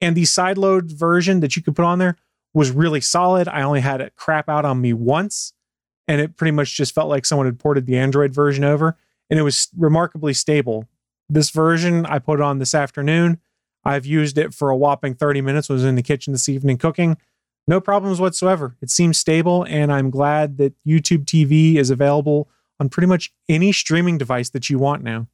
And 0.00 0.14
the 0.14 0.24
sideload 0.24 0.92
version 0.92 1.40
that 1.40 1.56
you 1.56 1.62
could 1.62 1.74
put 1.74 1.84
on 1.84 1.98
there 1.98 2.16
was 2.54 2.70
really 2.70 3.00
solid. 3.00 3.48
I 3.48 3.62
only 3.62 3.80
had 3.80 4.00
it 4.00 4.14
crap 4.16 4.48
out 4.48 4.64
on 4.64 4.80
me 4.80 4.92
once, 4.92 5.52
and 6.08 6.20
it 6.20 6.36
pretty 6.36 6.52
much 6.52 6.76
just 6.76 6.94
felt 6.94 7.08
like 7.08 7.26
someone 7.26 7.46
had 7.46 7.58
ported 7.58 7.86
the 7.86 7.98
Android 7.98 8.32
version 8.32 8.64
over, 8.64 8.96
and 9.28 9.38
it 9.38 9.42
was 9.42 9.68
remarkably 9.76 10.32
stable. 10.32 10.88
This 11.28 11.50
version 11.50 12.06
I 12.06 12.18
put 12.20 12.40
on 12.40 12.58
this 12.58 12.74
afternoon. 12.74 13.40
I've 13.84 14.06
used 14.06 14.38
it 14.38 14.54
for 14.54 14.70
a 14.70 14.76
whopping 14.76 15.14
30 15.14 15.42
minutes, 15.42 15.68
was 15.68 15.84
in 15.84 15.96
the 15.96 16.02
kitchen 16.02 16.32
this 16.32 16.48
evening 16.48 16.78
cooking. 16.78 17.18
No 17.66 17.80
problems 17.80 18.20
whatsoever. 18.20 18.76
It 18.80 18.90
seems 18.90 19.18
stable, 19.18 19.64
and 19.64 19.92
I'm 19.92 20.10
glad 20.10 20.58
that 20.58 20.74
YouTube 20.86 21.24
TV 21.24 21.76
is 21.76 21.90
available 21.90 22.48
on 22.78 22.88
pretty 22.88 23.06
much 23.06 23.32
any 23.48 23.72
streaming 23.72 24.18
device 24.18 24.50
that 24.50 24.70
you 24.70 24.78
want 24.78 25.02
now. 25.02 25.28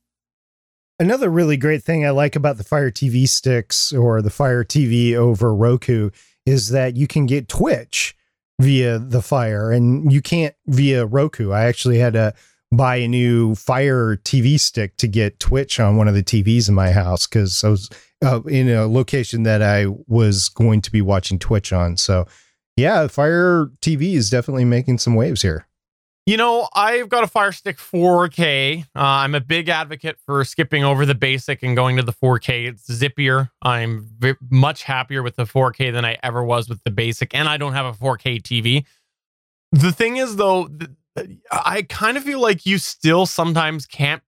Another 0.99 1.31
really 1.31 1.57
great 1.57 1.83
thing 1.83 2.05
I 2.05 2.11
like 2.11 2.37
about 2.37 2.59
the 2.59 2.65
Fire 2.65 2.91
TV 2.91 3.29
sticks 3.29 3.93
or 3.93 4.21
the 4.21 4.31
Fire 4.31 4.65
TV 4.65 5.15
over 5.15 5.55
Roku 5.55 6.11
is 6.47 6.71
that 6.71 6.97
you 6.97 7.07
can 7.07 7.27
get 7.27 7.49
Twitch 7.49 8.17
via 8.61 8.99
the 8.99 9.23
Fire, 9.23 9.71
and 9.71 10.13
you 10.13 10.21
can't 10.21 10.55
via 10.67 11.07
Roku. 11.07 11.51
I 11.51 11.65
actually 11.65 11.99
had 11.99 12.13
to 12.13 12.35
buy 12.73 12.97
a 12.97 13.09
new 13.09 13.55
Fire 13.55 14.17
TV 14.17 14.59
stick 14.59 14.97
to 14.99 15.09
get 15.09 15.41
Twitch 15.41 15.81
on 15.81 15.97
one 15.97 16.09
of 16.09 16.15
the 16.15 16.23
TVs 16.23 16.69
in 16.69 16.75
my 16.75 16.93
house 16.93 17.27
because 17.27 17.65
I 17.65 17.69
was 17.69 17.91
uh, 18.23 18.43
in 18.43 18.69
a 18.69 18.87
location 18.87 19.43
that 19.45 19.63
I 19.63 19.87
was 20.07 20.49
going 20.49 20.83
to 20.83 20.93
be 20.93 21.01
watching 21.01 21.39
Twitch 21.39 21.73
on. 21.73 21.97
So, 21.97 22.27
yeah, 22.77 23.07
Fire 23.09 23.71
TV 23.81 24.15
is 24.15 24.31
definitely 24.31 24.65
making 24.65 24.99
some 24.99 25.15
waves 25.15 25.43
here. 25.43 25.67
You 26.31 26.37
know, 26.37 26.69
I've 26.77 27.09
got 27.09 27.25
a 27.25 27.27
Fire 27.27 27.51
Stick 27.51 27.77
4K. 27.79 28.83
Uh, 28.83 28.85
I'm 28.95 29.35
a 29.35 29.41
big 29.41 29.69
advocate 29.69 30.17
for 30.25 30.45
skipping 30.45 30.85
over 30.85 31.05
the 31.05 31.17
basic 31.17 31.61
and 31.65 31.75
going 31.75 31.97
to 31.97 32.05
the 32.05 32.13
4K. 32.13 32.69
It's 32.69 32.89
zippier. 32.89 33.51
I'm 33.63 34.09
v- 34.17 34.37
much 34.49 34.85
happier 34.85 35.25
with 35.25 35.35
the 35.35 35.43
4K 35.43 35.93
than 35.93 36.05
I 36.05 36.19
ever 36.23 36.45
was 36.45 36.69
with 36.69 36.85
the 36.85 36.93
basic, 36.93 37.35
and 37.35 37.49
I 37.49 37.57
don't 37.57 37.73
have 37.73 37.85
a 37.85 37.99
4K 37.99 38.43
TV. 38.43 38.85
The 39.73 39.91
thing 39.91 40.19
is, 40.19 40.37
though, 40.37 40.69
th- 40.69 41.37
I 41.51 41.83
kind 41.83 42.17
of 42.17 42.23
feel 42.23 42.41
like 42.41 42.65
you 42.65 42.79
still 42.79 43.27
sometimes 43.27 43.85
can't 43.85 44.23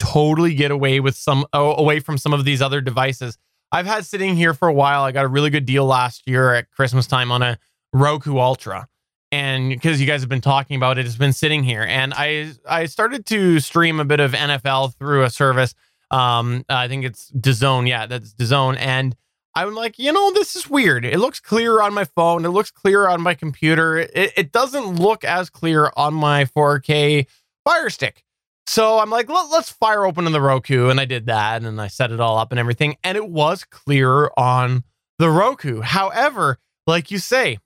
totally 0.00 0.56
get 0.56 0.72
away 0.72 0.98
with 0.98 1.14
some 1.14 1.46
away 1.52 2.00
from 2.00 2.18
some 2.18 2.34
of 2.34 2.44
these 2.44 2.60
other 2.60 2.80
devices. 2.80 3.38
I've 3.70 3.86
had 3.86 4.04
sitting 4.04 4.34
here 4.34 4.54
for 4.54 4.66
a 4.66 4.74
while. 4.74 5.04
I 5.04 5.12
got 5.12 5.24
a 5.24 5.28
really 5.28 5.50
good 5.50 5.66
deal 5.66 5.86
last 5.86 6.26
year 6.26 6.52
at 6.54 6.72
Christmas 6.72 7.06
time 7.06 7.30
on 7.30 7.42
a 7.42 7.60
Roku 7.92 8.38
Ultra 8.38 8.88
and 9.30 9.70
because 9.70 10.00
you 10.00 10.06
guys 10.06 10.20
have 10.20 10.28
been 10.28 10.40
talking 10.40 10.76
about 10.76 10.98
it, 10.98 11.06
it's 11.06 11.16
been 11.16 11.32
sitting 11.32 11.62
here. 11.62 11.82
And 11.82 12.14
I 12.14 12.52
I 12.68 12.86
started 12.86 13.26
to 13.26 13.60
stream 13.60 14.00
a 14.00 14.04
bit 14.04 14.20
of 14.20 14.32
NFL 14.32 14.96
through 14.96 15.24
a 15.24 15.30
service. 15.30 15.74
Um, 16.10 16.64
I 16.68 16.88
think 16.88 17.04
it's 17.04 17.30
DAZN. 17.32 17.88
Yeah, 17.88 18.06
that's 18.06 18.32
DAZN. 18.32 18.78
And 18.78 19.14
I'm 19.54 19.74
like, 19.74 19.98
you 19.98 20.12
know, 20.12 20.32
this 20.32 20.56
is 20.56 20.70
weird. 20.70 21.04
It 21.04 21.18
looks 21.18 21.40
clear 21.40 21.82
on 21.82 21.92
my 21.92 22.04
phone. 22.04 22.44
It 22.44 22.50
looks 22.50 22.70
clear 22.70 23.08
on 23.08 23.20
my 23.20 23.34
computer. 23.34 23.98
It, 23.98 24.32
it 24.36 24.52
doesn't 24.52 25.00
look 25.00 25.24
as 25.24 25.50
clear 25.50 25.90
on 25.96 26.14
my 26.14 26.44
4K 26.44 27.26
Fire 27.64 27.90
Stick. 27.90 28.24
So 28.66 28.98
I'm 28.98 29.10
like, 29.10 29.28
Let, 29.28 29.50
us 29.52 29.70
fire 29.70 30.04
open 30.04 30.30
the 30.30 30.40
Roku, 30.40 30.90
and 30.90 31.00
I 31.00 31.06
did 31.06 31.26
that, 31.26 31.64
and 31.64 31.80
I 31.80 31.88
set 31.88 32.12
it 32.12 32.20
all 32.20 32.38
up 32.38 32.52
and 32.52 32.58
everything, 32.58 32.98
and 33.02 33.16
it 33.16 33.28
was 33.28 33.64
clear 33.64 34.30
on 34.36 34.84
the 35.18 35.30
Roku. 35.30 35.80
However, 35.80 36.58
like 36.86 37.10
you 37.10 37.18
say, 37.18 37.58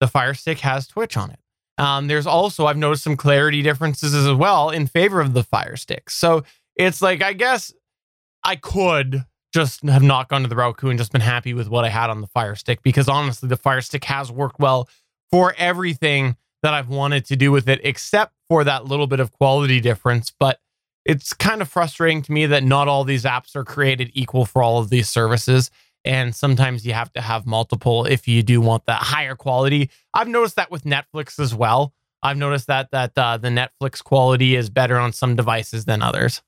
the 0.00 0.08
Fire 0.08 0.34
Stick 0.34 0.60
has 0.60 0.86
Twitch 0.86 1.16
on 1.16 1.30
it. 1.30 1.38
Um, 1.78 2.08
there's 2.08 2.26
also 2.26 2.66
I've 2.66 2.76
noticed 2.76 3.04
some 3.04 3.16
clarity 3.16 3.62
differences 3.62 4.14
as 4.14 4.32
well 4.34 4.70
in 4.70 4.86
favor 4.86 5.20
of 5.20 5.32
the 5.32 5.42
Fire 5.42 5.76
Stick. 5.76 6.10
So 6.10 6.44
it's 6.76 7.00
like 7.00 7.22
I 7.22 7.32
guess 7.32 7.72
I 8.44 8.56
could 8.56 9.24
just 9.52 9.82
have 9.82 10.02
not 10.02 10.28
gone 10.28 10.42
to 10.42 10.48
the 10.48 10.56
Roku 10.56 10.88
and 10.88 10.98
just 10.98 11.12
been 11.12 11.20
happy 11.20 11.54
with 11.54 11.68
what 11.68 11.84
I 11.84 11.88
had 11.88 12.10
on 12.10 12.20
the 12.20 12.26
Fire 12.28 12.54
Stick 12.54 12.82
because 12.82 13.08
honestly, 13.08 13.48
the 13.48 13.56
Fire 13.56 13.80
Stick 13.80 14.04
has 14.04 14.30
worked 14.30 14.58
well 14.58 14.88
for 15.30 15.54
everything 15.58 16.36
that 16.62 16.74
I've 16.74 16.88
wanted 16.88 17.24
to 17.26 17.36
do 17.36 17.50
with 17.50 17.68
it, 17.68 17.80
except 17.82 18.34
for 18.48 18.64
that 18.64 18.84
little 18.84 19.06
bit 19.06 19.20
of 19.20 19.32
quality 19.32 19.80
difference. 19.80 20.32
But 20.38 20.60
it's 21.04 21.32
kind 21.32 21.62
of 21.62 21.68
frustrating 21.68 22.22
to 22.22 22.32
me 22.32 22.46
that 22.46 22.62
not 22.62 22.88
all 22.88 23.04
these 23.04 23.24
apps 23.24 23.56
are 23.56 23.64
created 23.64 24.10
equal 24.12 24.44
for 24.44 24.62
all 24.62 24.78
of 24.78 24.90
these 24.90 25.08
services 25.08 25.70
and 26.04 26.34
sometimes 26.34 26.86
you 26.86 26.92
have 26.92 27.12
to 27.12 27.20
have 27.20 27.46
multiple 27.46 28.04
if 28.04 28.26
you 28.26 28.42
do 28.42 28.60
want 28.60 28.86
that 28.86 29.02
higher 29.02 29.34
quality. 29.34 29.90
I've 30.14 30.28
noticed 30.28 30.56
that 30.56 30.70
with 30.70 30.84
Netflix 30.84 31.38
as 31.38 31.54
well. 31.54 31.92
I've 32.22 32.36
noticed 32.36 32.66
that 32.66 32.90
that 32.90 33.12
uh, 33.16 33.36
the 33.36 33.48
Netflix 33.48 34.02
quality 34.02 34.54
is 34.54 34.70
better 34.70 34.98
on 34.98 35.12
some 35.12 35.36
devices 35.36 35.84
than 35.84 36.02
others. 36.02 36.42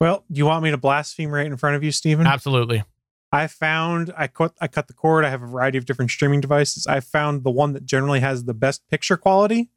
Well, 0.00 0.24
do 0.30 0.38
you 0.38 0.46
want 0.46 0.62
me 0.62 0.70
to 0.70 0.76
blaspheme 0.76 1.30
right 1.30 1.46
in 1.46 1.56
front 1.56 1.76
of 1.76 1.84
you, 1.84 1.92
Stephen? 1.92 2.26
Absolutely. 2.26 2.84
I 3.32 3.46
found 3.46 4.12
I 4.16 4.26
cut 4.26 4.54
I 4.60 4.68
cut 4.68 4.86
the 4.86 4.92
cord. 4.92 5.24
I 5.24 5.30
have 5.30 5.42
a 5.42 5.46
variety 5.46 5.78
of 5.78 5.84
different 5.84 6.10
streaming 6.10 6.40
devices. 6.40 6.86
I 6.86 7.00
found 7.00 7.44
the 7.44 7.50
one 7.50 7.72
that 7.72 7.84
generally 7.84 8.20
has 8.20 8.44
the 8.44 8.54
best 8.54 8.82
picture 8.88 9.16
quality. 9.16 9.70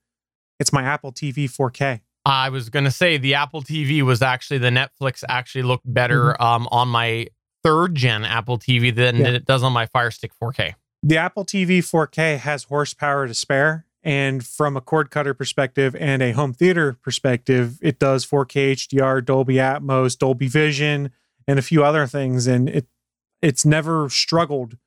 It's 0.59 0.73
my 0.73 0.83
Apple 0.83 1.13
TV 1.13 1.45
4K. 1.45 2.01
I 2.25 2.49
was 2.49 2.69
going 2.69 2.85
to 2.85 2.91
say 2.91 3.17
the 3.17 3.35
Apple 3.35 3.61
TV 3.61 4.01
was 4.01 4.21
actually 4.21 4.59
the 4.59 4.69
Netflix 4.69 5.23
actually 5.27 5.63
looked 5.63 5.91
better 5.91 6.33
mm-hmm. 6.33 6.43
um, 6.43 6.67
on 6.71 6.89
my 6.89 7.27
third 7.63 7.95
gen 7.95 8.25
Apple 8.25 8.57
TV 8.57 8.93
than 8.93 9.17
yeah. 9.17 9.27
it 9.29 9.45
does 9.45 9.63
on 9.63 9.73
my 9.73 9.85
Fire 9.85 10.11
Stick 10.11 10.31
4K. 10.41 10.75
The 11.01 11.17
Apple 11.17 11.45
TV 11.45 11.79
4K 11.79 12.37
has 12.39 12.65
horsepower 12.65 13.27
to 13.27 13.33
spare. 13.33 13.85
And 14.01 14.45
from 14.45 14.77
a 14.77 14.81
cord 14.81 15.11
cutter 15.11 15.33
perspective 15.33 15.95
and 15.99 16.21
a 16.21 16.31
home 16.31 16.53
theater 16.53 16.97
perspective, 17.01 17.77
it 17.81 17.99
does 17.99 18.25
4K 18.25 18.71
HDR, 18.71 19.23
Dolby 19.23 19.55
Atmos, 19.55 20.17
Dolby 20.17 20.47
Vision, 20.47 21.11
and 21.47 21.59
a 21.59 21.61
few 21.61 21.83
other 21.83 22.07
things. 22.07 22.47
And 22.47 22.69
it 22.69 22.87
it's 23.41 23.65
never 23.65 24.09
struggled 24.09 24.77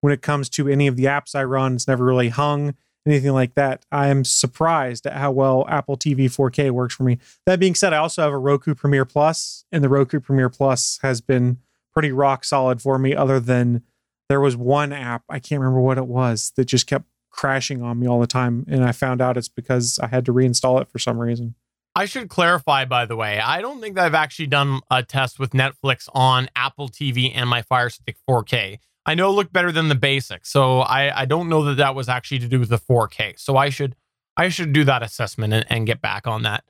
when 0.00 0.12
it 0.12 0.22
comes 0.22 0.48
to 0.50 0.68
any 0.68 0.86
of 0.86 0.96
the 0.96 1.04
apps 1.04 1.34
I 1.34 1.44
run. 1.44 1.74
It's 1.74 1.88
never 1.88 2.04
really 2.04 2.28
hung 2.28 2.74
anything 3.06 3.32
like 3.32 3.54
that. 3.54 3.84
I 3.90 4.08
am 4.08 4.24
surprised 4.24 5.06
at 5.06 5.14
how 5.14 5.30
well 5.30 5.64
Apple 5.68 5.96
TV 5.96 6.26
4K 6.26 6.70
works 6.70 6.94
for 6.94 7.04
me. 7.04 7.18
That 7.46 7.60
being 7.60 7.74
said, 7.74 7.92
I 7.92 7.98
also 7.98 8.22
have 8.22 8.32
a 8.32 8.38
Roku 8.38 8.74
Premiere 8.74 9.04
Plus, 9.04 9.64
and 9.72 9.82
the 9.82 9.88
Roku 9.88 10.20
Premiere 10.20 10.50
Plus 10.50 10.98
has 11.02 11.20
been 11.20 11.58
pretty 11.92 12.12
rock 12.12 12.44
solid 12.44 12.80
for 12.80 12.98
me, 12.98 13.14
other 13.14 13.40
than 13.40 13.82
there 14.28 14.40
was 14.40 14.56
one 14.56 14.92
app, 14.92 15.24
I 15.28 15.38
can't 15.38 15.60
remember 15.60 15.80
what 15.80 15.98
it 15.98 16.06
was, 16.06 16.52
that 16.56 16.66
just 16.66 16.86
kept 16.86 17.06
crashing 17.30 17.82
on 17.82 17.98
me 17.98 18.06
all 18.06 18.20
the 18.20 18.26
time. 18.26 18.64
And 18.68 18.84
I 18.84 18.92
found 18.92 19.20
out 19.20 19.36
it's 19.36 19.48
because 19.48 19.98
I 20.02 20.08
had 20.08 20.24
to 20.26 20.32
reinstall 20.32 20.80
it 20.80 20.88
for 20.90 20.98
some 20.98 21.18
reason. 21.18 21.54
I 21.96 22.04
should 22.04 22.28
clarify, 22.28 22.84
by 22.84 23.06
the 23.06 23.16
way, 23.16 23.40
I 23.40 23.60
don't 23.60 23.80
think 23.80 23.96
that 23.96 24.04
I've 24.04 24.14
actually 24.14 24.46
done 24.46 24.80
a 24.90 25.02
test 25.02 25.40
with 25.40 25.50
Netflix 25.50 26.08
on 26.14 26.48
Apple 26.54 26.88
TV 26.88 27.32
and 27.34 27.48
my 27.48 27.62
Fire 27.62 27.90
Stick 27.90 28.16
4K. 28.28 28.78
I 29.06 29.14
know 29.14 29.30
it 29.30 29.32
looked 29.32 29.52
better 29.52 29.72
than 29.72 29.88
the 29.88 29.94
basic, 29.96 30.46
so 30.46 30.80
I, 30.80 31.22
I 31.22 31.24
don't 31.24 31.48
know 31.48 31.64
that 31.64 31.78
that 31.78 31.94
was 31.94 32.08
actually 32.08 32.38
to 32.40 32.48
do 32.48 32.60
with 32.60 32.68
the 32.68 32.78
4K. 32.78 33.38
So 33.38 33.56
I 33.56 33.70
should 33.70 33.96
I 34.36 34.48
should 34.48 34.72
do 34.72 34.84
that 34.84 35.02
assessment 35.02 35.52
and, 35.52 35.66
and 35.68 35.86
get 35.86 36.00
back 36.00 36.26
on 36.26 36.42
that. 36.42 36.64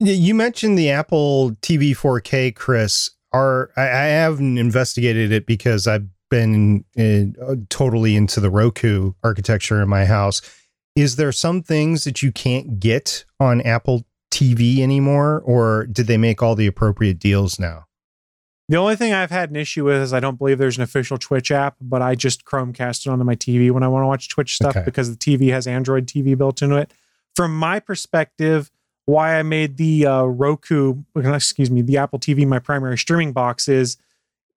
You 0.00 0.34
mentioned 0.34 0.78
the 0.78 0.90
Apple 0.90 1.52
TV 1.60 1.90
4K, 1.90 2.54
Chris 2.56 3.10
are 3.34 3.70
I, 3.76 3.82
I 3.82 4.04
haven't 4.06 4.58
investigated 4.58 5.32
it 5.32 5.46
because 5.46 5.86
I've 5.86 6.06
been 6.30 6.84
in, 6.94 7.36
uh, 7.42 7.56
totally 7.68 8.16
into 8.16 8.40
the 8.40 8.50
Roku 8.50 9.12
architecture 9.22 9.82
in 9.82 9.88
my 9.88 10.04
house. 10.04 10.40
Is 10.96 11.16
there 11.16 11.32
some 11.32 11.62
things 11.62 12.04
that 12.04 12.22
you 12.22 12.32
can't 12.32 12.78
get 12.78 13.24
on 13.40 13.60
Apple 13.60 14.04
TV 14.30 14.78
anymore, 14.80 15.42
or 15.44 15.86
did 15.86 16.06
they 16.06 16.16
make 16.16 16.42
all 16.42 16.54
the 16.54 16.66
appropriate 16.66 17.18
deals 17.18 17.58
now? 17.58 17.86
The 18.68 18.76
only 18.76 18.96
thing 18.96 19.12
I've 19.12 19.30
had 19.30 19.50
an 19.50 19.56
issue 19.56 19.84
with 19.84 20.00
is 20.00 20.12
I 20.12 20.20
don't 20.20 20.38
believe 20.38 20.58
there's 20.58 20.78
an 20.78 20.82
official 20.82 21.18
Twitch 21.18 21.50
app, 21.50 21.76
but 21.80 22.00
I 22.00 22.14
just 22.14 22.44
Chromecast 22.44 23.06
it 23.06 23.10
onto 23.10 23.24
my 23.24 23.36
TV 23.36 23.70
when 23.70 23.82
I 23.82 23.88
want 23.88 24.04
to 24.04 24.06
watch 24.06 24.28
Twitch 24.28 24.54
stuff 24.54 24.76
okay. 24.76 24.84
because 24.84 25.14
the 25.14 25.16
TV 25.16 25.50
has 25.50 25.66
Android 25.66 26.06
TV 26.06 26.36
built 26.36 26.62
into 26.62 26.76
it. 26.76 26.92
From 27.36 27.54
my 27.54 27.78
perspective, 27.78 28.70
why 29.06 29.38
I 29.38 29.42
made 29.42 29.76
the 29.76 30.06
uh, 30.06 30.22
Roku, 30.22 31.02
excuse 31.16 31.70
me, 31.70 31.82
the 31.82 31.98
Apple 31.98 32.18
TV 32.18 32.46
my 32.46 32.58
primary 32.58 32.96
streaming 32.96 33.32
box 33.32 33.68
is 33.68 33.96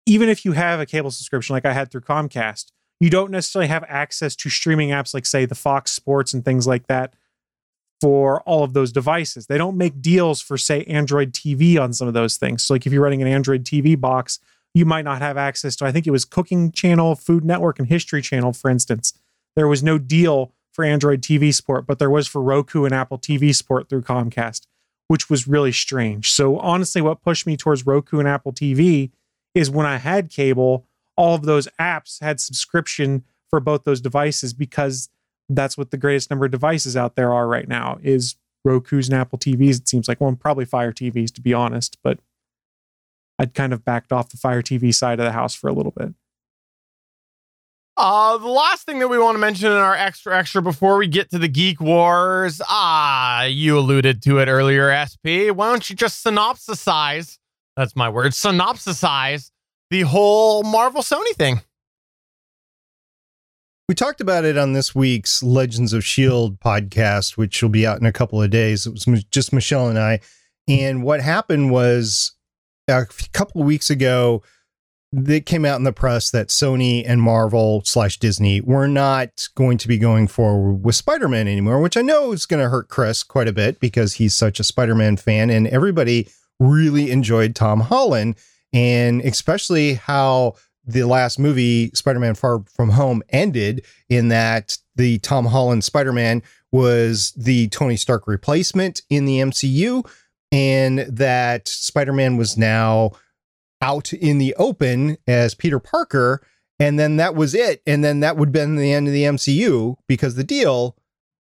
even 0.05 0.29
if 0.29 0.45
you 0.45 0.51
have 0.51 0.79
a 0.79 0.85
cable 0.85 1.11
subscription 1.11 1.53
like 1.53 1.65
I 1.65 1.73
had 1.73 1.91
through 1.91 2.01
Comcast, 2.01 2.71
you 2.99 3.09
don't 3.09 3.31
necessarily 3.31 3.67
have 3.67 3.83
access 3.87 4.35
to 4.37 4.49
streaming 4.49 4.89
apps 4.89 5.13
like, 5.13 5.25
say, 5.25 5.45
the 5.45 5.55
Fox 5.55 5.91
Sports 5.91 6.33
and 6.33 6.45
things 6.45 6.67
like 6.67 6.87
that 6.87 7.13
for 8.01 8.41
all 8.41 8.63
of 8.63 8.73
those 8.73 8.91
devices. 8.91 9.47
They 9.47 9.57
don't 9.57 9.77
make 9.77 10.01
deals 10.01 10.41
for, 10.41 10.57
say, 10.57 10.83
Android 10.85 11.33
TV 11.33 11.79
on 11.79 11.91
some 11.93 12.07
of 12.07 12.13
those 12.13 12.37
things. 12.37 12.63
So, 12.63 12.75
like 12.75 12.85
if 12.85 12.93
you're 12.93 13.03
running 13.03 13.21
an 13.21 13.27
Android 13.27 13.63
TV 13.63 13.99
box, 13.99 14.39
you 14.73 14.85
might 14.85 15.05
not 15.05 15.21
have 15.21 15.37
access 15.37 15.75
to, 15.77 15.85
I 15.85 15.91
think 15.91 16.05
it 16.05 16.11
was 16.11 16.25
Cooking 16.25 16.71
Channel, 16.71 17.15
Food 17.15 17.43
Network, 17.43 17.79
and 17.79 17.87
History 17.87 18.21
Channel, 18.21 18.53
for 18.53 18.69
instance. 18.69 19.13
There 19.55 19.67
was 19.67 19.81
no 19.81 19.97
deal 19.97 20.53
for 20.76 20.84
Android 20.84 21.21
TV 21.21 21.53
support, 21.53 21.88
but 21.88 21.99
there 21.99 22.09
was 22.09 22.28
for 22.28 22.41
Roku 22.41 22.84
and 22.84 22.93
Apple 22.93 23.17
TV 23.17 23.55
support 23.55 23.88
through 23.88 24.01
Comcast, 24.01 24.67
which 25.07 25.30
was 25.30 25.47
really 25.47 25.71
strange. 25.71 26.34
So, 26.34 26.59
honestly, 26.59 27.01
what 27.01 27.21
pushed 27.21 27.47
me 27.47 27.55
towards 27.55 27.86
Roku 27.86 28.19
and 28.19 28.28
Apple 28.28 28.51
TV 28.51 29.11
is 29.53 29.69
when 29.71 29.86
I 29.86 29.97
had 29.97 30.30
cable, 30.30 30.86
all 31.15 31.34
of 31.34 31.43
those 31.43 31.69
apps 31.80 32.21
had 32.21 32.41
subscription 32.41 33.23
for 33.49 33.61
both 33.61 33.86
those 33.86 34.01
devices 34.01 34.53
because 34.53 35.09
that's 35.47 35.78
what 35.78 35.91
the 35.91 35.97
greatest 35.97 36.30
number 36.30 36.45
of 36.45 36.51
devices 36.51 36.97
out 36.97 37.15
there 37.15 37.32
are 37.32 37.47
right 37.47 37.69
now 37.69 37.97
is 38.03 38.36
Roku's 38.65 39.07
and 39.07 39.17
Apple 39.17 39.39
TVs. 39.39 39.80
It 39.80 39.88
seems 39.88 40.09
like, 40.09 40.19
well, 40.19 40.36
probably 40.36 40.65
Fire 40.65 40.91
TVs 40.91 41.34
to 41.36 41.41
be 41.41 41.53
honest, 41.53 41.97
but 42.03 42.19
I'd 43.39 43.53
kind 43.53 43.71
of 43.71 43.86
backed 43.86 44.11
off 44.11 44.30
the 44.30 44.38
Fire 44.38 44.61
TV 44.61 44.93
side 44.93 45.19
of 45.19 45.26
the 45.26 45.32
house 45.32 45.55
for 45.55 45.69
a 45.69 45.73
little 45.73 45.93
bit. 45.95 46.13
Uh, 47.97 48.37
the 48.37 48.47
last 48.47 48.85
thing 48.85 48.99
that 48.99 49.07
we 49.07 49.17
want 49.17 49.35
to 49.35 49.39
mention 49.39 49.71
in 49.71 49.77
our 49.77 49.95
extra 49.95 50.37
extra 50.37 50.61
before 50.61 50.97
we 50.97 51.07
get 51.07 51.29
to 51.29 51.39
the 51.39 51.47
Geek 51.47 51.79
Wars, 51.79 52.61
ah, 52.67 53.43
you 53.43 53.79
alluded 53.79 54.21
to 54.23 54.39
it 54.39 54.49
earlier, 54.49 54.91
SP. 54.91 55.47
Why 55.53 55.69
don't 55.69 55.89
you 55.89 55.95
just 55.95 56.25
synopsisize? 56.25 57.37
That's 57.77 57.95
my 57.95 58.09
word. 58.09 58.33
Synopsisize 58.33 59.51
the 59.89 60.01
whole 60.01 60.63
Marvel 60.63 61.01
Sony 61.01 61.33
thing. 61.35 61.61
We 63.87 63.95
talked 63.95 64.19
about 64.19 64.43
it 64.43 64.57
on 64.57 64.73
this 64.73 64.93
week's 64.93 65.41
Legends 65.41 65.93
of 65.93 66.03
Shield 66.03 66.59
podcast, 66.59 67.37
which 67.37 67.61
will 67.61 67.69
be 67.69 67.87
out 67.87 68.01
in 68.01 68.05
a 68.05 68.11
couple 68.11 68.41
of 68.41 68.49
days. 68.49 68.85
It 68.85 68.91
was 68.91 69.05
just 69.31 69.53
Michelle 69.53 69.87
and 69.87 69.99
I, 69.99 70.19
and 70.67 71.01
what 71.01 71.21
happened 71.21 71.71
was 71.71 72.33
a 72.89 73.05
couple 73.31 73.61
of 73.61 73.67
weeks 73.67 73.89
ago 73.89 74.43
it 75.28 75.45
came 75.45 75.66
out 75.66 75.78
in 75.78 75.84
the 75.84 75.93
press 75.93 76.30
that 76.32 76.47
Sony 76.47 77.03
and 77.07 77.22
Marvel 77.22 77.82
slash 77.86 78.18
Disney 78.18 78.59
were 78.61 78.88
not 78.88 79.47
going 79.55 79.78
to 79.78 79.88
be 79.88 79.97
going 79.97 80.28
forward 80.28 80.84
with 80.84 80.95
Spider 80.95 81.28
Man 81.28 81.47
anymore, 81.47 81.80
which 81.80 81.95
I 81.95 82.01
know 82.01 82.32
is 82.32 82.45
going 82.45 82.61
to 82.61 82.70
hurt 82.70 82.89
Chris 82.89 83.24
quite 83.24 83.47
a 83.47 83.53
bit 83.53 83.80
because 83.80 84.13
he's 84.13 84.34
such 84.34 84.59
a 84.59 84.63
Spider 84.63 84.95
Man 84.95 85.16
fan, 85.18 85.49
and 85.49 85.68
everybody 85.68 86.28
really 86.59 87.11
enjoyed 87.11 87.55
Tom 87.55 87.82
Holland, 87.82 88.36
and 88.74 89.22
especially 89.22 89.93
how 89.93 90.55
the 90.86 91.03
last 91.03 91.39
movie, 91.39 91.91
Spider 91.93 92.20
Man 92.20 92.36
Far 92.36 92.63
From 92.74 92.89
Home, 92.89 93.24
ended 93.30 93.86
in 94.09 94.28
that 94.30 94.78
the 94.95 95.20
Tom 95.20 95.45
Holland 95.45 95.84
Spider 95.84 96.13
Man 96.13 96.43
was 96.72 97.32
the 97.38 97.70
Tony 97.70 97.95
Stark 97.95 98.28
replacement 98.28 99.01
in 99.09 99.26
the 99.26 99.39
MCU, 99.39 100.07
and 100.51 100.99
that 100.99 101.68
Spider 101.68 102.13
Man 102.13 102.38
was 102.38 102.57
now 102.57 103.11
out 103.82 104.13
in 104.13 104.38
the 104.38 104.55
open 104.55 105.17
as 105.28 105.55
Peter 105.55 105.80
Parker. 105.80 106.45
And 106.80 106.99
then 106.99 107.17
that 107.17 107.36
was 107.36 107.53
it. 107.55 107.82
And 107.86 108.03
then 108.03 108.19
that 108.19 108.38
would 108.38 108.49
have 108.49 108.53
been 108.53 108.76
the 108.76 108.91
end 108.91 109.07
of 109.07 109.13
the 109.13 109.23
MCU 109.23 109.95
because 110.07 110.36
the 110.36 110.43
deal 110.43 110.97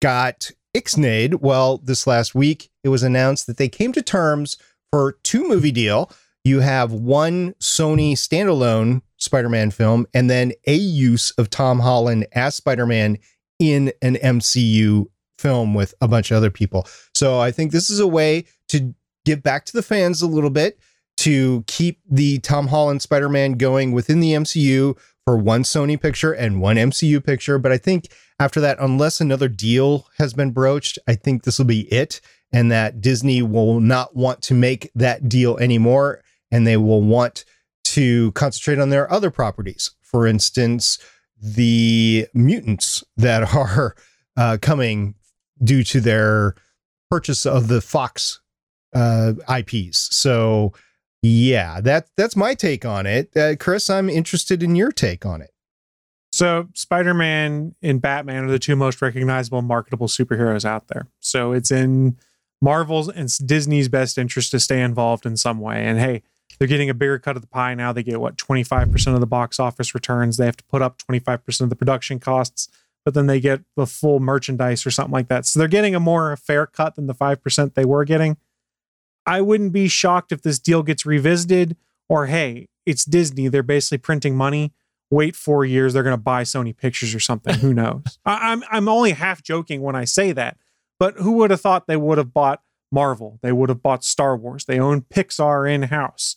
got 0.01 0.51
ixnayed. 0.75 1.41
Well, 1.41 1.79
this 1.79 2.05
last 2.05 2.35
week, 2.35 2.69
it 2.83 2.89
was 2.89 3.03
announced 3.03 3.47
that 3.47 3.57
they 3.57 3.69
came 3.69 3.93
to 3.93 4.01
terms 4.01 4.57
for 4.91 5.17
two 5.23 5.47
movie 5.47 5.71
deal. 5.71 6.11
You 6.43 6.59
have 6.61 6.93
one 6.93 7.53
Sony 7.59 8.13
standalone 8.13 9.01
Spider 9.17 9.49
Man 9.49 9.71
film 9.71 10.05
and 10.13 10.29
then 10.29 10.53
a 10.65 10.75
use 10.75 11.31
of 11.31 11.49
Tom 11.49 11.79
Holland 11.79 12.27
as 12.31 12.55
Spider 12.55 12.85
Man 12.85 13.17
in 13.59 13.91
an 14.01 14.15
MCU 14.15 15.07
film 15.39 15.73
with 15.73 15.93
a 16.01 16.07
bunch 16.07 16.31
of 16.31 16.37
other 16.37 16.51
people. 16.51 16.87
So 17.13 17.39
I 17.39 17.51
think 17.51 17.71
this 17.71 17.89
is 17.89 17.99
a 17.99 18.07
way 18.07 18.45
to 18.69 18.93
give 19.25 19.43
back 19.43 19.65
to 19.65 19.73
the 19.73 19.83
fans 19.83 20.21
a 20.21 20.27
little 20.27 20.49
bit 20.49 20.79
to 21.17 21.63
keep 21.67 21.99
the 22.09 22.39
Tom 22.39 22.67
Holland 22.67 23.01
Spider 23.01 23.29
Man 23.29 23.53
going 23.53 23.91
within 23.91 24.19
the 24.19 24.33
MCU 24.33 24.97
for 25.25 25.37
one 25.37 25.63
Sony 25.63 25.99
picture 25.99 26.31
and 26.31 26.61
one 26.61 26.77
MCU 26.77 27.23
picture. 27.23 27.57
But 27.59 27.71
I 27.71 27.77
think 27.77 28.07
after 28.39 28.61
that, 28.61 28.77
unless 28.79 29.19
another 29.19 29.49
deal 29.49 30.07
has 30.19 30.33
been 30.33 30.51
broached, 30.51 30.99
I 31.07 31.15
think 31.15 31.43
this 31.43 31.57
will 31.57 31.65
be 31.65 31.91
it. 31.91 32.21
And 32.53 32.71
that 32.71 33.01
Disney 33.01 33.41
will 33.41 33.81
not 33.81 34.15
want 34.15 34.41
to 34.43 34.53
make 34.53 34.89
that 34.95 35.27
deal 35.27 35.57
anymore. 35.57 36.23
And 36.49 36.65
they 36.65 36.77
will 36.77 37.01
want 37.01 37.43
to 37.85 38.31
concentrate 38.33 38.79
on 38.79 38.89
their 38.89 39.11
other 39.11 39.31
properties. 39.31 39.91
For 40.01 40.25
instance, 40.25 40.97
the 41.41 42.27
mutants 42.33 43.03
that 43.17 43.53
are 43.55 43.95
uh, 44.37 44.57
coming 44.61 45.15
due 45.61 45.83
to 45.83 45.99
their 45.99 46.55
purchase 47.09 47.45
of 47.45 47.67
the 47.67 47.81
Fox 47.81 48.39
uh, 48.93 49.33
IPs. 49.49 50.15
So 50.15 50.73
yeah, 51.27 51.81
that 51.81 52.07
that's 52.15 52.35
my 52.35 52.53
take 52.53 52.85
on 52.85 53.05
it. 53.05 53.35
Uh, 53.35 53.55
Chris, 53.59 53.89
I'm 53.89 54.09
interested 54.09 54.63
in 54.63 54.75
your 54.75 54.91
take 54.91 55.25
on 55.25 55.41
it. 55.41 55.51
So, 56.31 56.67
Spider 56.73 57.13
Man 57.13 57.75
and 57.81 58.01
Batman 58.01 58.43
are 58.43 58.51
the 58.51 58.59
two 58.59 58.75
most 58.75 59.01
recognizable, 59.01 59.61
marketable 59.61 60.07
superheroes 60.07 60.65
out 60.65 60.87
there. 60.87 61.07
So, 61.19 61.51
it's 61.51 61.71
in 61.71 62.17
Marvel's 62.61 63.09
and 63.09 63.29
Disney's 63.45 63.89
best 63.89 64.17
interest 64.17 64.51
to 64.51 64.59
stay 64.59 64.81
involved 64.81 65.25
in 65.25 65.37
some 65.37 65.59
way. 65.59 65.85
And 65.85 65.99
hey, 65.99 66.23
they're 66.59 66.67
getting 66.67 66.89
a 66.89 66.93
bigger 66.93 67.19
cut 67.19 67.35
of 67.35 67.41
the 67.41 67.47
pie 67.47 67.73
now. 67.75 67.91
They 67.91 68.03
get 68.03 68.19
what 68.19 68.37
25% 68.37 69.13
of 69.13 69.19
the 69.19 69.25
box 69.27 69.59
office 69.59 69.95
returns. 69.95 70.37
They 70.37 70.45
have 70.45 70.57
to 70.57 70.63
put 70.65 70.81
up 70.81 70.97
25% 70.99 71.61
of 71.61 71.69
the 71.69 71.75
production 71.75 72.19
costs, 72.19 72.67
but 73.05 73.13
then 73.13 73.27
they 73.27 73.39
get 73.39 73.61
the 73.75 73.87
full 73.87 74.19
merchandise 74.19 74.85
or 74.85 74.91
something 74.91 75.13
like 75.13 75.29
that. 75.29 75.45
So, 75.45 75.59
they're 75.59 75.67
getting 75.67 75.95
a 75.95 75.99
more 75.99 76.35
fair 76.35 76.67
cut 76.67 76.95
than 76.95 77.07
the 77.07 77.15
5% 77.15 77.73
they 77.73 77.85
were 77.85 78.05
getting. 78.05 78.37
I 79.27 79.41
wouldn't 79.41 79.73
be 79.73 79.89
shocked 79.89 80.31
if 80.31 80.41
this 80.41 80.57
deal 80.57 80.81
gets 80.81 81.05
revisited 81.05 81.75
or 82.09 82.27
hey, 82.27 82.69
it's 82.85 83.03
Disney. 83.03 83.49
They're 83.49 83.61
basically 83.61 83.97
printing 83.99 84.35
money. 84.35 84.73
Wait 85.11 85.35
four 85.35 85.65
years, 85.65 85.93
they're 85.93 86.03
going 86.03 86.15
to 86.15 86.21
buy 86.21 86.43
Sony 86.43 86.75
Pictures 86.75 87.13
or 87.13 87.19
something. 87.19 87.55
Who 87.55 87.73
knows? 87.73 88.19
I, 88.25 88.51
I'm 88.51 88.63
I'm 88.71 88.89
only 88.89 89.11
half 89.11 89.43
joking 89.43 89.81
when 89.81 89.95
I 89.95 90.05
say 90.05 90.31
that, 90.31 90.57
but 90.99 91.15
who 91.15 91.33
would 91.33 91.51
have 91.51 91.61
thought 91.61 91.87
they 91.87 91.97
would 91.97 92.17
have 92.17 92.33
bought 92.33 92.61
Marvel? 92.91 93.39
They 93.41 93.51
would 93.51 93.69
have 93.69 93.83
bought 93.83 94.03
Star 94.03 94.35
Wars. 94.35 94.65
They 94.65 94.79
own 94.79 95.01
Pixar 95.01 95.69
in 95.71 95.83
house. 95.83 96.35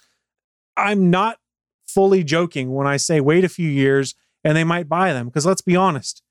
I'm 0.77 1.11
not 1.11 1.39
fully 1.87 2.23
joking 2.23 2.73
when 2.73 2.87
I 2.87 2.97
say 2.97 3.21
wait 3.21 3.45
a 3.45 3.49
few 3.49 3.69
years 3.69 4.15
and 4.45 4.57
they 4.57 4.65
might 4.65 4.89
buy 4.89 5.13
them 5.13 5.27
because 5.27 5.47
let's 5.47 5.63
be 5.63 5.77
honest, 5.77 6.23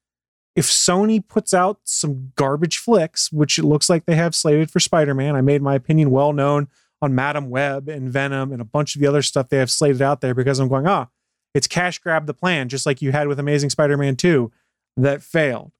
if 0.60 0.66
Sony 0.66 1.26
puts 1.26 1.54
out 1.54 1.80
some 1.86 2.34
garbage 2.36 2.80
flicks, 2.80 3.32
which 3.32 3.58
it 3.58 3.64
looks 3.64 3.90
like 3.90 4.06
they 4.06 4.16
have 4.16 4.36
slated 4.36 4.70
for 4.70 4.82
Spider 4.82 5.14
Man, 5.14 5.38
I 5.38 5.40
made 5.40 5.62
my 5.62 5.74
opinion 5.74 6.12
well 6.12 6.34
known 6.34 6.68
on 7.02 7.16
Madame 7.16 7.50
Web 7.50 7.88
and 7.88 8.12
Venom 8.12 8.52
and 8.52 8.62
a 8.62 8.66
bunch 8.66 8.94
of 8.94 9.00
the 9.00 9.08
other 9.08 9.22
stuff 9.22 9.48
they 9.48 9.56
have 9.56 9.72
slated 9.72 10.02
out 10.02 10.20
there 10.20 10.34
because 10.36 10.60
I'm 10.60 10.68
going, 10.68 10.86
ah, 10.86 11.08
it's 11.54 11.66
cash 11.66 12.00
grab 12.00 12.26
the 12.26 12.34
plan, 12.34 12.68
just 12.68 12.86
like 12.86 13.02
you 13.02 13.14
had 13.14 13.30
with 13.30 13.40
Amazing 13.40 13.70
Spider 13.70 13.96
Man 13.96 14.18
2 14.18 14.52
that 14.98 15.24
failed. 15.24 15.72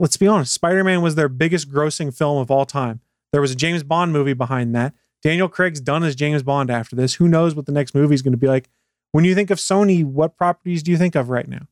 Let's 0.00 0.16
be 0.16 0.26
honest, 0.26 0.52
Spider 0.52 0.82
Man 0.82 1.00
was 1.00 1.14
their 1.14 1.28
biggest 1.28 1.70
grossing 1.70 2.12
film 2.12 2.38
of 2.38 2.50
all 2.50 2.66
time. 2.66 2.98
There 3.30 3.40
was 3.40 3.52
a 3.52 3.56
James 3.56 3.84
Bond 3.84 4.12
movie 4.12 4.32
behind 4.32 4.74
that. 4.74 4.94
Daniel 5.22 5.48
Craig's 5.48 5.80
done 5.80 6.02
as 6.02 6.16
James 6.16 6.42
Bond 6.42 6.72
after 6.72 6.96
this. 6.96 7.14
Who 7.14 7.28
knows 7.28 7.54
what 7.54 7.66
the 7.66 7.72
next 7.72 7.94
movie 7.94 8.16
is 8.16 8.22
going 8.22 8.32
to 8.32 8.36
be 8.36 8.48
like? 8.48 8.68
When 9.12 9.24
you 9.24 9.36
think 9.36 9.50
of 9.50 9.58
Sony, 9.58 10.04
what 10.04 10.36
properties 10.36 10.82
do 10.82 10.90
you 10.90 10.96
think 10.96 11.14
of 11.14 11.30
right 11.30 11.46
now? 11.46 11.68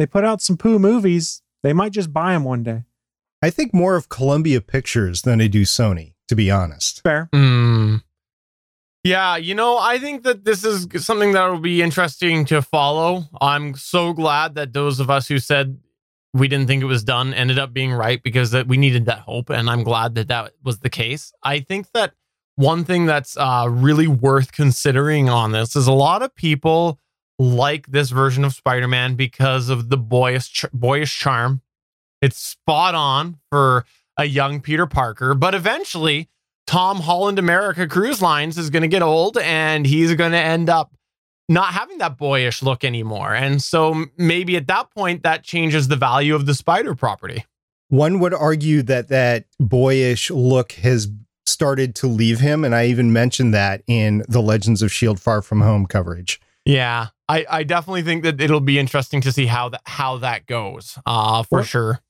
They 0.00 0.06
put 0.06 0.24
out 0.24 0.40
some 0.40 0.56
poo 0.56 0.78
movies, 0.78 1.42
they 1.62 1.74
might 1.74 1.92
just 1.92 2.10
buy 2.10 2.32
them 2.32 2.44
one 2.44 2.62
day. 2.62 2.84
I 3.42 3.50
think 3.50 3.74
more 3.74 3.96
of 3.96 4.08
Columbia 4.08 4.62
Pictures 4.62 5.20
than 5.20 5.40
they 5.40 5.48
do 5.48 5.62
Sony, 5.62 6.14
to 6.28 6.34
be 6.34 6.50
honest. 6.50 7.02
Fair. 7.02 7.28
Mm. 7.34 8.02
Yeah, 9.04 9.36
you 9.36 9.54
know, 9.54 9.76
I 9.76 9.98
think 9.98 10.22
that 10.22 10.46
this 10.46 10.64
is 10.64 10.86
something 11.04 11.32
that 11.32 11.46
will 11.48 11.60
be 11.60 11.82
interesting 11.82 12.46
to 12.46 12.62
follow. 12.62 13.24
I'm 13.42 13.74
so 13.74 14.14
glad 14.14 14.54
that 14.54 14.72
those 14.72 15.00
of 15.00 15.10
us 15.10 15.28
who 15.28 15.38
said 15.38 15.78
we 16.32 16.48
didn't 16.48 16.66
think 16.66 16.82
it 16.82 16.86
was 16.86 17.04
done 17.04 17.34
ended 17.34 17.58
up 17.58 17.74
being 17.74 17.92
right 17.92 18.22
because 18.22 18.52
that 18.52 18.68
we 18.68 18.78
needed 18.78 19.04
that 19.04 19.20
hope, 19.20 19.50
and 19.50 19.68
I'm 19.68 19.82
glad 19.82 20.14
that 20.14 20.28
that 20.28 20.54
was 20.64 20.78
the 20.78 20.88
case. 20.88 21.30
I 21.42 21.60
think 21.60 21.92
that 21.92 22.14
one 22.56 22.86
thing 22.86 23.04
that's 23.04 23.36
uh, 23.36 23.66
really 23.68 24.06
worth 24.06 24.52
considering 24.52 25.28
on 25.28 25.52
this 25.52 25.76
is 25.76 25.86
a 25.86 25.92
lot 25.92 26.22
of 26.22 26.34
people 26.34 26.98
like 27.40 27.86
this 27.86 28.10
version 28.10 28.44
of 28.44 28.52
Spider-Man 28.52 29.14
because 29.14 29.70
of 29.70 29.88
the 29.88 29.96
boyish 29.96 30.66
boyish 30.74 31.18
charm. 31.18 31.62
It's 32.20 32.36
spot 32.36 32.94
on 32.94 33.38
for 33.50 33.86
a 34.18 34.26
young 34.26 34.60
Peter 34.60 34.86
Parker, 34.86 35.34
but 35.34 35.54
eventually 35.54 36.28
Tom 36.66 37.00
Holland 37.00 37.38
America 37.38 37.88
Cruise 37.88 38.20
Lines 38.20 38.58
is 38.58 38.68
going 38.68 38.82
to 38.82 38.88
get 38.88 39.00
old 39.00 39.38
and 39.38 39.86
he's 39.86 40.14
going 40.14 40.32
to 40.32 40.38
end 40.38 40.68
up 40.68 40.92
not 41.48 41.72
having 41.72 41.96
that 41.96 42.18
boyish 42.18 42.62
look 42.62 42.84
anymore. 42.84 43.34
And 43.34 43.62
so 43.62 44.04
maybe 44.18 44.56
at 44.56 44.66
that 44.66 44.90
point 44.90 45.22
that 45.22 45.42
changes 45.42 45.88
the 45.88 45.96
value 45.96 46.34
of 46.34 46.44
the 46.44 46.54
Spider 46.54 46.94
property. 46.94 47.46
One 47.88 48.20
would 48.20 48.34
argue 48.34 48.82
that 48.82 49.08
that 49.08 49.46
boyish 49.58 50.30
look 50.30 50.72
has 50.72 51.08
started 51.46 51.94
to 51.96 52.06
leave 52.06 52.40
him 52.40 52.64
and 52.66 52.74
I 52.74 52.84
even 52.86 53.14
mentioned 53.14 53.54
that 53.54 53.82
in 53.86 54.24
the 54.28 54.42
Legends 54.42 54.82
of 54.82 54.92
Shield 54.92 55.18
Far 55.18 55.40
From 55.40 55.62
Home 55.62 55.86
coverage. 55.86 56.38
Yeah, 56.64 57.08
I, 57.28 57.46
I 57.48 57.62
definitely 57.62 58.02
think 58.02 58.22
that 58.24 58.40
it'll 58.40 58.60
be 58.60 58.78
interesting 58.78 59.20
to 59.22 59.32
see 59.32 59.46
how 59.46 59.70
that 59.70 59.82
how 59.86 60.18
that 60.18 60.46
goes. 60.46 60.98
Uh 61.06 61.42
for 61.42 61.56
Well- 61.58 61.64
sure. 61.64 62.00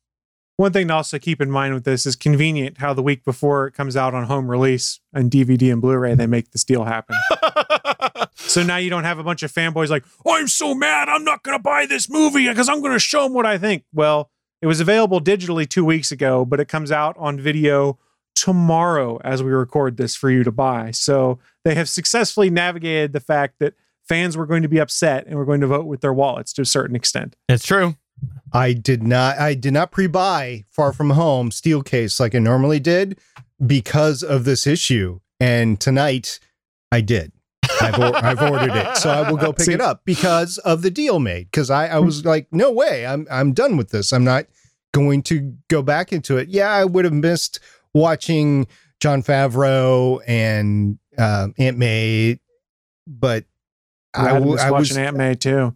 One 0.56 0.72
thing 0.74 0.88
to 0.88 0.94
also 0.94 1.18
keep 1.18 1.40
in 1.40 1.50
mind 1.50 1.72
with 1.72 1.84
this 1.84 2.04
is 2.04 2.16
convenient 2.16 2.76
how 2.78 2.92
the 2.92 3.02
week 3.02 3.24
before 3.24 3.66
it 3.66 3.72
comes 3.72 3.96
out 3.96 4.12
on 4.12 4.24
home 4.24 4.50
release 4.50 5.00
and 5.10 5.30
DVD 5.30 5.72
and 5.72 5.80
Blu 5.80 5.96
ray, 5.96 6.14
they 6.14 6.26
make 6.26 6.50
this 6.50 6.64
deal 6.64 6.84
happen. 6.84 7.16
So 8.36 8.62
now 8.64 8.78
you 8.78 8.90
don't 8.90 9.04
have 9.04 9.18
a 9.20 9.22
bunch 9.22 9.42
of 9.44 9.52
fanboys 9.52 9.90
like, 9.90 10.04
oh, 10.26 10.34
I'm 10.36 10.48
so 10.48 10.74
mad. 10.74 11.08
I'm 11.08 11.22
not 11.22 11.42
going 11.44 11.56
to 11.56 11.62
buy 11.62 11.86
this 11.86 12.10
movie 12.10 12.48
because 12.48 12.68
I'm 12.68 12.80
going 12.80 12.94
to 12.94 12.98
show 12.98 13.22
them 13.24 13.32
what 13.32 13.46
I 13.46 13.58
think. 13.58 13.84
Well, 13.92 14.30
it 14.60 14.66
was 14.66 14.80
available 14.80 15.20
digitally 15.20 15.68
two 15.68 15.84
weeks 15.84 16.10
ago, 16.10 16.44
but 16.44 16.58
it 16.58 16.66
comes 16.66 16.90
out 16.90 17.14
on 17.18 17.38
video 17.38 17.98
tomorrow 18.34 19.20
as 19.22 19.42
we 19.42 19.50
record 19.52 19.98
this 19.98 20.16
for 20.16 20.30
you 20.30 20.42
to 20.42 20.50
buy. 20.50 20.90
So 20.90 21.38
they 21.64 21.74
have 21.76 21.88
successfully 21.88 22.50
navigated 22.50 23.12
the 23.12 23.20
fact 23.20 23.56
that 23.60 23.74
fans 24.10 24.36
were 24.36 24.44
going 24.44 24.62
to 24.62 24.68
be 24.68 24.78
upset 24.80 25.24
and 25.26 25.36
were 25.36 25.44
going 25.44 25.60
to 25.60 25.68
vote 25.68 25.86
with 25.86 26.00
their 26.00 26.12
wallets 26.12 26.52
to 26.54 26.62
a 26.62 26.66
certain 26.66 26.96
extent. 26.96 27.36
it's 27.48 27.64
true. 27.64 27.94
I 28.52 28.72
did 28.72 29.02
not 29.04 29.38
I 29.38 29.54
did 29.54 29.72
not 29.72 29.92
pre-buy 29.92 30.64
Far 30.68 30.92
From 30.92 31.10
Home 31.10 31.50
steel 31.52 31.82
case 31.82 32.18
like 32.18 32.34
I 32.34 32.40
normally 32.40 32.80
did 32.80 33.18
because 33.64 34.22
of 34.24 34.44
this 34.44 34.66
issue. 34.66 35.20
And 35.38 35.80
tonight 35.80 36.40
I 36.92 37.00
did. 37.02 37.30
I've, 37.80 37.98
or- 37.98 38.16
I've 38.28 38.42
ordered 38.42 38.74
it. 38.74 38.96
So 38.96 39.10
I 39.10 39.30
will 39.30 39.38
go 39.38 39.52
pick 39.52 39.66
See- 39.66 39.72
it 39.74 39.80
up 39.80 40.02
because 40.04 40.58
of 40.58 40.82
the 40.82 40.90
deal 40.90 41.20
made. 41.20 41.46
Because 41.50 41.70
I, 41.70 41.86
I 41.86 41.98
was 42.00 42.24
like, 42.26 42.48
no 42.50 42.70
way. 42.72 43.06
I'm 43.06 43.26
I'm 43.30 43.52
done 43.52 43.76
with 43.76 43.90
this. 43.90 44.12
I'm 44.12 44.24
not 44.24 44.46
going 44.92 45.22
to 45.22 45.54
go 45.68 45.80
back 45.80 46.12
into 46.12 46.36
it. 46.36 46.48
Yeah, 46.48 46.68
I 46.70 46.84
would 46.84 47.04
have 47.04 47.14
missed 47.14 47.60
watching 47.94 48.66
Jon 48.98 49.22
Favreau 49.22 50.20
and 50.26 50.98
um, 51.16 51.54
Aunt 51.58 51.78
May, 51.78 52.40
but 53.06 53.44
I, 54.14 54.26
I 54.26 54.32
w- 54.34 54.52
was 54.52 54.60
I 54.60 54.70
was 54.70 54.90
watching 54.90 55.04
Aunt 55.04 55.16
May 55.16 55.34
too. 55.34 55.74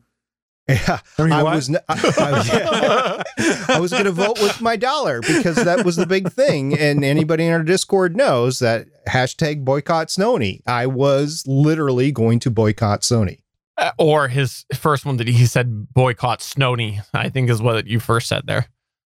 Yeah, 0.67 1.01
I 1.19 1.23
mean, 1.23 1.33
I 1.33 1.43
what? 1.43 1.55
was. 1.57 1.69
n- 1.69 1.77
I, 1.89 3.25
I- 3.39 3.75
I 3.75 3.81
was 3.81 3.91
going 3.93 4.05
to 4.05 4.13
vote 4.13 4.41
with 4.41 4.61
my 4.63 4.77
dollar 4.77 5.21
because 5.21 5.57
that 5.57 5.85
was 5.85 5.97
the 5.97 6.07
big 6.07 6.31
thing. 6.33 6.79
And 6.79 7.05
anybody 7.05 7.45
in 7.47 7.53
our 7.53 7.63
Discord 7.63 8.17
knows 8.17 8.61
that 8.61 8.87
hashtag 9.07 9.65
boycott 9.65 10.09
Sony. 10.09 10.61
I 10.67 10.87
was 10.87 11.45
literally 11.47 12.13
going 12.13 12.39
to 12.41 12.51
boycott 12.51 13.01
Sony. 13.03 13.41
Uh, 13.77 13.91
or 13.99 14.29
his 14.29 14.65
first 14.75 15.05
one 15.05 15.17
that 15.19 15.27
he 15.29 15.45
said 15.47 15.93
boycott 15.93 16.39
Snowny, 16.41 17.05
I 17.13 17.29
think 17.29 17.51
is 17.51 17.61
what 17.61 17.87
you 17.87 17.99
first 18.01 18.29
said 18.29 18.47
there. 18.47 18.67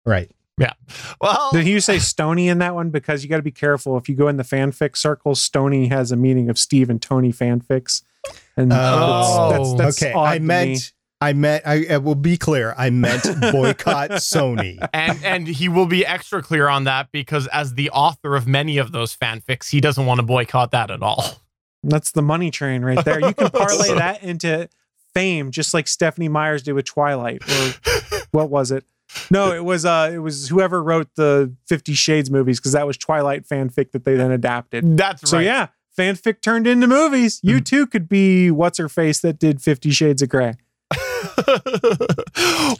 Right. 0.07 0.31
Yeah. 0.57 0.73
Well, 1.21 1.51
Did 1.53 1.67
you 1.67 1.81
say 1.81 1.99
Stony 1.99 2.49
in 2.49 2.59
that 2.59 2.75
one? 2.75 2.91
Because 2.91 3.25
you 3.25 3.29
got 3.29 3.39
to 3.39 3.43
be 3.43 3.51
careful. 3.51 3.99
If 3.99 4.09
you 4.09 4.15
go 4.15 4.29
in 4.29 4.37
the 4.37 4.43
fanfic 4.45 4.97
circles, 4.97 5.41
Stony 5.43 5.89
has 5.89 6.13
a 6.13 6.17
meaning 6.17 6.49
of 6.49 6.59
Steve 6.59 6.89
and 6.89 7.03
Tony 7.03 7.33
fanfics. 7.33 8.03
And 8.57 8.73
Oh, 8.73 9.51
that's, 9.51 9.69
that's, 9.75 10.01
that's 10.01 10.03
okay. 10.03 10.13
I 10.19 10.35
to 10.35 10.41
me. 10.41 10.47
meant. 10.47 10.93
I 11.21 11.33
meant. 11.35 11.63
I, 11.67 11.87
I 11.89 11.97
will 11.99 12.17
be 12.17 12.37
clear. 12.37 12.75
I 12.77 12.91
meant 12.91 13.23
boycott 13.53 14.11
Sony. 14.13 14.77
and 14.93 15.23
and 15.25 15.47
he 15.47 15.69
will 15.69 15.87
be 15.87 16.05
extra 16.05 16.43
clear 16.43 16.69
on 16.69 16.85
that 16.85 17.13
because 17.13 17.47
as 17.49 17.75
the 17.75 17.91
author 17.91 18.35
of 18.35 18.47
many 18.49 18.79
of 18.79 18.91
those 18.93 19.17
fanfics, 19.17 19.71
he 19.71 19.81
doesn't 19.81 20.05
want 20.05 20.19
to 20.19 20.27
boycott 20.27 20.73
that 20.73 20.91
at 20.91 21.03
all. 21.03 21.25
That's 21.85 22.11
the 22.13 22.23
money 22.23 22.51
train 22.51 22.85
right 22.85 23.05
there. 23.05 23.21
You 23.21 23.35
can 23.35 23.51
parlay 23.53 23.95
that 23.95 24.23
into 24.23 24.69
fame, 25.15 25.51
just 25.51 25.75
like 25.75 25.87
Stephenie 25.89 26.29
Meyers 26.29 26.63
did 26.63 26.73
with 26.73 26.87
Twilight. 26.87 27.43
Or 27.49 27.75
what 28.33 28.51
was 28.51 28.71
it? 28.71 28.85
No, 29.31 29.53
it 29.53 29.65
was 29.65 29.85
uh, 29.85 30.11
it 30.13 30.19
was 30.19 30.49
whoever 30.49 30.83
wrote 30.83 31.09
the 31.17 31.55
Fifty 31.69 31.95
Shades 31.95 32.31
movies 32.31 32.59
because 32.59 32.73
that 32.73 32.87
was 32.87 32.97
Twilight 32.97 33.47
fanfic 33.47 33.93
that 33.93 34.05
they 34.05 34.17
then 34.17 34.31
adapted. 34.33 34.97
That's 34.97 35.29
So 35.31 35.39
yeah, 35.39 35.69
fanfic 35.97 36.41
turned 36.41 36.67
into 36.67 36.87
movies. 36.87 37.41
You 37.43 37.61
too 37.61 37.87
could 37.87 38.09
be 38.09 38.51
what's 38.51 38.79
her 38.79 38.89
face 38.89 39.21
that 39.21 39.39
did 39.39 39.63
Fifty 39.63 39.91
Shades 39.91 40.23
of 40.23 40.29
Grey. 40.29 40.55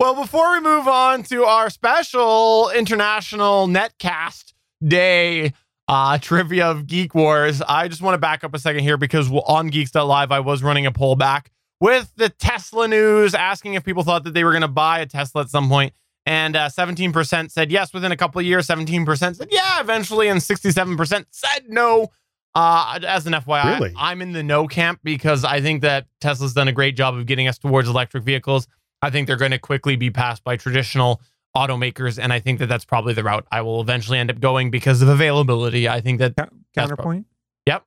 well, 0.01 0.15
before 0.15 0.53
we 0.53 0.61
move 0.61 0.89
on 0.89 1.23
to 1.25 1.45
our 1.45 1.71
special 1.71 2.71
international 2.71 3.67
netcast 3.69 4.53
day 4.87 5.53
uh, 5.89 6.19
trivia 6.19 6.67
of 6.67 6.87
Geek 6.87 7.15
Wars, 7.15 7.63
I 7.63 7.89
just 7.89 8.03
want 8.03 8.15
to 8.15 8.19
back 8.19 8.45
up 8.45 8.55
a 8.55 8.59
second 8.59 8.83
here 8.83 8.97
because 8.97 9.31
on 9.31 9.69
Geeks.live, 9.69 10.33
I 10.33 10.41
was 10.41 10.63
running 10.63 10.87
a 10.87 10.93
poll 10.93 11.17
back 11.17 11.51
with 11.81 12.13
the 12.17 12.29
Tesla 12.29 12.87
news 12.87 13.35
asking 13.35 13.75
if 13.75 13.85
people 13.85 14.03
thought 14.05 14.25
that 14.25 14.35
they 14.35 14.45
were 14.45 14.53
going 14.53 14.63
to 14.63 14.69
buy 14.69 15.01
a 15.01 15.07
Tesla 15.07 15.43
at 15.43 15.49
some 15.49 15.69
point. 15.69 15.93
And 16.25 16.55
uh, 16.55 16.69
17% 16.69 17.51
said 17.51 17.73
yes 17.73 17.93
within 17.93 18.13
a 18.13 18.17
couple 18.17 18.39
of 18.39 18.47
years. 18.47 18.69
17% 18.69 19.37
said 19.37 19.49
yeah 19.51 19.81
eventually. 19.81 20.29
And 20.29 20.41
67% 20.41 21.27
said 21.31 21.65
no. 21.69 22.11
Uh, 22.55 22.99
as 23.07 23.27
an 23.27 23.33
FYI, 23.33 23.79
Really? 23.81 23.95
I'm 23.97 24.21
in 24.21 24.33
the 24.33 24.43
no 24.43 24.67
camp 24.69 25.01
because 25.03 25.43
I 25.45 25.61
think 25.63 25.83
that 25.83 26.07
Tesla's 26.21 26.53
done 26.53 26.69
a 26.69 26.73
great 26.73 26.97
job 26.97 27.15
of 27.17 27.25
getting 27.27 27.49
us 27.49 27.57
towards 27.59 27.89
electric 27.89 28.25
vehicles. 28.25 28.69
I 29.01 29.09
think 29.11 29.27
they're 29.27 29.37
going 29.37 29.53
to 29.53 29.59
quickly 29.59 29.97
be 29.97 30.11
passed 30.11 30.45
by 30.45 30.57
traditional 30.57 31.21
automakers, 31.57 32.19
and 32.23 32.33
I 32.33 32.41
think 32.41 32.59
that 32.61 32.67
that's 32.67 32.85
probably 32.85 33.15
the 33.15 33.25
route 33.25 33.47
I 33.51 33.63
will 33.63 33.81
eventually 33.81 34.19
end 34.19 34.31
up 34.31 34.39
going 34.41 34.71
because 34.71 35.03
of 35.03 35.09
availability. 35.09 35.89
I 35.89 36.01
think 36.01 36.19
that 36.19 36.37
Coun- 36.37 36.65
Counterpoint. 36.75 37.27
Yep. 37.67 37.85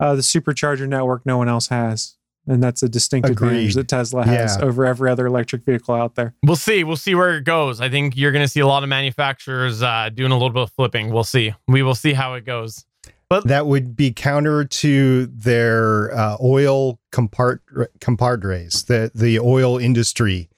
Uh, 0.00 0.14
the 0.14 0.22
supercharger 0.22 0.88
network 0.88 1.24
no 1.26 1.36
one 1.38 1.48
else 1.48 1.68
has, 1.68 2.16
and 2.46 2.62
that's 2.62 2.82
a 2.82 2.88
distinct 2.88 3.28
advantage 3.28 3.74
that 3.74 3.88
Tesla 3.88 4.24
has 4.24 4.56
Yeah. 4.58 4.64
over 4.64 4.86
every 4.86 5.10
other 5.10 5.26
electric 5.26 5.64
vehicle 5.64 5.94
out 5.94 6.14
there. 6.14 6.34
we'll 6.42 6.56
see. 6.56 6.84
We'll 6.84 6.96
see 6.96 7.14
where 7.14 7.36
it 7.36 7.44
goes. 7.44 7.80
I 7.82 7.88
think 7.90 8.16
you're 8.16 8.32
going 8.32 8.44
to 8.44 8.48
see 8.48 8.60
a 8.60 8.66
lot 8.66 8.82
of 8.82 8.88
manufacturers 8.88 9.82
uh, 9.82 10.08
doing 10.12 10.30
a 10.32 10.34
little 10.34 10.50
bit 10.50 10.62
of 10.62 10.72
flipping. 10.72 11.10
We'll 11.12 11.24
see. 11.24 11.52
We 11.68 11.82
will 11.82 11.94
see 11.94 12.14
how 12.14 12.32
it 12.34 12.44
goes. 12.46 12.86
That 13.44 13.66
would 13.66 13.94
be 13.96 14.12
counter 14.12 14.64
to 14.64 15.26
their 15.26 16.12
uh, 16.12 16.36
oil 16.42 16.98
compart- 17.12 17.60
compadres, 18.00 18.84
the 18.84 19.10
the 19.14 19.38
oil 19.38 19.78
industry. 19.78 20.50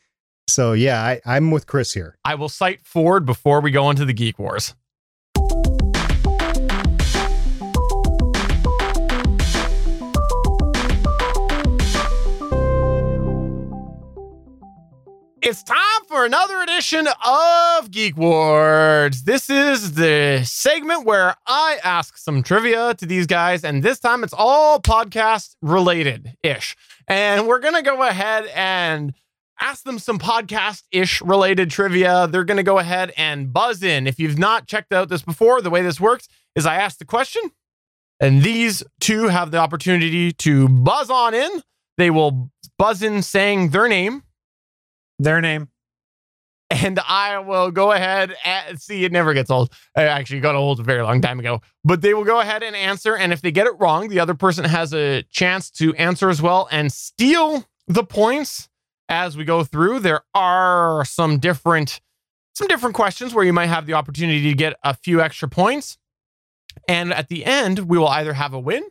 So 0.48 0.72
yeah, 0.72 1.02
I, 1.02 1.20
I'm 1.26 1.50
with 1.50 1.66
Chris 1.66 1.92
here. 1.92 2.18
I 2.24 2.34
will 2.34 2.48
cite 2.48 2.84
Ford 2.84 3.24
before 3.26 3.60
we 3.60 3.70
go 3.70 3.90
into 3.90 4.04
the 4.04 4.14
Geek 4.14 4.38
Wars. 4.38 4.74
It's 15.44 15.64
time 15.64 16.04
for 16.06 16.24
another 16.24 16.62
edition 16.62 17.08
of 17.26 17.90
Geek 17.90 18.16
Wars. 18.16 19.24
This 19.24 19.50
is 19.50 19.94
the 19.94 20.44
segment 20.44 21.04
where 21.04 21.34
I 21.48 21.80
ask 21.82 22.16
some 22.16 22.44
trivia 22.44 22.94
to 22.94 23.06
these 23.06 23.26
guys, 23.26 23.64
and 23.64 23.82
this 23.82 23.98
time 23.98 24.22
it's 24.22 24.32
all 24.32 24.80
podcast 24.80 25.56
related 25.60 26.36
ish. 26.44 26.76
And 27.08 27.48
we're 27.48 27.58
going 27.58 27.74
to 27.74 27.82
go 27.82 28.04
ahead 28.04 28.46
and 28.54 29.14
ask 29.58 29.82
them 29.82 29.98
some 29.98 30.20
podcast 30.20 30.84
ish 30.92 31.20
related 31.20 31.70
trivia. 31.70 32.28
They're 32.28 32.44
going 32.44 32.58
to 32.58 32.62
go 32.62 32.78
ahead 32.78 33.12
and 33.16 33.52
buzz 33.52 33.82
in. 33.82 34.06
If 34.06 34.20
you've 34.20 34.38
not 34.38 34.68
checked 34.68 34.92
out 34.92 35.08
this 35.08 35.22
before, 35.22 35.60
the 35.60 35.70
way 35.70 35.82
this 35.82 35.98
works 35.98 36.28
is 36.54 36.66
I 36.66 36.76
ask 36.76 36.98
the 36.98 37.04
question, 37.04 37.42
and 38.20 38.44
these 38.44 38.84
two 39.00 39.26
have 39.26 39.50
the 39.50 39.58
opportunity 39.58 40.30
to 40.34 40.68
buzz 40.68 41.10
on 41.10 41.34
in. 41.34 41.64
They 41.98 42.10
will 42.10 42.52
buzz 42.78 43.02
in 43.02 43.22
saying 43.22 43.70
their 43.70 43.88
name, 43.88 44.22
Their 45.22 45.40
name. 45.40 45.68
and 46.70 46.98
I 47.00 47.38
will 47.38 47.70
go 47.70 47.92
ahead 47.92 48.34
and 48.44 48.80
see. 48.80 49.04
It 49.04 49.12
never 49.12 49.34
gets 49.34 49.50
old. 49.50 49.72
I 49.96 50.04
actually 50.04 50.40
got 50.40 50.54
old 50.54 50.80
a 50.80 50.82
very 50.82 51.02
long 51.02 51.20
time 51.20 51.38
ago, 51.38 51.60
but 51.84 52.00
they 52.02 52.14
will 52.14 52.24
go 52.24 52.40
ahead 52.40 52.62
and 52.62 52.74
answer. 52.74 53.16
And 53.16 53.32
if 53.32 53.42
they 53.42 53.50
get 53.50 53.66
it 53.66 53.78
wrong, 53.78 54.08
the 54.08 54.20
other 54.20 54.34
person 54.34 54.64
has 54.64 54.94
a 54.94 55.22
chance 55.24 55.70
to 55.72 55.94
answer 55.94 56.30
as 56.30 56.40
well 56.40 56.68
and 56.70 56.92
steal 56.92 57.64
the 57.86 58.04
points 58.04 58.68
as 59.08 59.36
we 59.36 59.44
go 59.44 59.64
through. 59.64 60.00
There 60.00 60.22
are 60.34 61.04
some 61.04 61.38
different 61.38 62.00
some 62.54 62.68
different 62.68 62.94
questions 62.94 63.32
where 63.32 63.44
you 63.44 63.52
might 63.52 63.66
have 63.66 63.86
the 63.86 63.94
opportunity 63.94 64.42
to 64.50 64.54
get 64.54 64.76
a 64.84 64.92
few 64.94 65.22
extra 65.22 65.48
points. 65.48 65.96
And 66.86 67.12
at 67.12 67.28
the 67.28 67.44
end, 67.46 67.80
we 67.80 67.96
will 67.96 68.08
either 68.08 68.34
have 68.34 68.52
a 68.52 68.60
win 68.60 68.84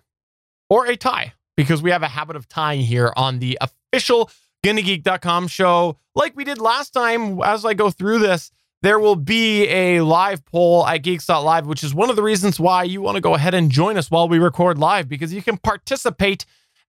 or 0.70 0.88
a 0.88 0.96
tie 0.96 1.34
because 1.56 1.82
we 1.82 1.92
have 1.92 2.02
a 2.04 2.08
habit 2.08 2.36
of 2.36 2.48
tying 2.48 2.82
here 2.82 3.14
on 3.16 3.40
the 3.40 3.60
official 3.62 4.32
GonnaGeek.com 4.64 5.48
show. 5.48 5.98
Like 6.16 6.36
we 6.36 6.44
did 6.44 6.60
last 6.60 6.92
time, 6.92 7.42
as 7.42 7.66
I 7.66 7.74
go 7.74 7.90
through 7.90 8.20
this, 8.20 8.52
there 8.82 9.00
will 9.00 9.16
be 9.16 9.68
a 9.68 10.02
live 10.02 10.44
poll 10.46 10.86
at 10.88 10.98
Geeks.live, 11.00 11.68
which 11.68 11.84
is 11.84 11.94
one 11.94 12.10
of 12.10 12.16
the 12.16 12.24
reasons 12.24 12.60
why 12.60 12.84
you 12.84 13.02
want 13.02 13.16
to 13.16 13.22
go 13.22 13.36
ahead 13.36 13.54
and 13.54 13.70
join 13.70 13.98
us 13.98 14.10
while 14.10 14.28
we 14.28 14.40
record 14.40 14.78
live 14.78 15.08
because 15.08 15.34
you 15.34 15.42
can 15.42 15.58
participate 15.58 16.46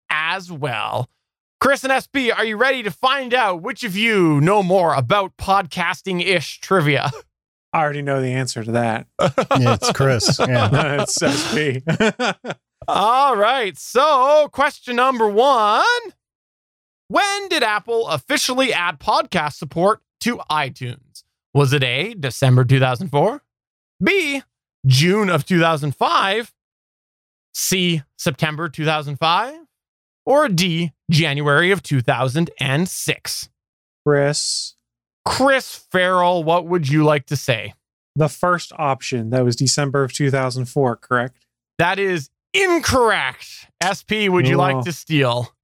as 0.08 0.50
well. 0.50 1.08
Chris 1.60 1.84
and 1.84 1.92
SP, 1.94 2.34
are 2.36 2.44
you 2.44 2.56
ready 2.56 2.82
to 2.82 2.90
find 2.90 3.32
out 3.32 3.62
which 3.62 3.84
of 3.84 3.96
you 3.96 4.40
know 4.40 4.62
more 4.62 4.94
about 4.94 5.36
podcasting 5.36 6.24
ish 6.24 6.60
trivia? 6.60 7.10
I 7.72 7.80
already 7.82 8.02
know 8.02 8.20
the 8.20 8.32
answer 8.32 8.64
to 8.64 8.72
that. 8.72 9.06
Yeah, 9.20 9.74
it's 9.74 9.92
Chris. 9.92 10.38
Yeah. 10.40 11.02
it's 11.02 11.14
SP. 11.22 11.80
All 12.88 13.36
right. 13.36 13.78
So, 13.78 14.48
question 14.52 14.96
number 14.96 15.28
one 15.28 15.84
When 17.12 17.48
did 17.48 17.62
Apple 17.62 18.08
officially 18.08 18.72
add 18.72 18.98
podcast 18.98 19.56
support 19.58 20.00
to 20.20 20.38
iTunes? 20.50 21.24
Was 21.52 21.74
it 21.74 21.82
A, 21.84 22.14
December 22.14 22.64
2004? 22.64 23.42
B, 24.02 24.40
June 24.86 25.28
of 25.28 25.44
2005? 25.44 26.54
C, 27.52 28.00
September 28.16 28.70
2005? 28.70 29.58
Or 30.24 30.48
D, 30.48 30.92
January 31.10 31.70
of 31.70 31.82
2006? 31.82 33.48
Chris, 34.06 34.74
Chris 35.26 35.76
Ferrell, 35.92 36.42
what 36.44 36.66
would 36.66 36.88
you 36.88 37.04
like 37.04 37.26
to 37.26 37.36
say? 37.36 37.74
the 38.16 38.28
first 38.30 38.72
option 38.78 39.28
that 39.30 39.44
was 39.44 39.54
December 39.56 40.02
of 40.02 40.14
2004, 40.14 40.96
correct? 40.96 41.44
That 41.78 41.98
is 41.98 42.30
incorrect. 42.54 43.66
SP, 43.84 44.28
would 44.30 44.48
you 44.48 44.56
like 44.56 44.76
Oh. 44.76 44.82
to 44.82 44.92
steal? 44.92 45.54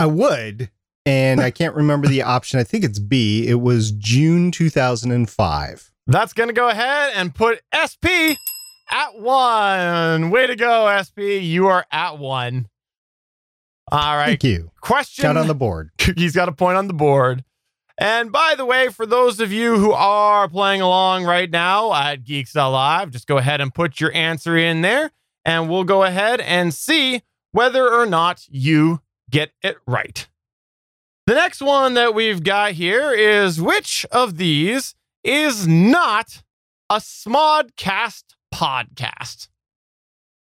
I 0.00 0.06
would, 0.06 0.70
and 1.04 1.40
I 1.40 1.50
can't 1.50 1.74
remember 1.74 2.08
the 2.08 2.22
option. 2.36 2.58
I 2.58 2.64
think 2.64 2.84
it's 2.84 2.98
B. 2.98 3.46
It 3.46 3.60
was 3.60 3.90
June 3.92 4.50
2005. 4.50 5.92
That's 6.06 6.32
going 6.32 6.48
to 6.48 6.54
go 6.54 6.68
ahead 6.68 7.12
and 7.14 7.34
put 7.34 7.60
SP 7.70 8.34
at 8.90 9.18
one. 9.18 10.30
Way 10.30 10.46
to 10.46 10.56
go, 10.56 10.98
SP. 11.04 11.42
You 11.42 11.66
are 11.68 11.84
at 11.92 12.18
one. 12.18 12.68
All 13.92 14.16
right. 14.16 14.28
Thank 14.28 14.44
you. 14.44 14.70
Question. 14.80 15.22
Count 15.22 15.38
on 15.38 15.48
the 15.48 15.54
board. 15.54 15.90
He's 16.16 16.34
got 16.34 16.48
a 16.48 16.52
point 16.52 16.78
on 16.78 16.86
the 16.86 16.94
board. 16.94 17.44
And 17.98 18.32
by 18.32 18.54
the 18.56 18.64
way, 18.64 18.88
for 18.88 19.04
those 19.04 19.40
of 19.40 19.52
you 19.52 19.76
who 19.76 19.92
are 19.92 20.48
playing 20.48 20.80
along 20.80 21.24
right 21.24 21.50
now 21.50 21.92
at 21.92 22.24
Geeks 22.24 22.54
Live, 22.54 23.10
just 23.10 23.26
go 23.26 23.36
ahead 23.36 23.60
and 23.60 23.74
put 23.74 24.00
your 24.00 24.12
answer 24.14 24.56
in 24.56 24.80
there, 24.80 25.10
and 25.44 25.68
we'll 25.68 25.84
go 25.84 26.04
ahead 26.04 26.40
and 26.40 26.72
see 26.72 27.22
whether 27.52 27.86
or 27.86 28.06
not 28.06 28.46
you 28.48 29.02
get 29.30 29.52
it 29.62 29.76
right. 29.86 30.28
The 31.26 31.34
next 31.34 31.60
one 31.62 31.94
that 31.94 32.14
we've 32.14 32.42
got 32.42 32.72
here 32.72 33.12
is 33.12 33.60
which 33.60 34.04
of 34.10 34.36
these 34.36 34.94
is 35.22 35.66
not 35.68 36.42
a 36.88 36.96
Smodcast 36.96 38.24
podcast? 38.52 39.48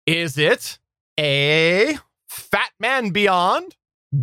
Is 0.06 0.36
it 0.36 0.78
A, 1.18 1.96
Fat 2.28 2.72
Man 2.78 3.10
Beyond, 3.10 3.76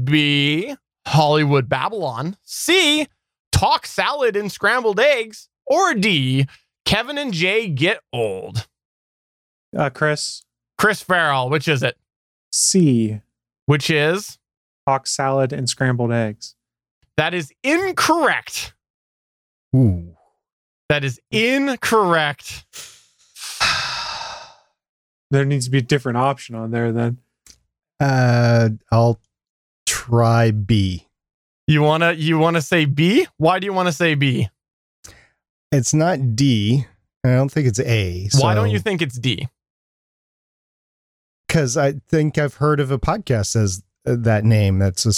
B, 0.03 0.75
Hollywood 1.07 1.67
Babylon, 1.67 2.37
C, 2.43 3.07
Talk 3.51 3.85
Salad 3.85 4.35
and 4.35 4.51
Scrambled 4.51 4.99
Eggs, 4.99 5.49
or 5.65 5.93
D, 5.93 6.45
Kevin 6.85 7.17
and 7.17 7.33
Jay 7.33 7.67
Get 7.67 7.99
Old? 8.13 8.67
Uh, 9.75 9.89
Chris, 9.89 10.43
Chris 10.77 11.01
Ferrell, 11.01 11.49
which 11.49 11.67
is 11.67 11.81
it? 11.81 11.97
C. 12.51 13.21
Which 13.65 13.89
is? 13.89 14.37
Hawk 14.87 15.07
salad 15.07 15.53
and 15.53 15.69
scrambled 15.69 16.11
eggs. 16.11 16.55
That 17.17 17.33
is 17.33 17.51
incorrect. 17.63 18.73
Ooh. 19.75 20.15
That 20.89 21.03
is 21.03 21.19
incorrect. 21.31 22.65
There 25.31 25.45
needs 25.45 25.65
to 25.65 25.71
be 25.71 25.79
a 25.79 25.81
different 25.81 26.19
option 26.19 26.53
on 26.53 26.69
there 26.69 26.91
then. 26.91 27.17
Uh, 27.99 28.69
I'll 28.91 29.19
try 29.87 30.51
B. 30.51 31.07
You 31.65 31.81
wanna 31.81 32.11
you 32.11 32.37
wanna 32.37 32.61
say 32.61 32.85
B? 32.85 33.25
Why 33.37 33.57
do 33.57 33.65
you 33.65 33.73
want 33.73 33.87
to 33.87 33.93
say 33.93 34.13
B? 34.13 34.49
It's 35.71 35.91
not 35.91 36.35
D. 36.35 36.85
I 37.23 37.29
don't 37.29 37.49
think 37.49 37.67
it's 37.67 37.79
A. 37.79 38.29
Why 38.37 38.53
don't 38.53 38.69
you 38.69 38.77
think 38.77 39.01
it's 39.01 39.17
D? 39.17 39.47
Because 41.47 41.77
I 41.77 41.93
think 42.09 42.37
I've 42.37 42.55
heard 42.55 42.79
of 42.79 42.91
a 42.91 42.99
podcast 42.99 43.55
as 43.55 43.81
that 44.05 44.43
name. 44.43 44.79
That's 44.79 45.05
a 45.05 45.09
Oh, 45.09 45.11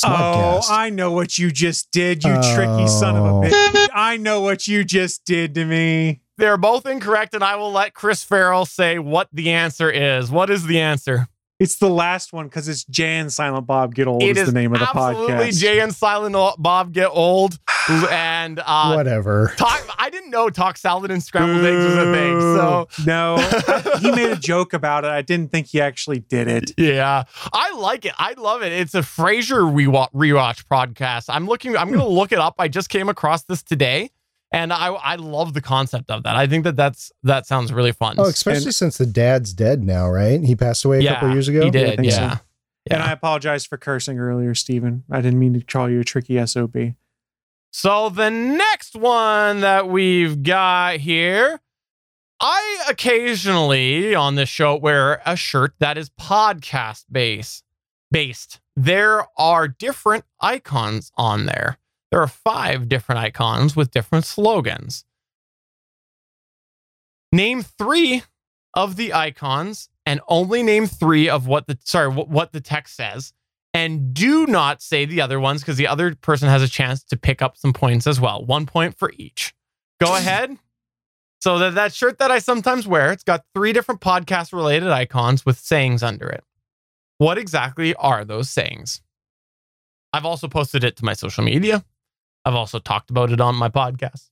smodcast. 0.62 0.66
I 0.70 0.90
know 0.90 1.12
what 1.12 1.38
you 1.38 1.52
just 1.52 1.92
did, 1.92 2.24
you 2.24 2.34
tricky 2.56 2.88
son 2.88 3.16
of 3.16 3.26
a 3.26 3.30
Oh. 3.30 3.42
bitch. 3.42 3.88
I 3.94 4.18
know 4.18 4.42
what 4.42 4.68
you 4.68 4.84
just 4.84 5.26
did 5.26 5.56
to 5.56 5.66
me. 5.66 6.22
They're 6.38 6.58
both 6.58 6.86
incorrect, 6.86 7.34
and 7.34 7.44
I 7.44 7.56
will 7.56 7.72
let 7.72 7.94
Chris 7.94 8.24
Ferrell 8.24 8.66
say 8.66 9.00
what 9.00 9.30
the 9.32 9.52
answer 9.52 9.90
is. 9.90 10.30
What 10.30 10.50
is 10.50 10.66
the 10.68 10.80
answer? 10.82 11.28
It's 11.58 11.78
the 11.78 11.90
last 11.90 12.34
one 12.34 12.48
because 12.48 12.68
it's 12.68 12.84
Jay 12.84 13.16
and 13.18 13.32
Silent 13.32 13.66
Bob 13.66 13.96
Get 13.96 14.08
Old 14.08 14.22
It 14.22 14.32
is 14.36 14.40
is 14.40 14.48
the 14.54 14.60
name 14.60 14.74
of 14.74 14.80
the 14.82 14.90
absolutely 14.90 15.34
podcast. 15.52 15.60
Jay 15.62 15.80
and 15.80 15.96
Silent 15.96 16.36
Bob 16.60 16.92
get 16.92 17.08
old, 17.08 17.58
and 17.90 18.60
uh, 18.66 18.94
Whatever. 18.94 19.54
talk. 19.58 19.84
I 19.98 20.10
didn't 20.10 20.30
know 20.30 20.50
talk 20.50 20.78
salad 20.78 21.12
and 21.12 21.22
scrambled 21.22 21.66
eggs 21.66 21.84
was 21.84 21.98
a 21.98 22.12
thing. 22.14 22.40
So 22.40 22.88
no, 23.06 23.38
he 24.00 24.12
made 24.12 24.32
a 24.32 24.36
joke 24.36 24.74
about 24.74 25.04
it. 25.06 25.10
I 25.12 25.22
didn't 25.22 25.52
think 25.52 25.68
he 25.68 25.82
actually 25.82 26.20
did 26.20 26.48
it. 26.48 26.72
yeah, 26.78 27.24
I 27.54 27.74
like 27.74 28.06
it. 28.06 28.14
I 28.18 28.34
love 28.34 28.62
it. 28.64 28.72
It's 28.72 28.94
a 28.96 29.02
Frasier 29.02 29.62
rewatch, 29.72 30.12
rewatch 30.14 30.66
podcast. 30.66 31.26
I'm 31.30 31.48
looking. 31.48 31.76
I'm 31.78 31.92
gonna 31.92 32.08
look 32.08 32.32
it 32.32 32.40
up. 32.40 32.56
I 32.60 32.68
just 32.68 32.90
came 32.90 33.10
across 33.10 33.44
this 33.44 33.64
today, 33.64 34.10
and 34.52 34.72
I 34.74 34.88
I 34.88 35.16
love 35.16 35.54
the 35.54 35.62
concept 35.62 36.10
of 36.12 36.24
that. 36.24 36.36
I 36.36 36.48
think 36.48 36.64
that 36.64 36.76
that's 36.76 37.12
that 37.24 37.46
sounds 37.46 37.72
really 37.72 37.92
fun. 37.92 38.16
Oh, 38.18 38.26
especially 38.26 38.72
since 38.72 38.98
the 38.98 39.06
dad's 39.06 39.54
dead 39.54 39.84
now, 39.84 40.10
right? 40.10 40.44
He 40.44 40.56
passed 40.56 40.86
away 40.86 41.06
a 41.06 41.14
couple 41.14 41.32
years 41.32 41.48
ago. 41.48 41.64
He 41.66 41.72
did. 41.72 41.98
think 42.00 42.12
so. 42.12 42.22
Yeah. 42.22 42.38
And 42.92 43.02
I 43.02 43.12
apologize 43.14 43.66
for 43.66 43.78
cursing 43.78 44.20
earlier, 44.20 44.54
Stephen. 44.54 45.04
I 45.10 45.20
didn't 45.22 45.40
mean 45.40 45.54
to 45.56 45.62
call 45.62 45.90
you 45.90 46.02
a 46.02 46.04
tricky 46.04 46.44
SOB. 46.46 46.94
So 47.78 48.08
the 48.08 48.30
next 48.30 48.96
one 48.96 49.60
that 49.60 49.90
we've 49.90 50.42
got 50.44 50.96
here, 50.96 51.60
I 52.40 52.86
occasionally 52.90 54.16
on 54.16 54.36
this 54.36 54.48
show 54.48 54.78
wear 54.78 55.22
a 55.26 55.36
shirt 55.36 55.74
that 55.80 55.98
is 55.98 56.10
podcast 56.10 57.04
base 57.12 57.64
based. 58.10 58.62
There 58.78 59.26
are 59.38 59.68
different 59.68 60.24
icons 60.40 61.12
on 61.18 61.48
there. 61.48 61.78
There 62.12 62.22
are 62.22 62.28
five 62.28 62.88
different 62.88 63.20
icons 63.20 63.76
with 63.76 63.92
different 63.92 64.24
slogans. 64.24 65.04
Name 67.34 67.62
three 67.62 68.24
of 68.74 68.96
the 68.96 69.14
icons 69.14 69.90
and 70.06 70.22
only 70.30 70.64
name 70.64 70.88
three 70.88 71.28
of 71.28 71.46
what 71.46 71.68
the 71.68 71.78
sorry 71.84 72.08
what, 72.08 72.30
what 72.30 72.54
the 72.54 72.62
text 72.62 72.96
says 72.96 73.34
and 73.76 74.14
do 74.14 74.48
not 74.48 74.82
say 74.82 75.04
the 75.04 75.20
other 75.20 75.38
ones 75.38 75.62
because 75.62 75.76
the 75.76 75.88
other 75.88 76.16
person 76.16 76.48
has 76.48 76.64
a 76.64 76.68
chance 76.70 77.04
to 77.04 77.18
pick 77.18 77.42
up 77.42 77.58
some 77.58 77.74
points 77.74 78.08
as 78.08 78.22
well. 78.22 78.46
One 78.46 78.66
point 78.66 78.98
for 78.98 79.12
each. 79.18 79.54
Go 80.00 80.16
ahead. 80.16 80.58
So 81.42 81.60
that 81.60 81.76
that 81.76 81.94
shirt 81.94 82.18
that 82.20 82.32
I 82.32 82.40
sometimes 82.40 82.88
wear, 82.88 83.12
it's 83.12 83.24
got 83.24 83.44
three 83.54 83.74
different 83.74 84.00
podcast 84.00 84.54
related 84.54 84.88
icons 84.88 85.46
with 85.46 85.60
sayings 85.60 86.04
under 86.04 86.28
it. 86.30 86.44
What 87.18 87.38
exactly 87.38 87.94
are 87.96 88.24
those 88.24 88.50
sayings? 88.50 89.02
I've 90.14 90.26
also 90.26 90.48
posted 90.48 90.86
it 90.86 90.96
to 90.98 91.06
my 91.06 91.14
social 91.14 91.44
media. 91.44 91.84
I've 92.46 92.56
also 92.56 92.80
talked 92.80 93.10
about 93.10 93.34
it 93.34 93.42
on 93.42 93.56
my 93.56 93.68
podcast. 93.68 94.30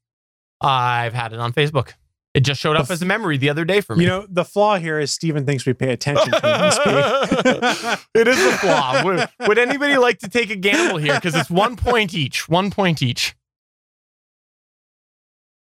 I've 0.61 1.13
had 1.13 1.33
it 1.33 1.39
on 1.39 1.51
Facebook. 1.51 1.93
It 2.33 2.41
just 2.41 2.59
showed 2.59 2.75
up 2.75 2.89
as 2.89 3.01
a 3.01 3.05
memory 3.05 3.37
the 3.37 3.49
other 3.49 3.63
day 3.63 3.79
for 3.79 3.95
me. 3.95 4.05
You 4.05 4.09
know, 4.09 4.25
the 4.27 4.43
flaw 4.43 4.77
here 4.79 4.99
is 4.99 5.11
Stephen 5.11 5.45
thinks 5.45 5.67
we 5.67 5.73
pay 5.73 5.91
attention 5.91 6.31
to 6.31 6.39
him. 6.39 6.71
SP. 6.73 8.07
it 8.15 8.27
is 8.27 8.43
a 8.43 8.57
flaw. 8.57 9.03
Would, 9.03 9.29
would 9.47 9.57
anybody 9.59 9.97
like 9.97 10.17
to 10.19 10.29
take 10.29 10.49
a 10.49 10.55
gamble 10.55 10.97
here? 10.97 11.13
Because 11.13 11.35
it's 11.35 11.51
one 11.51 11.75
point 11.75 12.15
each. 12.15 12.49
One 12.49 12.71
point 12.71 13.03
each. 13.03 13.35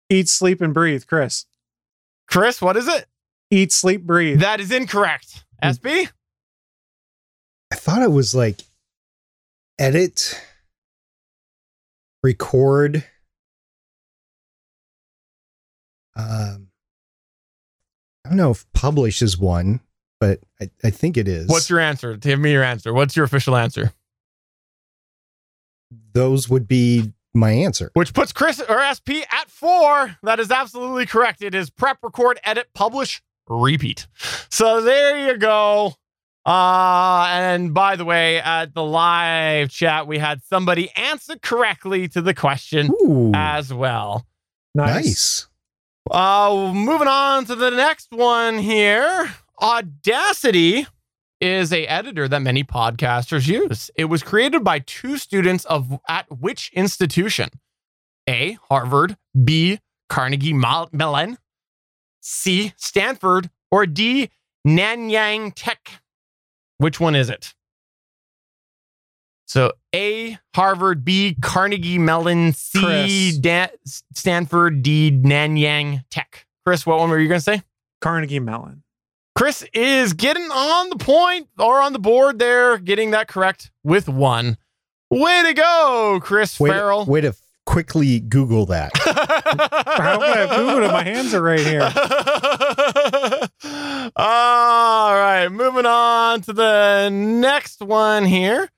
Eat, 0.10 0.30
sleep, 0.30 0.62
and 0.62 0.76
breathe, 0.76 1.06
Chris. 1.08 1.45
Chris, 2.28 2.62
what 2.62 2.78
is 2.78 2.88
it? 2.88 3.08
Eat, 3.49 3.72
sleep, 3.72 4.04
breathe. 4.04 4.39
That 4.39 4.60
is 4.60 4.72
incorrect. 4.72 5.43
Hmm. 5.64 5.72
SP? 5.74 6.14
I 7.72 7.76
thought 7.76 8.04
it 8.04 8.12
was 8.12 8.36
like 8.36 8.62
edit, 9.80 10.39
record. 12.22 13.04
Um, 16.16 16.68
I 18.26 18.30
don't 18.30 18.38
know 18.38 18.51
if 18.51 18.66
publish 18.74 19.22
is 19.22 19.38
one, 19.38 19.82
but 20.20 20.39
I, 20.61 20.70
I 20.84 20.89
think 20.89 21.18
it 21.18 21.28
is. 21.28 21.47
What's 21.47 21.70
your 21.70 21.80
answer? 21.80 22.16
Give 22.16 22.39
me 22.39 22.51
your 22.51 22.64
answer. 22.64 22.93
What's 22.93 23.16
your 23.16 23.26
official 23.26 23.55
answer? 23.55 23.91
Those 26.14 26.47
would 26.49 26.68
be 26.68 27.11
my 27.34 27.51
answer. 27.51 27.91
Which 27.93 28.14
puts 28.14 28.32
Chris 28.32 28.61
or 28.61 28.82
SP 28.93 29.26
at 29.30 29.49
four. 29.49 30.18
That 30.24 30.39
is 30.39 30.51
absolutely 30.51 31.05
correct. 31.05 31.41
It 31.41 31.55
is 31.55 31.70
prep, 31.70 31.97
record, 32.03 32.39
edit, 32.43 32.68
publish, 32.74 33.22
repeat. 33.47 34.07
So 34.49 34.82
there 34.82 35.28
you 35.28 35.38
go. 35.38 35.95
Uh, 36.45 37.26
and 37.30 37.74
by 37.74 37.95
the 37.95 38.05
way, 38.05 38.39
at 38.39 38.74
the 38.74 38.84
live 38.84 39.70
chat, 39.70 40.07
we 40.07 40.18
had 40.18 40.43
somebody 40.43 40.89
answer 40.91 41.36
correctly 41.41 42.07
to 42.09 42.22
the 42.22 42.34
question 42.34 42.93
Ooh, 43.01 43.32
as 43.34 43.74
well. 43.74 44.26
nice. 44.76 45.47
Uh, 46.12 46.72
moving 46.76 47.08
on 47.08 47.45
to 47.45 47.56
the 47.56 47.70
next 47.70 48.12
one 48.12 48.58
here. 48.58 49.34
Audacity 49.62 50.86
is 51.39 51.72
a 51.72 51.86
editor 51.88 52.28
that 52.28 52.41
many 52.41 52.64
podcasters 52.64 53.47
use. 53.47 53.89
It 53.95 54.06
was 54.06 54.22
created 54.22 54.64
by 54.64 54.80
two 54.80 55.18
students 55.18 55.66
of 55.66 55.99
at 56.08 56.26
which 56.30 56.72
institution? 56.74 57.49
A. 58.30 58.58
Harvard, 58.70 59.18
B. 59.43 59.80
Carnegie 60.10 60.54
Mellon, 60.54 61.38
C. 62.22 62.74
Stanford, 62.78 63.49
or 63.72 63.86
D. 63.86 64.30
Nanyang 64.68 65.54
Tech. 65.56 66.01
Which 66.78 66.99
one 66.99 67.16
is 67.16 67.30
it? 67.30 67.54
So 69.46 69.72
A. 69.94 70.38
Harvard, 70.56 71.04
B. 71.06 71.36
Carnegie 71.41 72.00
Mellon, 72.00 72.54
C. 72.54 72.80
Chris. 72.80 73.38
Dan- 73.38 73.70
Stanford, 74.14 74.82
D. 74.84 75.12
Nanyang 75.12 76.04
Tech. 76.10 76.46
Chris, 76.66 76.86
what 76.86 77.00
one 77.00 77.10
were 77.10 77.20
you 77.20 77.28
going 77.28 77.39
to 77.39 77.44
say? 77.44 77.62
Carnegie 78.02 78.39
Mellon. 78.39 78.84
Chris 79.36 79.64
is 79.74 80.14
getting 80.14 80.44
on 80.52 80.89
the 80.89 80.96
point 80.98 81.50
or 81.58 81.82
on 81.82 81.91
the 81.94 82.00
board 82.00 82.39
there, 82.39 82.78
getting 82.78 83.12
that 83.12 83.28
correct 83.28 83.72
with 83.84 84.08
one. 84.08 84.58
Way 85.10 85.44
to 85.48 85.54
go, 85.54 86.20
Chris 86.22 86.60
Way 86.60 86.70
Ferrell. 86.70 87.06
to, 87.06 87.12
way 87.12 87.22
to 87.22 87.36
quickly 87.66 88.20
Google 88.20 88.66
that. 88.68 88.91
How 88.98 90.20
can 90.20 90.50
I 90.50 90.56
Google 90.56 90.84
it? 90.86 90.91
My 90.91 91.04
hands 91.04 91.34
are 91.34 91.41
right 91.41 91.60
here. 91.60 91.82
All 94.16 95.14
right, 95.14 95.50
moving 95.50 95.86
on 95.86 96.41
to 96.41 96.54
the 96.54 97.10
next 97.10 97.82
one 97.82 98.26
here. 98.26 98.70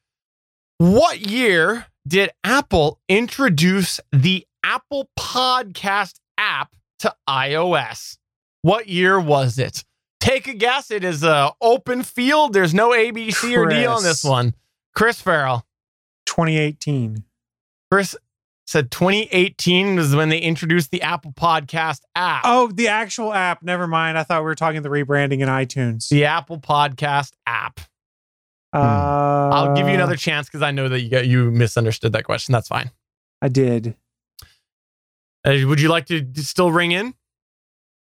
What 0.78 1.22
year 1.22 1.86
did 2.06 2.32
Apple 2.44 3.00
introduce 3.08 4.02
the 4.12 4.46
Apple 4.62 5.10
Podcast 5.18 6.20
app 6.38 6.76
to 7.00 7.16
iOS? 7.30 8.18
What 8.62 8.90
year 8.90 9.18
was 9.18 9.58
it? 9.58 9.86
Take 10.20 10.50
a 10.50 10.54
guess. 10.54 10.92
It 10.92 11.06
is 11.06 11.24
a 11.24 11.54
open 11.62 12.04
field. 12.04 12.52
There's 12.52 12.74
no 12.74 12.90
ABC 12.90 13.56
or 13.58 13.68
D 13.68 13.86
on 13.86 14.04
this 14.04 14.22
one. 14.22 14.54
Chris 14.94 15.22
Ferrell. 15.22 15.66
2018. 16.26 17.24
Chris 17.90 18.18
said 18.68 18.92
2018 18.92 19.96
was 19.96 20.14
when 20.14 20.28
they 20.28 20.40
introduced 20.40 20.92
the 20.92 21.04
Apple 21.04 21.32
Podcast 21.32 22.02
app. 22.18 22.42
Oh, 22.44 22.68
the 22.68 22.90
actual 22.90 23.32
app. 23.32 23.64
Never 23.64 23.88
mind. 23.88 24.18
I 24.18 24.24
thought 24.24 24.42
we 24.42 24.46
were 24.46 24.56
talking 24.56 24.82
the 24.82 24.90
rebranding 24.90 25.40
in 25.40 25.48
iTunes. 25.48 26.10
The 26.10 26.26
Apple 26.26 26.60
Podcast 26.60 27.32
app. 27.48 27.80
Uh, 28.76 29.50
I'll 29.54 29.76
give 29.76 29.88
you 29.88 29.94
another 29.94 30.16
chance 30.16 30.48
because 30.48 30.62
I 30.62 30.72
know 30.72 30.90
that 30.90 31.02
you 31.02 31.10
got, 31.10 31.26
you 31.26 31.52
misunderstood 31.52 32.12
that 32.14 32.24
question. 32.24 32.52
That's 32.52 32.68
fine. 32.68 32.92
I 33.42 33.48
did. 33.48 33.96
Uh, 35.46 35.58
would 35.66 35.80
you 35.80 35.90
like 35.90 36.08
to 36.08 36.26
still 36.36 36.72
ring 36.72 36.92
in? 36.92 37.14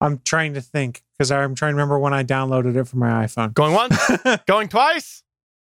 I'm 0.01 0.21
trying 0.25 0.55
to 0.55 0.61
think 0.61 1.03
because 1.19 1.31
I'm 1.31 1.55
trying 1.55 1.73
to 1.73 1.75
remember 1.75 1.99
when 1.99 2.15
I 2.15 2.25
downloaded 2.25 2.77
it 2.77 2.87
from 2.89 3.01
my 3.01 3.25
iPhone. 3.25 3.53
Going 3.53 3.75
once, 3.75 3.99
going 4.47 4.69
twice. 4.69 5.23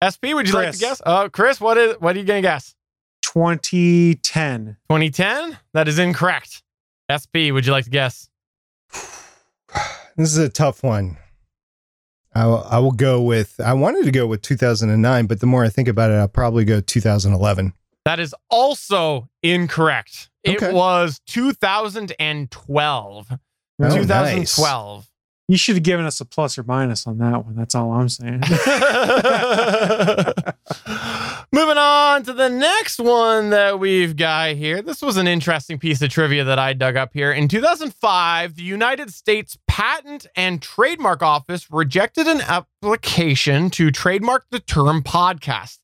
SP, 0.02 0.34
would 0.34 0.48
you 0.48 0.54
like 0.54 0.72
to 0.72 0.78
guess? 0.78 1.02
Oh, 1.06 1.30
Chris, 1.32 1.60
what 1.60 1.78
is? 1.78 1.96
What 2.00 2.16
are 2.16 2.20
you 2.20 2.26
gonna 2.26 2.42
guess? 2.42 2.76
2010. 3.22 4.78
2010? 4.90 5.58
That 5.74 5.88
is 5.88 6.00
incorrect. 6.00 6.64
SP, 7.12 7.52
would 7.52 7.66
you 7.66 7.72
like 7.72 7.86
to 7.86 7.90
guess? 7.90 8.30
This 10.18 10.32
is 10.32 10.38
a 10.38 10.48
tough 10.48 10.82
one. 10.82 11.18
I 12.36 12.46
will, 12.46 12.68
I 12.70 12.80
will 12.80 12.92
go 12.92 13.22
with. 13.22 13.60
I 13.64 13.74
wanted 13.74 14.04
to 14.06 14.12
go 14.12 14.28
with 14.28 14.42
2009, 14.42 15.26
but 15.26 15.40
the 15.40 15.46
more 15.46 15.64
I 15.64 15.70
think 15.70 15.88
about 15.88 16.12
it, 16.12 16.16
I'll 16.16 16.28
probably 16.28 16.66
go 16.66 16.82
2011. 16.82 17.74
That 18.04 18.20
is 18.20 18.36
also 18.50 19.30
incorrect. 19.42 20.30
Okay. 20.48 20.68
It 20.68 20.74
was 20.74 21.20
2012. 21.28 23.28
Oh, 23.32 23.98
2012. 23.98 25.10
You 25.48 25.58
should 25.58 25.76
have 25.76 25.84
given 25.84 26.06
us 26.06 26.20
a 26.20 26.26
plus 26.26 26.58
or 26.58 26.64
minus 26.64 27.06
on 27.06 27.20
that 27.20 27.46
one. 27.46 27.56
That's 27.56 27.76
all 27.76 27.92
I'm 27.92 28.10
saying. 28.10 28.42
Moving 31.52 31.78
on 31.78 32.24
to 32.24 32.34
the 32.34 32.50
next 32.50 33.00
one 33.00 33.52
that 33.52 33.80
we've 33.80 34.16
got 34.16 34.56
here. 34.56 34.82
This 34.82 35.04
was 35.04 35.18
an 35.18 35.28
interesting 35.28 35.78
piece 35.78 36.02
of 36.02 36.10
trivia 36.10 36.44
that 36.44 36.58
I 36.58 36.74
dug 36.74 36.98
up 36.98 37.12
here. 37.14 37.32
In 37.32 37.48
2005, 37.48 38.56
the 38.56 38.64
United 38.64 39.14
States 39.14 39.56
Patent 39.68 40.26
and 40.36 40.62
Trademark 40.62 41.22
Office 41.22 41.70
rejected 41.70 42.28
an 42.28 42.42
application 42.42 43.70
to 43.70 43.92
trademark 43.92 44.48
the 44.50 44.60
term 44.60 45.04
podcast. 45.04 45.78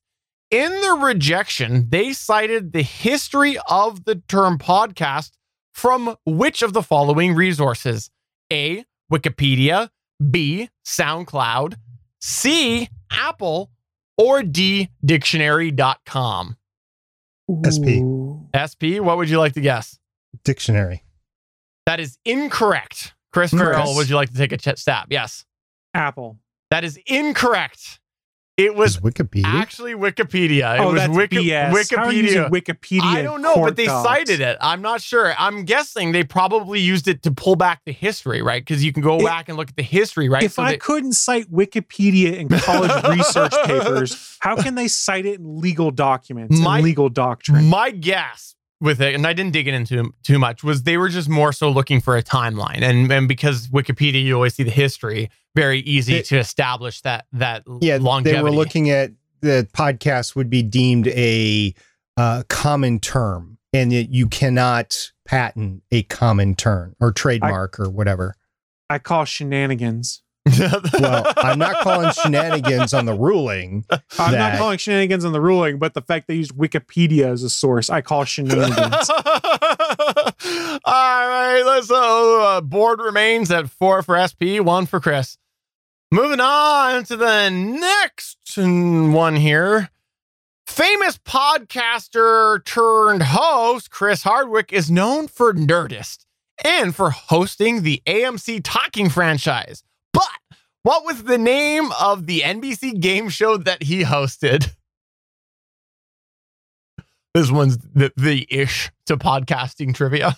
In 0.50 0.72
the 0.72 0.98
rejection, 1.00 1.86
they 1.88 2.12
cited 2.12 2.72
the 2.72 2.82
history 2.82 3.56
of 3.70 4.04
the 4.04 4.16
term 4.28 4.58
podcast 4.58 5.30
from 5.72 6.16
which 6.26 6.62
of 6.62 6.72
the 6.72 6.82
following 6.82 7.34
resources? 7.34 8.10
A. 8.52 8.84
Wikipedia, 9.12 9.90
B. 10.30 10.68
SoundCloud, 10.86 11.74
C. 12.20 12.88
Apple, 13.10 13.70
or 14.16 14.42
D. 14.42 14.88
Dictionary.com. 15.04 16.56
SP. 17.66 18.00
Ooh. 18.00 18.48
SP, 18.54 19.00
what 19.00 19.16
would 19.18 19.28
you 19.28 19.38
like 19.38 19.52
to 19.54 19.60
guess? 19.60 19.98
Dictionary. 20.44 21.04
That 21.86 22.00
is 22.00 22.16
incorrect. 22.24 23.14
Chris 23.32 23.50
Chris. 23.50 23.62
Ferrell, 23.62 23.94
would 23.96 24.08
you 24.08 24.14
like 24.16 24.30
to 24.30 24.36
take 24.36 24.52
a 24.52 24.56
ch- 24.56 24.78
stab? 24.78 25.08
Yes. 25.10 25.44
Apple. 25.94 26.38
That 26.70 26.84
is 26.84 26.98
incorrect. 27.06 28.00
It 28.58 28.74
was 28.74 28.96
Is 28.96 29.00
Wikipedia? 29.00 29.44
actually 29.46 29.94
Wikipedia. 29.94 30.76
It 30.76 30.80
oh, 30.80 30.92
was 30.92 31.00
that's 31.00 31.12
Wiki- 31.16 31.36
BS. 31.48 31.96
How 31.96 32.04
are 32.04 32.12
you 32.12 32.22
using 32.24 32.42
Wikipedia. 32.44 32.50
Wikipedia. 32.50 33.02
I 33.02 33.22
don't 33.22 33.40
know, 33.40 33.54
but 33.56 33.76
they 33.76 33.86
docs? 33.86 34.06
cited 34.06 34.40
it. 34.40 34.58
I'm 34.60 34.82
not 34.82 35.00
sure. 35.00 35.32
I'm 35.38 35.64
guessing 35.64 36.12
they 36.12 36.22
probably 36.22 36.78
used 36.78 37.08
it 37.08 37.22
to 37.22 37.30
pull 37.30 37.56
back 37.56 37.80
the 37.86 37.92
history, 37.92 38.42
right? 38.42 38.60
Because 38.60 38.84
you 38.84 38.92
can 38.92 39.02
go 39.02 39.18
If- 39.18 39.24
back 39.24 39.48
and 39.48 39.56
look 39.56 39.70
at 39.70 39.76
the 39.76 39.82
history, 39.82 40.28
right? 40.28 40.42
If 40.42 40.52
So 40.52 40.62
I 40.62 40.72
they- 40.72 40.76
couldn't 40.78 41.14
cite 41.14 41.50
Wikipedia 41.50 42.34
in 42.36 42.48
college 42.50 42.92
research 43.18 43.54
papers, 43.64 44.36
how 44.40 44.56
can 44.56 44.74
they 44.74 44.86
cite 44.88 45.24
it 45.24 45.40
in 45.40 45.60
legal 45.60 45.90
documents 45.90 46.58
My- 46.60 46.76
and 46.76 46.84
legal 46.84 47.08
doctrine? 47.08 47.64
My 47.66 47.90
guess 47.90 48.54
with 48.82 49.00
it, 49.00 49.14
and 49.14 49.26
I 49.26 49.32
didn't 49.32 49.52
dig 49.52 49.66
it 49.66 49.74
into 49.74 50.12
too 50.24 50.38
much, 50.38 50.62
was 50.62 50.82
they 50.82 50.98
were 50.98 51.08
just 51.08 51.28
more 51.28 51.52
so 51.52 51.70
looking 51.70 52.00
for 52.02 52.16
a 52.18 52.22
timeline, 52.22 52.82
and 52.82 53.10
and 53.10 53.28
because 53.28 53.68
Wikipedia, 53.68 54.22
you 54.22 54.34
always 54.34 54.54
see 54.54 54.64
the 54.64 54.70
history, 54.72 55.30
very 55.54 55.80
easy 55.80 56.16
It- 56.16 56.26
to 56.26 56.38
establish 56.38 57.00
that 57.02 57.26
that 57.32 57.62
yeah, 57.80 57.98
longevity. 58.00 58.36
they 58.36 58.42
were 58.42 58.50
looking 58.50 58.90
at 58.90 59.12
the 59.40 59.66
podcast 59.74 60.34
would 60.36 60.50
be 60.50 60.62
deemed 60.62 61.08
a 61.08 61.74
uh, 62.16 62.42
common 62.48 63.00
term, 63.00 63.58
and 63.72 63.90
that 63.92 64.10
you 64.10 64.28
cannot 64.28 65.12
patent 65.24 65.82
a 65.90 66.02
common 66.04 66.54
term 66.54 66.94
or 67.00 67.10
trademark 67.12 67.78
or 67.80 67.88
whatever. 67.90 68.34
I 68.90 68.98
call 68.98 69.24
shenanigans. 69.24 70.22
Well, 70.98 71.32
I'm 71.36 71.58
not 71.58 71.76
calling 71.82 72.10
shenanigans 72.12 72.92
on 72.92 73.04
the 73.06 73.14
ruling. 73.14 73.84
I'm 74.18 74.32
That- 74.32 74.52
not 74.52 74.58
calling 74.58 74.78
shenanigans 74.78 75.24
on 75.24 75.32
the 75.32 75.40
ruling, 75.40 75.78
but 75.78 75.94
the 75.94 76.02
fact 76.02 76.26
they 76.28 76.34
used 76.34 76.52
Wikipedia 76.56 77.26
as 77.26 77.42
a 77.44 77.50
source, 77.50 77.88
I 77.90 78.00
call 78.00 78.24
shenanigans. 78.24 79.10
All 80.84 80.84
right, 80.84 81.62
let's. 81.64 81.90
Uh, 81.90 82.56
uh, 82.56 82.60
board 82.60 83.00
remains 83.00 83.50
at 83.50 83.70
four 83.70 84.02
for 84.02 84.16
SP, 84.18 84.58
one 84.60 84.86
for 84.86 85.00
Chris. 85.00 85.38
Moving 86.12 86.40
on 86.40 87.04
to 87.04 87.16
the 87.16 87.48
next 87.48 88.36
one 88.58 89.34
here. 89.34 89.88
Famous 90.66 91.16
podcaster 91.16 92.62
turned 92.66 93.22
host 93.22 93.90
Chris 93.90 94.22
Hardwick 94.22 94.74
is 94.74 94.90
known 94.90 95.26
for 95.26 95.54
Nerdist 95.54 96.26
and 96.62 96.94
for 96.94 97.08
hosting 97.08 97.80
the 97.80 98.02
AMC 98.04 98.60
Talking 98.62 99.08
franchise. 99.08 99.84
But 100.12 100.28
what 100.82 101.06
was 101.06 101.22
the 101.22 101.38
name 101.38 101.90
of 101.98 102.26
the 102.26 102.40
NBC 102.40 103.00
game 103.00 103.30
show 103.30 103.56
that 103.56 103.84
he 103.84 104.02
hosted? 104.02 104.68
This 107.32 107.50
one's 107.50 107.78
the, 107.78 108.12
the 108.18 108.46
ish 108.50 108.90
to 109.06 109.16
podcasting 109.16 109.94
trivia. 109.94 110.36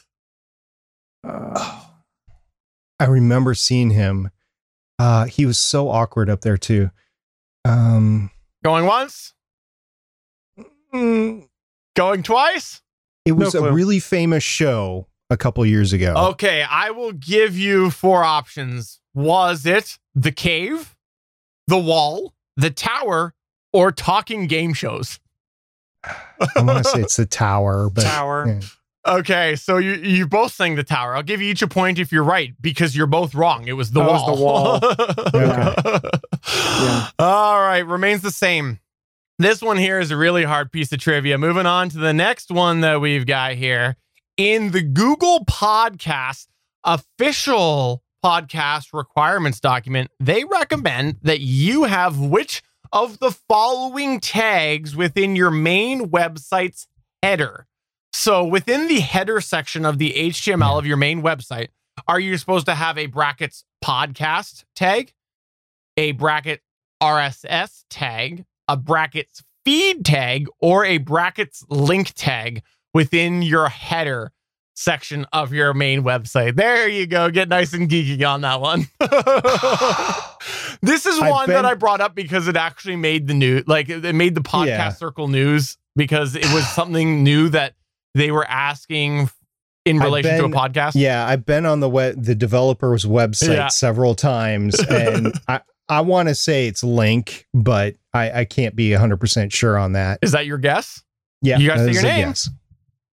Uh, 1.25 1.81
I 3.01 3.07
remember 3.07 3.55
seeing 3.55 3.91
him. 3.91 4.31
Uh, 5.05 5.26
he 5.26 5.44
was 5.44 5.59
so 5.59 5.90
awkward 5.90 6.30
up 6.30 6.40
there 6.40 6.57
too. 6.57 6.90
Um, 7.66 8.30
Going 8.64 8.86
once, 8.86 9.34
mm, 10.94 11.46
going 11.94 12.22
twice. 12.22 12.80
it 13.26 13.32
No 13.32 13.44
was 13.44 13.55
a 13.55 13.70
really 13.70 14.00
famous 14.00 14.42
show 14.42 15.07
a 15.28 15.36
couple 15.36 15.66
years 15.66 15.92
ago. 15.92 16.14
Okay, 16.30 16.62
I 16.62 16.90
will 16.90 17.12
give 17.12 17.59
you 17.59 17.90
four 17.90 18.24
options. 18.24 18.98
Was 19.12 19.66
it 19.66 19.98
the 20.14 20.32
cave, 20.32 20.96
the 21.66 21.78
wall, 21.78 22.32
the 22.57 22.70
tower, 22.70 23.34
or 23.74 23.92
talking 23.92 24.46
game 24.46 24.72
shows? 24.72 25.20
I 26.02 26.62
want 26.62 26.82
to 26.82 26.84
say 26.84 27.00
it's 27.02 27.16
the 27.16 27.26
tower, 27.26 27.90
but 27.90 28.05
Tower. 28.05 28.46
yeah. 28.46 28.66
Okay, 29.07 29.55
so 29.57 29.76
you 29.76 29.92
you 29.94 30.26
both 30.26 30.52
sang 30.55 30.76
the 30.76 30.82
tower. 30.84 31.14
I'll 31.14 31.22
give 31.22 31.42
you 31.42 31.50
each 31.50 31.61
a 31.61 31.68
point 31.68 31.98
if 31.98 32.11
you're 32.11 32.24
right 32.24 32.55
because 32.61 32.96
you're 32.96 33.07
both 33.07 33.34
wrong. 33.34 33.68
It 33.68 33.74
was 33.74 33.90
the 33.90 34.00
That 34.00 34.09
was 34.11 34.40
wall. 34.40 34.80
the 34.80 36.20
Yeah. 36.44 37.09
All 37.18 37.61
right, 37.61 37.86
remains 37.86 38.22
the 38.22 38.30
same. 38.30 38.80
This 39.38 39.61
one 39.61 39.76
here 39.76 39.98
is 40.00 40.11
a 40.11 40.16
really 40.16 40.44
hard 40.44 40.72
piece 40.72 40.90
of 40.92 41.00
trivia. 41.00 41.36
Moving 41.36 41.66
on 41.66 41.88
to 41.90 41.98
the 41.98 42.14
next 42.14 42.50
one 42.50 42.80
that 42.80 43.00
we've 43.00 43.26
got 43.26 43.52
here. 43.55 43.96
In 44.36 44.70
the 44.70 44.80
Google 44.82 45.44
Podcast 45.44 46.46
official 46.84 48.02
podcast 48.24 48.86
requirements 48.94 49.61
document, 49.61 50.11
they 50.18 50.44
recommend 50.44 51.16
that 51.22 51.40
you 51.40 51.84
have 51.84 52.18
which 52.18 52.62
of 52.92 53.18
the 53.18 53.32
following 53.32 54.18
tags 54.20 54.96
within 54.96 55.36
your 55.36 55.50
main 55.50 56.09
website's 56.11 56.86
header. 57.22 57.66
So 58.17 58.45
within 58.45 58.87
the 58.87 59.01
header 59.01 59.41
section 59.41 59.85
of 59.85 59.99
the 59.99 60.12
HTML 60.12 60.79
of 60.79 60.87
your 60.87 60.97
main 60.97 61.21
website, 61.21 61.69
are 62.07 62.21
you 62.21 62.39
supposed 62.39 62.65
to 62.67 62.75
have 62.77 62.97
a 62.97 63.07
brackets 63.07 63.65
podcast 63.85 64.62
tag, 64.77 65.12
a 65.97 66.12
bracket 66.12 66.61
RSS 67.03 67.83
tag, 67.91 68.45
a 68.69 68.77
brackets 68.77 69.43
feed 69.65 70.05
tag, 70.05 70.47
or 70.61 70.85
a 70.85 70.99
brackets 70.99 71.65
link 71.69 72.12
tag 72.15 72.62
within 72.95 73.43
your 73.43 73.69
header 73.69 74.31
section 74.77 75.27
of 75.33 75.53
your 75.53 75.75
main 75.75 76.05
website? 76.05 76.55
There 76.55 76.89
you 76.89 77.09
go. 77.09 77.31
Get 77.33 77.49
nice 77.49 77.73
and 77.73 77.91
geeky 77.91 78.25
on 78.27 78.43
that 78.43 78.61
one. 78.61 78.87
this 80.83 81.05
is 81.05 81.19
one 81.19 81.47
been- 81.47 81.55
that 81.57 81.65
I 81.65 81.75
brought 81.75 82.01
up 82.01 82.15
because 82.15 82.47
it 82.47 82.55
actually 82.55 82.95
made 82.97 83.27
the 83.27 83.35
news, 83.35 83.65
like 83.67 83.89
it 83.89 84.05
it 84.05 84.15
made 84.15 84.37
the 84.37 84.41
podcast 84.41 84.67
Yeah. 84.69 84.89
circle 84.91 85.27
news 85.27 85.77
because 85.97 86.37
it 86.37 86.47
was 86.55 86.65
something 86.69 87.25
new 87.25 87.49
that 87.49 87.75
they 88.15 88.31
were 88.31 88.47
asking 88.47 89.29
in 89.85 89.99
relation 89.99 90.39
to 90.39 90.45
a 90.45 90.49
podcast. 90.49 90.93
Yeah, 90.95 91.27
I've 91.27 91.45
been 91.45 91.67
on 91.67 91.81
the 91.81 91.89
web, 91.89 92.23
the 92.23 92.35
developer's 92.35 93.05
website 93.05 93.57
Yeah. 93.57 93.69
several 93.69 94.15
times, 94.15 94.79
and 94.91 95.33
I 95.49 95.61
I 95.89 96.01
want 96.01 96.29
to 96.29 96.35
say 96.35 96.67
it's 96.67 96.83
Link, 96.83 97.47
but 97.53 97.97
I 98.12 98.41
I 98.41 98.45
can't 98.45 98.75
be 98.75 98.93
hundred 98.93 99.19
percent 99.19 99.53
sure 99.53 99.77
on 99.79 99.93
that. 99.93 100.21
Is 100.23 100.33
that 100.33 100.47
your 100.47 100.59
guess? 100.59 101.03
Yeah, 101.43 101.59
You 101.59 101.69
gotta 101.69 101.85
say 101.85 101.93
your 101.93 102.03
name. 102.03 102.29
guess. 102.29 102.49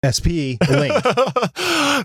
SP 0.07 0.57
Link. 0.71 0.95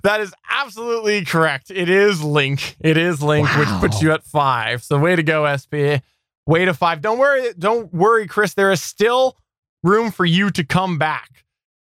that 0.04 0.18
is 0.20 0.34
absolutely 0.50 1.24
correct. 1.24 1.72
It 1.72 1.88
is 1.90 2.22
Link. 2.24 2.76
It 2.82 2.98
is 2.98 3.22
Link, 3.22 3.48
which 3.58 3.70
puts 3.80 4.02
you 4.02 4.12
at 4.12 4.24
five. 4.24 4.84
So 4.84 4.98
way 5.00 5.16
to 5.16 5.24
go, 5.24 5.46
SP. 5.56 6.02
Way 6.48 6.66
to 6.66 6.74
five. 6.74 7.02
Don't 7.02 7.18
worry, 7.20 7.54
don't 7.58 7.94
worry, 7.94 8.28
Chris. 8.28 8.54
There 8.54 8.72
is 8.72 8.82
still 8.82 9.38
room 9.84 10.12
for 10.12 10.26
you 10.26 10.50
to 10.52 10.64
come 10.64 10.98
back. 10.98 11.45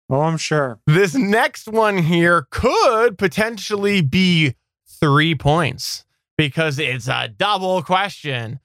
Oh, 0.09 0.21
I'm 0.21 0.37
sure. 0.37 0.79
This 0.87 1.15
next 1.15 1.67
one 1.67 1.97
here 1.97 2.47
could 2.49 3.17
potentially 3.17 4.01
be 4.01 4.55
three 4.87 5.35
points 5.35 6.05
because 6.37 6.79
it's 6.79 7.07
a 7.07 7.27
double 7.27 7.81
question. 7.81 8.59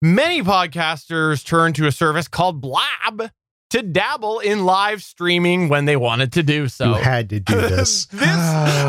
Many 0.00 0.42
podcasters 0.42 1.44
turn 1.44 1.74
to 1.74 1.86
a 1.86 1.92
service 1.92 2.26
called 2.26 2.60
Blab 2.60 3.30
to 3.70 3.82
dabble 3.82 4.40
in 4.40 4.64
live 4.64 5.02
streaming 5.02 5.68
when 5.68 5.84
they 5.84 5.96
wanted 5.96 6.32
to 6.32 6.42
do 6.42 6.68
so. 6.68 6.88
you 6.88 6.94
had 6.94 7.30
to 7.30 7.40
do 7.40 7.54
this. 7.60 8.06
this 8.06 8.20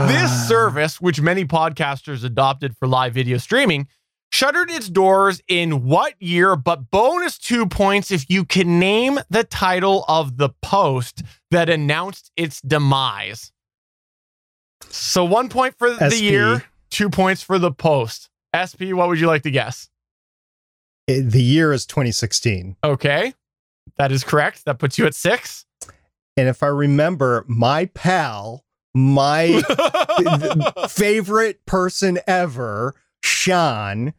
this 0.08 0.48
service, 0.48 1.00
which 1.00 1.22
many 1.22 1.46
podcasters 1.46 2.24
adopted 2.24 2.76
for 2.78 2.88
live 2.88 3.14
video 3.14 3.38
streaming, 3.38 3.88
shuttered 4.32 4.70
its 4.72 4.90
doors 4.90 5.42
in 5.48 5.84
what 5.86 6.16
year? 6.20 6.56
But 6.56 6.92
bonus 6.92 7.38
two 7.38 7.66
points 7.68 8.10
if 8.12 8.30
you 8.30 8.44
can 8.44 8.80
name 8.80 9.20
the 9.30 9.44
title 9.44 10.04
of 10.08 10.38
the 10.38 10.50
post 10.62 11.24
that 11.54 11.70
announced 11.70 12.32
its 12.36 12.62
demise. 12.62 13.52
So 14.90 15.24
one 15.24 15.50
point 15.50 15.76
for 15.78 15.90
the 15.92 16.10
SP. 16.12 16.22
year, 16.22 16.64
two 16.90 17.10
points 17.10 17.42
for 17.42 17.58
the 17.58 17.72
post. 17.72 18.30
SP, 18.54 18.92
what 18.94 19.08
would 19.08 19.20
you 19.20 19.28
like 19.28 19.44
to 19.44 19.52
guess? 19.52 19.90
It- 21.08 21.32
the 21.32 21.42
year 21.42 21.72
is 21.74 21.86
2016. 21.86 22.76
Okay. 22.84 23.34
That 23.98 24.12
is 24.12 24.24
correct. 24.24 24.66
That 24.66 24.80
puts 24.80 24.98
you 24.98 25.06
at 25.06 25.16
six. 25.16 25.66
And 26.38 26.48
if 26.48 26.64
I 26.64 26.68
remember, 26.68 27.46
my 27.48 27.86
pal, 27.86 28.64
my 28.94 29.62
favorite 30.90 31.66
person 31.66 32.20
ever, 32.28 32.96
Sean, 33.24 34.14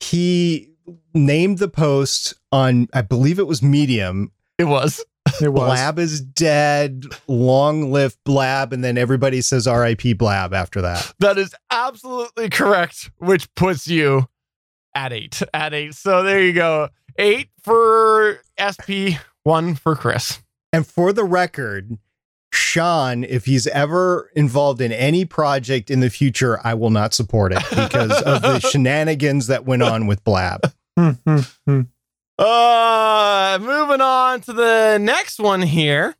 he 0.00 0.70
named 1.14 1.58
the 1.58 1.68
post 1.68 2.34
on, 2.52 2.88
I 2.94 3.02
believe 3.02 3.38
it 3.38 3.46
was 3.46 3.62
Medium. 3.62 4.32
it 4.58 4.64
was. 4.64 5.04
It 5.42 5.52
was. 5.52 5.68
Blab 5.68 5.98
is 5.98 6.20
dead. 6.20 7.04
Long 7.26 7.92
live 7.92 8.16
Blab. 8.24 8.72
And 8.72 8.82
then 8.82 8.96
everybody 8.98 9.40
says 9.40 9.66
RIP 9.66 10.16
Blab 10.16 10.54
after 10.54 10.80
that. 10.82 11.12
That 11.20 11.38
is 11.38 11.54
absolutely 11.70 12.48
correct, 12.50 13.10
which 13.18 13.52
puts 13.54 13.86
you 13.86 14.28
at 14.94 15.12
eight. 15.12 15.42
At 15.52 15.74
eight. 15.74 15.94
So 15.94 16.22
there 16.22 16.42
you 16.42 16.52
go. 16.52 16.88
Eight 17.18 17.48
for 17.62 18.40
SP, 18.60 19.16
one 19.44 19.74
for 19.74 19.94
Chris. 19.96 20.40
And 20.72 20.86
for 20.86 21.12
the 21.12 21.24
record, 21.24 21.98
Sean, 22.52 23.24
if 23.24 23.44
he's 23.46 23.66
ever 23.68 24.30
involved 24.34 24.80
in 24.80 24.92
any 24.92 25.24
project 25.24 25.90
in 25.90 26.00
the 26.00 26.10
future, 26.10 26.60
I 26.64 26.74
will 26.74 26.90
not 26.90 27.14
support 27.14 27.52
it 27.52 27.62
because 27.70 28.22
of 28.22 28.42
the 28.42 28.58
shenanigans 28.70 29.46
that 29.46 29.64
went 29.64 29.82
on 29.82 30.06
with 30.06 30.24
Blab. 30.24 30.72
Uh, 32.38 33.58
moving 33.62 34.02
on 34.02 34.40
to 34.42 34.52
the 34.52 34.98
next 35.00 35.38
one 35.38 35.62
here. 35.62 36.14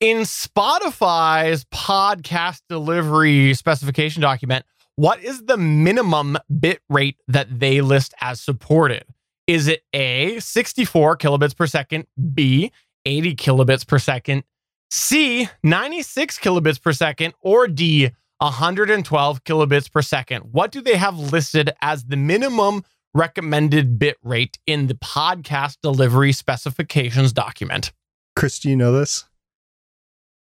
In 0.00 0.18
Spotify's 0.18 1.64
podcast 1.66 2.60
delivery 2.68 3.54
specification 3.54 4.20
document, 4.20 4.66
what 4.96 5.22
is 5.24 5.44
the 5.46 5.56
minimum 5.56 6.36
bit 6.60 6.80
rate 6.90 7.16
that 7.28 7.58
they 7.58 7.80
list 7.80 8.12
as 8.20 8.40
supported? 8.40 9.04
Is 9.46 9.68
it 9.68 9.82
A, 9.94 10.38
64 10.38 11.16
kilobits 11.16 11.56
per 11.56 11.66
second, 11.66 12.06
B, 12.34 12.70
80 13.06 13.36
kilobits 13.36 13.86
per 13.86 13.98
second, 13.98 14.44
C, 14.90 15.48
96 15.62 16.38
kilobits 16.38 16.80
per 16.80 16.92
second, 16.92 17.34
or 17.40 17.66
D, 17.66 18.10
112 18.38 19.44
kilobits 19.44 19.90
per 19.90 20.02
second? 20.02 20.42
What 20.52 20.70
do 20.70 20.82
they 20.82 20.96
have 20.96 21.18
listed 21.18 21.72
as 21.80 22.04
the 22.04 22.16
minimum 22.16 22.84
recommended 23.14 23.98
bit 23.98 24.16
rate 24.22 24.58
in 24.66 24.86
the 24.88 24.94
podcast 24.94 25.78
delivery 25.82 26.32
specifications 26.32 27.32
document. 27.32 27.92
Chris, 28.36 28.58
do 28.58 28.68
you 28.68 28.76
know 28.76 28.92
this? 28.92 29.24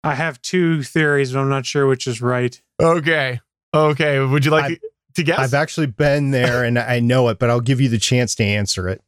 I 0.04 0.16
have 0.16 0.42
two 0.42 0.82
theories, 0.82 1.34
but 1.34 1.40
I'm 1.40 1.50
not 1.50 1.66
sure 1.66 1.86
which 1.86 2.08
is 2.08 2.22
right. 2.22 2.60
Okay. 2.82 3.40
Okay. 3.74 4.20
Would 4.20 4.46
you 4.46 4.52
like 4.52 4.64
I've- 4.66 4.76
to, 4.78 4.90
to 5.16 5.24
guess? 5.24 5.40
I've 5.40 5.54
actually 5.54 5.88
been 5.88 6.32
there 6.32 6.64
and 6.64 6.80
I 6.80 7.00
know 7.00 7.28
it, 7.30 7.38
but 7.38 7.50
I'll 7.50 7.62
give 7.62 7.80
you 7.82 7.90
the 7.90 8.00
chance 8.00 8.34
to 8.36 8.44
answer 8.44 8.88
it. 8.88 9.02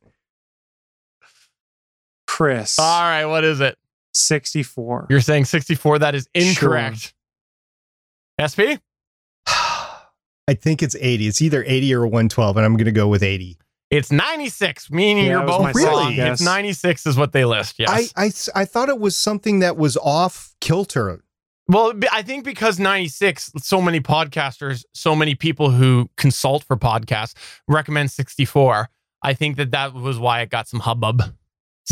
Chris, 2.28 2.80
All 2.80 3.02
right. 3.02 3.26
What 3.26 3.44
is 3.44 3.60
it? 3.62 3.78
64. 4.14 5.08
You're 5.10 5.22
saying 5.22 5.46
64. 5.46 6.00
That 6.00 6.16
is 6.16 6.28
incorrect. 6.34 7.14
SP? 8.42 8.82
I 10.48 10.54
think 10.54 10.84
it's 10.84 10.96
80. 11.00 11.28
It's 11.28 11.42
either 11.42 11.64
80 11.66 11.94
or 11.96 12.02
112, 12.08 12.58
and 12.58 12.66
I'm 12.66 12.74
going 12.76 12.86
to 12.86 12.92
go 12.92 13.08
with 13.08 13.24
80. 13.24 13.58
It's 13.92 14.12
96, 14.12 14.90
meaning 14.92 15.26
Yeah, 15.26 15.32
you're 15.40 15.46
both 15.46 15.76
really. 15.76 15.88
wrong. 15.88 16.14
It's 16.18 16.42
96 16.42 17.06
is 17.06 17.16
what 17.16 17.32
they 17.32 17.46
list. 17.46 17.76
Yes. 17.78 18.12
I, 18.16 18.26
I, 18.26 18.62
I 18.62 18.66
thought 18.66 18.90
it 18.90 19.00
was 19.00 19.16
something 19.16 19.60
that 19.60 19.78
was 19.78 19.98
off 19.98 20.54
kilter. 20.62 21.24
Well, 21.68 21.94
I 22.12 22.24
think 22.24 22.44
because 22.44 22.80
96, 22.80 23.52
so 23.60 23.82
many 23.82 24.02
podcasters, 24.02 24.84
so 24.94 25.16
many 25.16 25.36
people 25.36 25.70
who 25.72 26.10
consult 26.18 26.64
for 26.64 26.76
podcasts 26.76 27.36
recommend 27.68 28.12
64. 28.12 28.90
I 29.22 29.34
think 29.34 29.56
that 29.58 29.72
that 29.72 29.94
was 29.94 30.20
why 30.20 30.42
it 30.42 30.50
got 30.50 30.68
some 30.68 30.82
hubbub. 30.82 31.20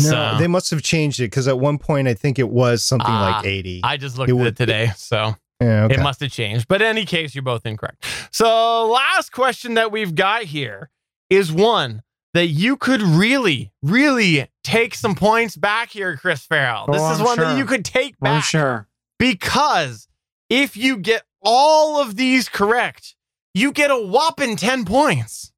No, 0.00 0.10
so 0.10 0.36
they 0.38 0.46
must 0.48 0.70
have 0.72 0.82
changed 0.82 1.20
it 1.20 1.24
because 1.24 1.46
at 1.48 1.58
one 1.58 1.78
point 1.78 2.08
I 2.08 2.14
think 2.14 2.38
it 2.38 2.48
was 2.50 2.82
something 2.82 3.06
Ah, 3.08 3.36
like 3.38 3.46
80. 3.46 3.80
I 3.84 3.96
just 3.96 4.18
looked 4.18 4.28
It 4.28 4.32
at 4.32 4.36
would- 4.38 4.46
it 4.48 4.56
today. 4.56 4.90
So 4.96 5.36
yeah, 5.62 5.84
okay. 5.84 5.94
it 5.94 6.00
must 6.00 6.20
have 6.20 6.30
changed. 6.30 6.68
But 6.68 6.82
in 6.82 6.88
any 6.88 7.04
case, 7.04 7.34
you're 7.34 7.42
both 7.42 7.66
incorrect. 7.66 8.04
So, 8.30 8.86
last 8.86 9.32
question 9.32 9.74
that 9.74 9.92
we've 9.92 10.14
got 10.14 10.42
here 10.44 10.90
is 11.30 11.52
one 11.52 12.02
that 12.34 12.46
you 12.46 12.76
could 12.76 13.02
really, 13.02 13.72
really 13.82 14.48
take 14.64 14.94
some 14.94 15.14
points 15.14 15.56
back 15.56 15.90
here, 15.90 16.16
Chris 16.16 16.46
Ferrell. 16.46 16.86
Oh, 16.88 16.92
this 16.92 17.02
is 17.02 17.20
I'm 17.20 17.24
one 17.24 17.38
that 17.38 17.58
you 17.58 17.64
could 17.66 17.84
take 17.84 18.14
I'm 18.22 18.38
back 18.38 18.44
sure. 18.44 18.88
because 19.18 20.08
if 20.48 20.76
you 20.76 20.96
get 20.96 21.22
all 21.42 22.00
of 22.00 22.16
these 22.16 22.48
correct, 22.48 23.14
you 23.54 23.72
get 23.72 23.90
a 23.90 23.96
whopping 23.96 24.56
10 24.56 24.84
points. 24.84 25.52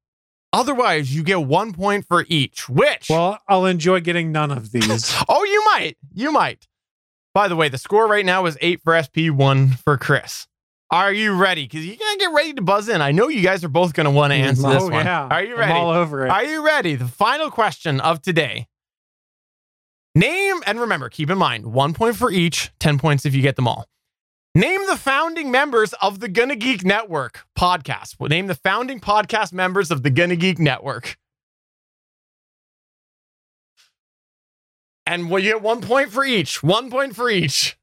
Otherwise, 0.51 1.13
you 1.13 1.21
get 1.21 1.41
one 1.41 1.73
point 1.73 2.07
for 2.07 2.25
each, 2.29 2.69
which, 2.69 3.07
Well, 3.09 3.39
I'll 3.47 3.65
enjoy 3.65 3.99
getting 3.99 4.31
none 4.31 4.51
of 4.51 4.71
these. 4.71 5.13
oh, 5.29 5.43
you 5.43 5.65
might. 5.65 5.97
You 6.13 6.31
might. 6.31 6.67
By 7.35 7.49
the 7.49 7.57
way, 7.57 7.67
the 7.67 7.77
score 7.77 8.07
right 8.07 8.25
now 8.25 8.45
is 8.45 8.57
eight 8.61 8.81
for 8.81 8.95
SP, 8.95 9.27
one 9.27 9.71
for 9.71 9.97
Chris. 9.97 10.47
Are 10.89 11.11
you 11.11 11.33
ready? 11.33 11.63
Because 11.63 11.85
you 11.85 11.97
gotta 11.97 12.17
get 12.17 12.31
ready 12.31 12.53
to 12.53 12.61
buzz 12.61 12.87
in. 12.87 13.01
I 13.01 13.11
know 13.11 13.27
you 13.27 13.41
guys 13.41 13.61
are 13.65 13.69
both 13.69 13.93
gonna 13.93 14.09
want 14.09 14.31
to 14.31 14.37
mm-hmm. 14.37 14.47
answer 14.47 14.69
this 14.69 14.83
oh, 14.83 14.89
one. 14.89 15.05
yeah. 15.05 15.27
Are 15.29 15.43
you 15.43 15.55
I'm 15.55 15.59
ready? 15.59 15.73
all 15.73 15.89
over 15.89 16.25
it. 16.25 16.29
Are 16.29 16.45
you 16.45 16.65
ready? 16.65 16.95
The 16.95 17.09
final 17.09 17.51
question 17.51 17.99
of 17.99 18.21
today. 18.21 18.67
Name, 20.15 20.61
and 20.65 20.79
remember, 20.79 21.09
keep 21.09 21.29
in 21.29 21.37
mind, 21.37 21.65
one 21.65 21.93
point 21.93 22.15
for 22.15 22.31
each, 22.31 22.71
10 22.79 22.97
points 22.99 23.25
if 23.25 23.35
you 23.35 23.41
get 23.41 23.57
them 23.57 23.67
all. 23.67 23.85
Name 24.53 24.87
the 24.87 24.95
founding 24.95 25.51
members 25.51 25.91
of 26.01 26.21
the 26.21 26.29
Gonna 26.29 26.55
Geek 26.55 26.85
Network 26.85 27.43
podcast. 27.59 28.15
Name 28.29 28.47
the 28.47 28.55
founding 28.55 29.01
podcast 29.01 29.51
members 29.51 29.91
of 29.91 30.03
the 30.03 30.09
Gonna 30.09 30.37
Geek 30.37 30.57
Network. 30.57 31.17
And 35.05 35.29
we'll 35.29 35.43
get 35.43 35.61
one 35.61 35.81
point 35.81 36.09
for 36.11 36.25
each. 36.25 36.63
One 36.63 36.89
point 36.89 37.15
for 37.15 37.29
each. 37.29 37.77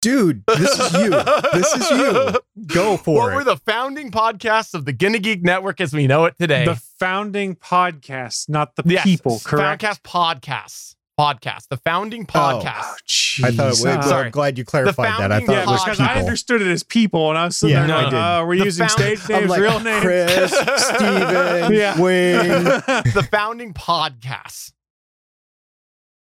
Dude, 0.00 0.44
this 0.46 0.78
is 0.78 0.92
you. 0.92 1.10
this 1.10 1.74
is 1.74 1.90
you. 1.90 2.38
Go 2.68 2.96
for 2.96 3.10
it. 3.10 3.24
what 3.24 3.32
it. 3.32 3.36
were 3.36 3.44
the 3.44 3.56
founding 3.56 4.12
podcasts 4.12 4.72
of 4.74 4.84
the 4.84 4.92
Gonna 4.92 5.18
Geek 5.18 5.42
Network 5.42 5.80
as 5.80 5.92
we 5.92 6.06
know 6.06 6.24
it 6.26 6.36
today? 6.38 6.64
the 6.64 6.76
founding 7.00 7.56
podcast, 7.56 8.48
not 8.48 8.76
the 8.76 8.84
Yes, 8.86 9.02
people, 9.02 9.40
correct? 9.44 9.82
Foundcast 9.82 10.02
podcasts. 10.02 10.94
Podcast. 11.18 11.66
The 11.68 11.78
founding 11.78 12.26
podcast. 12.26 13.42
Oh. 13.42 13.46
I 13.48 13.50
thought 13.50 13.66
it 13.66 13.70
was. 13.70 13.80
Sorry. 13.80 14.26
I'm 14.26 14.30
glad 14.30 14.56
you 14.56 14.64
clarified 14.64 15.18
that. 15.18 15.32
I 15.32 15.40
thought 15.40 15.52
yeah, 15.52 15.62
it 15.62 15.66
was 15.66 15.82
because 15.82 15.98
people. 15.98 16.12
I 16.14 16.20
understood 16.20 16.62
it 16.62 16.68
as 16.68 16.84
people, 16.84 17.28
and 17.30 17.36
I 17.36 17.46
was 17.46 17.56
sitting 17.56 17.74
Yeah, 17.74 17.86
there 17.88 17.96
I 17.96 18.00
going, 18.02 18.12
did. 18.12 18.18
uh, 18.20 18.44
we're 18.46 18.58
The 18.58 18.64
using 18.66 18.86
found- 18.86 19.00
stage 19.18 19.20
I'm 19.24 19.36
names, 19.40 19.50
like, 19.50 19.60
real 19.60 19.80
names. 19.80 20.00
Chris, 20.00 20.52
Steven, 20.76 21.72
Yeah. 21.72 22.00
Wayne. 22.00 22.64
the 23.14 23.26
founding 23.32 23.74
podcasts. 23.74 24.70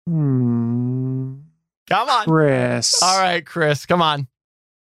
Hmm. 0.06 1.34
Come 1.88 2.08
on. 2.08 2.24
Chris. 2.26 3.00
All 3.02 3.18
right, 3.20 3.44
Chris, 3.46 3.86
come 3.86 4.02
on. 4.02 4.26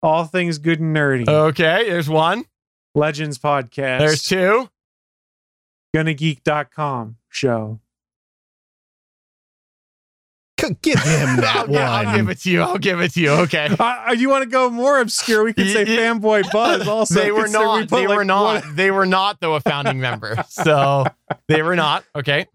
All 0.01 0.25
things 0.25 0.59
good 0.59 0.79
and 0.79 0.95
nerdy. 0.95 1.27
Okay, 1.27 1.89
there's 1.89 2.09
one. 2.09 2.45
Legends 2.93 3.37
podcast. 3.37 3.99
There's 3.99 4.23
two. 4.23 4.69
GonnaGeek.com 5.95 7.17
show. 7.29 7.79
Give 10.81 10.97
him 10.99 11.35
that 11.41 11.67
I'll, 11.69 11.77
I'll 12.07 12.15
give 12.15 12.29
it 12.29 12.39
to 12.39 12.49
you. 12.51 12.61
I'll 12.61 12.77
give 12.79 12.99
it 13.01 13.13
to 13.13 13.21
you. 13.21 13.31
Okay. 13.31 13.69
Uh, 13.79 14.15
you 14.17 14.29
want 14.29 14.43
to 14.43 14.49
go 14.49 14.69
more 14.69 14.99
obscure? 14.99 15.43
We 15.43 15.53
could 15.53 15.67
say 15.67 15.83
Y- 15.83 15.89
y- 15.89 15.97
Fanboy 15.97 16.51
Buzz 16.51 16.87
also. 16.87 17.15
they 17.19 17.31
were 17.31 17.43
Consider 17.43 17.59
we 17.59 17.79
not. 17.81 17.89
They 17.89 18.07
like, 18.07 18.17
were 18.17 18.23
not. 18.25 18.63
one- 18.63 18.75
They 18.75 18.89
were 18.91 19.05
not 19.05 19.39
though 19.41 19.55
a 19.55 19.59
founding 19.59 19.99
member. 19.99 20.43
So 20.49 21.05
they 21.47 21.61
were 21.61 21.75
not. 21.75 22.03
Okay. 22.15 22.47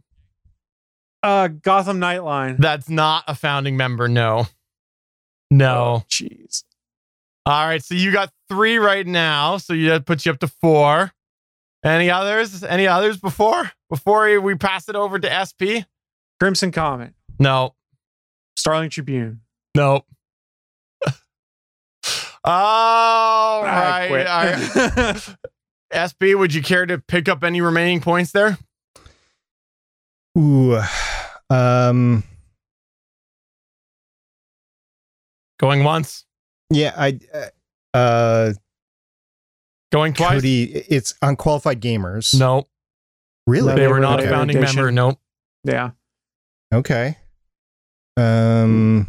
Uh, 1.22 1.48
Gotham 1.48 2.00
Nightline. 2.00 2.56
That's 2.58 2.88
not 2.88 3.24
a 3.28 3.34
founding 3.34 3.76
member. 3.76 4.08
No. 4.08 4.46
No. 5.50 6.02
Oh, 6.02 6.04
Jeez. 6.08 6.64
All 7.46 7.66
right. 7.66 7.82
So 7.82 7.94
you 7.94 8.12
got 8.12 8.32
three 8.48 8.78
right 8.78 9.06
now. 9.06 9.56
So 9.58 9.72
you 9.72 9.90
that 9.90 10.06
puts 10.06 10.24
you 10.24 10.32
up 10.32 10.38
to 10.40 10.48
four. 10.48 11.12
Any 11.84 12.10
others? 12.10 12.62
Any 12.62 12.86
others 12.86 13.16
before? 13.16 13.72
Before 13.88 14.38
we 14.40 14.54
pass 14.54 14.88
it 14.88 14.94
over 14.96 15.18
to 15.18 15.28
SP? 15.48 15.84
Crimson 16.38 16.72
Comet. 16.72 17.14
No. 17.38 17.74
Starling 18.56 18.90
Tribune. 18.90 19.40
Nope. 19.74 20.04
All 22.44 23.64
I 23.64 24.08
right. 24.08 24.08
quit. 24.08 24.26
all 24.26 24.44
right. 25.04 25.36
SP, 26.12 26.32
would 26.36 26.54
you 26.54 26.62
care 26.62 26.86
to 26.86 26.98
pick 26.98 27.28
up 27.28 27.42
any 27.44 27.60
remaining 27.60 28.00
points 28.00 28.32
there? 28.32 28.58
Ooh. 30.38 30.80
Um, 31.50 32.22
Going 35.58 35.84
once, 35.84 36.24
yeah, 36.70 36.94
I, 36.96 37.18
uh, 37.92 38.52
going 39.92 40.14
twice. 40.14 40.30
Cody, 40.36 40.64
it's 40.64 41.12
unqualified 41.20 41.82
gamers. 41.82 42.38
No. 42.38 42.66
Really? 43.46 43.68
No, 43.68 43.74
They, 43.74 43.80
they 43.82 43.86
were 43.88 43.94
were 43.94 44.00
not 44.00 44.20
a 44.20 44.28
founding 44.28 44.56
edition. 44.56 44.76
member. 44.76 44.90
Nope. 44.92 45.18
Yeah. 45.64 45.90
Okay. 46.72 47.18
Um, 48.16 49.08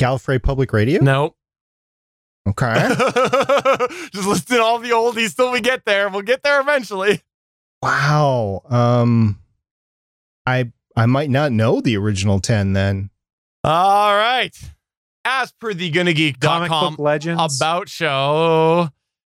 Gallifrey 0.00 0.42
Public 0.42 0.72
Radio. 0.72 1.02
Nope. 1.02 1.36
Okay. 2.48 2.72
Just 4.14 4.26
listing 4.26 4.60
all 4.60 4.78
the 4.78 4.90
oldies 4.90 5.36
till 5.36 5.52
we 5.52 5.60
get 5.60 5.84
there. 5.84 6.08
We'll 6.08 6.22
get 6.22 6.42
there 6.42 6.58
eventually. 6.62 7.20
wow. 7.82 8.62
Um, 8.70 9.38
I 10.48 10.72
I 10.96 11.06
might 11.06 11.30
not 11.30 11.52
know 11.52 11.80
the 11.80 11.96
original 11.96 12.40
ten 12.40 12.72
then. 12.72 13.10
All 13.64 14.14
right. 14.16 14.56
As 15.24 15.52
per 15.52 15.74
the 15.74 15.90
Comic 15.90 16.16
GonnaGeek.com 16.16 16.94
book 16.96 16.98
legends. 16.98 17.60
about 17.60 17.88
show. 17.88 18.88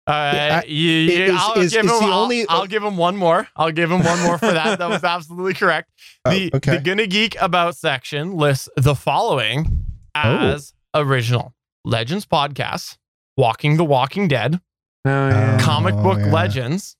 Uh, 0.09 0.31
Yeah, 0.35 0.61
I- 0.63 0.67
you- 0.69 0.79
you- 0.91 1.23
is- 1.25 1.35
I'll, 1.37 1.55
is- 1.59 1.73
give 1.73 1.85
him, 1.85 1.91
I'll- 1.91 2.13
only- 2.13 2.47
I'll 2.49 2.67
give 2.67 2.85
him 2.85 2.97
one 2.97 3.17
more. 3.17 3.49
I'll 3.57 3.73
give 3.73 3.91
him 3.91 4.05
one 4.05 4.21
more 4.23 4.39
for 4.39 4.53
that. 4.53 4.79
That 4.79 4.89
was 4.89 5.03
absolutely 5.17 5.55
correct. 5.55 5.91
Oh, 6.25 6.31
The, 6.31 6.51
okay. 6.55 6.77
the 6.77 6.83
Gonna 6.83 7.07
Geek 7.09 7.37
About 7.41 7.77
section 7.77 8.37
lists 8.37 8.69
the 8.77 8.95
following 8.95 9.85
as 10.15 10.75
Oh. 10.95 11.01
original 11.03 11.55
Legends 11.85 12.25
podcasts, 12.27 12.99
Walking 13.37 13.77
the 13.79 13.85
Walking 13.85 14.29
Dead, 14.29 14.61
Oh, 15.05 15.29
yeah. 15.29 15.59
Oh, 15.61 15.65
comic 15.65 15.95
book 15.97 16.19
yeah. 16.19 16.27
legends, 16.33 16.97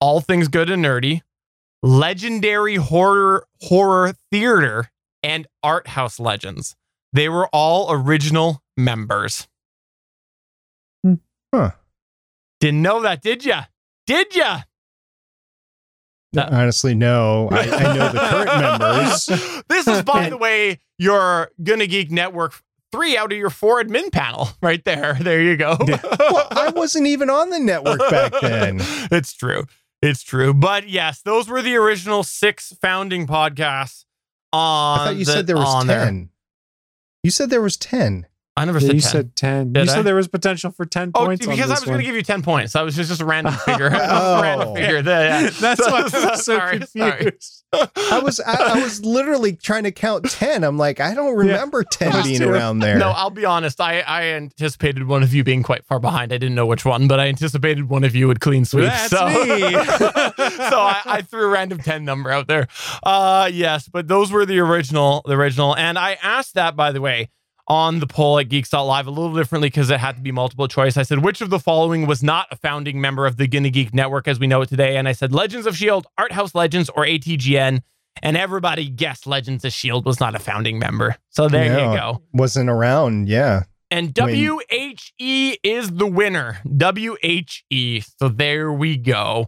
all 0.00 0.20
things 0.20 0.48
good 0.48 0.68
and 0.70 0.84
nerdy, 0.84 1.22
legendary 1.84 2.76
horror 2.76 3.46
horror 3.62 4.14
theater, 4.30 4.90
and 5.22 5.46
art 5.62 5.88
house 5.88 6.18
legends. 6.18 6.76
They 7.12 7.28
were 7.28 7.48
all 7.52 7.92
original 7.92 8.62
members. 8.76 9.46
Hmm. 11.04 11.14
Huh. 11.54 11.70
Didn't 12.60 12.82
know 12.82 13.02
that, 13.02 13.22
did 13.22 13.44
ya? 13.44 13.64
Did 14.06 14.34
ya? 14.34 14.62
Honestly, 16.36 16.94
no. 16.94 17.48
I, 17.52 17.60
I 17.60 17.94
know 17.94 18.08
the 18.12 18.18
current 18.18 18.60
members. 18.80 19.26
this 19.68 19.86
is, 19.86 20.02
by 20.02 20.28
the 20.28 20.36
way, 20.38 20.80
your 20.98 21.50
Gonna 21.62 21.86
Geek 21.86 22.10
Network 22.10 22.60
three 22.90 23.16
out 23.16 23.32
of 23.32 23.38
your 23.38 23.50
four 23.50 23.82
admin 23.82 24.10
panel 24.12 24.48
right 24.62 24.84
there. 24.84 25.14
There 25.20 25.40
you 25.42 25.56
go. 25.56 25.76
Well, 25.80 26.48
I 26.50 26.72
wasn't 26.74 27.06
even 27.06 27.30
on 27.30 27.50
the 27.50 27.58
network 27.60 27.98
back 28.10 28.32
then. 28.40 28.78
it's 29.10 29.32
true. 29.34 29.64
It's 30.04 30.22
true. 30.22 30.52
But 30.52 30.88
yes, 30.88 31.22
those 31.22 31.48
were 31.48 31.62
the 31.62 31.76
original 31.76 32.22
six 32.22 32.74
founding 32.82 33.26
podcasts. 33.26 34.04
On 34.52 35.00
I 35.00 35.04
thought 35.06 35.16
you 35.16 35.24
the- 35.24 35.32
said 35.32 35.46
there 35.46 35.56
was 35.56 35.66
on 35.66 35.86
ten. 35.86 36.30
You 37.22 37.30
said 37.30 37.48
there 37.50 37.62
was 37.62 37.76
ten. 37.76 38.26
I 38.56 38.64
never 38.66 38.78
Yeah, 38.78 38.86
said 38.86 38.94
you 38.94 39.00
10. 39.02 39.10
said 39.10 39.36
10. 39.36 39.72
Did 39.72 39.86
you 39.86 39.90
I? 39.90 39.94
said 39.96 40.02
there 40.02 40.14
was 40.14 40.28
potential 40.28 40.70
for 40.70 40.84
10 40.84 41.10
Oh, 41.16 41.24
points. 41.26 41.44
because 41.44 41.58
on 41.64 41.70
I 41.70 41.74
was 41.74 41.84
going 41.84 41.98
to 41.98 42.04
give 42.04 42.14
you 42.14 42.22
10 42.22 42.42
points. 42.42 42.74
That 42.74 42.82
was 42.84 42.94
just, 42.94 43.08
just 43.08 43.20
a 43.20 43.24
random 43.24 43.52
figure. 43.66 43.90
That 43.90 44.12
was 44.12 44.38
a 44.38 44.42
random 44.42 44.68
Oh. 44.68 44.74
figure. 44.76 44.98
Yeah. 45.00 45.50
That's 45.60 45.80
why 45.90 46.02
I'm 46.02 46.08
so 46.08 46.34
Sorry, 46.36 46.80
sorry. 46.86 47.16
confused. 47.18 47.64
I 47.72 48.20
was 48.22 48.38
I, 48.38 48.74
I 48.76 48.80
was 48.84 49.04
literally 49.04 49.54
trying 49.56 49.82
to 49.82 49.90
count 49.90 50.30
ten. 50.30 50.62
I'm 50.62 50.78
like, 50.78 51.00
I 51.00 51.12
don't 51.14 51.34
remember 51.36 51.82
ten 51.82 52.22
being 52.22 52.38
too. 52.38 52.48
around 52.48 52.78
there. 52.78 52.96
No, 52.96 53.08
I'll 53.10 53.30
be 53.30 53.44
honest. 53.44 53.80
I, 53.80 53.98
I 54.02 54.26
anticipated 54.26 55.08
one 55.08 55.24
of 55.24 55.34
you 55.34 55.42
being 55.42 55.64
quite 55.64 55.84
far 55.84 55.98
behind. 55.98 56.32
I 56.32 56.38
didn't 56.38 56.54
know 56.54 56.66
which 56.66 56.84
one, 56.84 57.08
but 57.08 57.18
I 57.18 57.26
anticipated 57.26 57.88
one 57.88 58.04
of 58.04 58.14
you 58.14 58.28
would 58.28 58.38
clean 58.38 58.64
sweep. 58.64 58.84
That's 58.84 59.10
so 59.10 59.26
me. 59.26 59.58
so 59.72 60.78
I, 60.78 61.00
I 61.04 61.22
threw 61.28 61.46
a 61.46 61.48
random 61.48 61.78
10 61.78 62.04
number 62.04 62.30
out 62.30 62.46
there. 62.46 62.68
Uh 63.02 63.50
yes, 63.52 63.88
but 63.88 64.06
those 64.06 64.30
were 64.30 64.46
the 64.46 64.60
original, 64.60 65.22
the 65.26 65.32
original. 65.34 65.74
And 65.76 65.98
I 65.98 66.16
asked 66.22 66.54
that, 66.54 66.76
by 66.76 66.92
the 66.92 67.00
way, 67.00 67.30
on 67.66 68.00
the 68.00 68.06
poll 68.06 68.38
at 68.38 68.48
Geeks.live 68.50 69.06
a 69.06 69.10
little 69.10 69.34
differently 69.34 69.68
because 69.68 69.88
it 69.90 69.98
had 69.98 70.16
to 70.16 70.22
be 70.22 70.30
multiple 70.32 70.68
choice. 70.68 70.96
I 70.96 71.02
said, 71.02 71.24
which 71.24 71.40
of 71.40 71.48
the 71.50 71.58
following 71.58 72.06
was 72.06 72.22
not 72.22 72.46
a 72.50 72.56
founding 72.56 73.00
member 73.00 73.26
of 73.26 73.36
the 73.38 73.46
Gonna 73.48 73.70
Geek 73.70 73.94
Network 73.94 74.28
as 74.28 74.38
we 74.38 74.46
know 74.46 74.60
it 74.62 74.68
today? 74.68 74.96
And 74.96 75.08
I 75.08 75.12
said 75.12 75.32
Legends 75.32 75.66
of 75.66 75.74
S.H.I.E.L.D., 75.74 76.06
Art 76.18 76.32
House 76.32 76.54
Legends, 76.54 76.90
or 76.90 77.04
ATGN. 77.06 77.80
And 78.22 78.36
everybody 78.36 78.88
guessed 78.88 79.26
Legends 79.26 79.64
of 79.64 79.68
S.H.I.E.L.D. 79.68 80.04
was 80.06 80.20
not 80.20 80.34
a 80.34 80.38
founding 80.38 80.78
member. 80.78 81.16
So 81.30 81.48
there 81.48 81.64
Yeah. 81.64 81.90
you 81.92 81.98
go. 81.98 82.22
wasn't 82.32 82.68
around. 82.70 83.28
Yeah. 83.28 83.62
And 83.90 84.12
WHE 84.14 85.58
is 85.62 85.90
the 85.90 86.06
winner. 86.06 86.58
WHE. 86.64 88.02
So 88.18 88.28
there 88.28 88.72
we 88.72 88.96
go. 88.96 89.46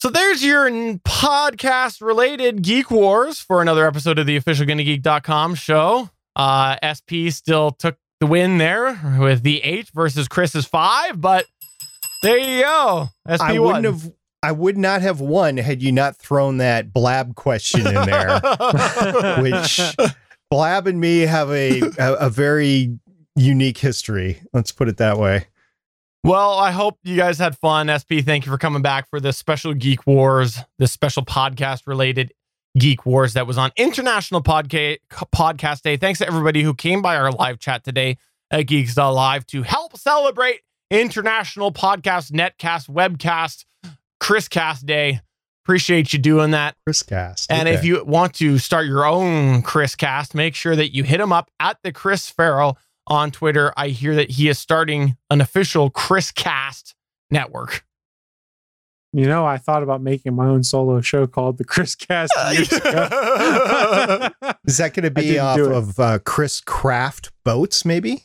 So 0.00 0.08
there's 0.10 0.44
your 0.44 0.68
podcast 0.98 2.00
related 2.00 2.62
Geek 2.62 2.90
Wars 2.90 3.38
for 3.38 3.62
another 3.62 3.86
episode 3.86 4.18
of 4.18 4.26
the 4.26 4.36
official 4.36 4.66
GonnaGeek.com 4.66 5.54
show. 5.54 6.10
Uh, 6.36 6.76
SP 6.82 7.28
still 7.30 7.70
took 7.72 7.96
the 8.20 8.26
win 8.26 8.58
there 8.58 9.18
with 9.18 9.42
the 9.42 9.62
eight 9.64 9.90
versus 9.94 10.28
Chris's 10.28 10.66
five, 10.66 11.20
but 11.20 11.46
there 12.22 12.38
you 12.38 12.62
go. 12.62 13.08
SP 13.28 13.42
I 13.42 13.58
won. 13.58 13.82
wouldn't 13.82 13.84
have. 13.84 14.12
I 14.44 14.52
would 14.52 14.76
not 14.76 15.02
have 15.02 15.20
won 15.20 15.56
had 15.56 15.82
you 15.82 15.92
not 15.92 16.16
thrown 16.16 16.58
that 16.58 16.92
blab 16.92 17.36
question 17.36 17.86
in 17.86 17.94
there. 17.94 18.40
which 19.40 19.80
Blab 20.50 20.86
and 20.86 21.00
me 21.00 21.20
have 21.20 21.50
a, 21.50 21.80
a 21.98 22.14
a 22.14 22.30
very 22.30 22.98
unique 23.36 23.78
history. 23.78 24.42
Let's 24.52 24.70
put 24.70 24.88
it 24.88 24.98
that 24.98 25.16
way. 25.16 25.46
Well, 26.24 26.58
I 26.58 26.70
hope 26.72 26.98
you 27.02 27.16
guys 27.16 27.38
had 27.38 27.56
fun. 27.58 27.88
SP, 27.90 28.22
thank 28.22 28.44
you 28.46 28.52
for 28.52 28.58
coming 28.58 28.82
back 28.82 29.08
for 29.10 29.18
this 29.18 29.36
special 29.38 29.74
Geek 29.74 30.06
Wars, 30.06 30.58
this 30.78 30.92
special 30.92 31.24
podcast 31.24 31.86
related 31.86 32.32
Geek 32.78 33.04
Wars 33.04 33.34
that 33.34 33.46
was 33.46 33.58
on 33.58 33.70
International 33.76 34.42
Podca- 34.42 34.98
Podcast 35.10 35.82
Day. 35.82 35.96
Thanks 35.96 36.18
to 36.20 36.26
everybody 36.26 36.62
who 36.62 36.74
came 36.74 37.02
by 37.02 37.16
our 37.16 37.30
live 37.30 37.58
chat 37.58 37.84
today 37.84 38.16
at 38.50 38.62
Geeks.live 38.62 39.46
to 39.48 39.62
help 39.62 39.96
celebrate 39.96 40.60
International 40.90 41.72
Podcast 41.72 42.32
Netcast 42.32 42.88
Webcast 42.88 43.64
Chriscast 44.20 44.86
Day. 44.86 45.20
Appreciate 45.64 46.12
you 46.12 46.18
doing 46.18 46.50
that. 46.52 46.74
Chris 46.84 47.02
Cast. 47.02 47.50
And 47.50 47.68
if 47.68 47.84
you 47.84 48.04
want 48.04 48.34
to 48.34 48.58
start 48.58 48.86
your 48.86 49.06
own 49.06 49.62
Chris 49.62 49.94
cast, 49.94 50.34
make 50.34 50.56
sure 50.56 50.74
that 50.74 50.92
you 50.92 51.04
hit 51.04 51.20
him 51.20 51.32
up 51.32 51.50
at 51.60 51.78
the 51.84 51.92
Chris 51.92 52.28
Ferrell 52.28 52.78
on 53.06 53.30
Twitter. 53.30 53.72
I 53.76 53.88
hear 53.88 54.14
that 54.16 54.30
he 54.32 54.48
is 54.48 54.58
starting 54.58 55.16
an 55.30 55.40
official 55.40 55.88
Chris 55.88 56.32
Cast 56.32 56.94
network. 57.30 57.84
You 59.14 59.26
know, 59.26 59.44
I 59.44 59.58
thought 59.58 59.82
about 59.82 60.00
making 60.00 60.34
my 60.34 60.46
own 60.46 60.62
solo 60.62 61.00
show 61.02 61.26
called 61.26 61.58
The 61.58 61.64
Chris 61.64 61.94
Cast 61.94 62.32
years 62.52 62.72
ago. 62.72 62.88
is 64.66 64.78
that 64.78 64.94
going 64.94 65.04
to 65.04 65.10
be 65.10 65.38
off 65.38 65.58
of 65.58 66.00
uh, 66.00 66.18
Chris 66.20 66.60
Craft 66.60 67.30
boats? 67.44 67.84
Maybe 67.84 68.24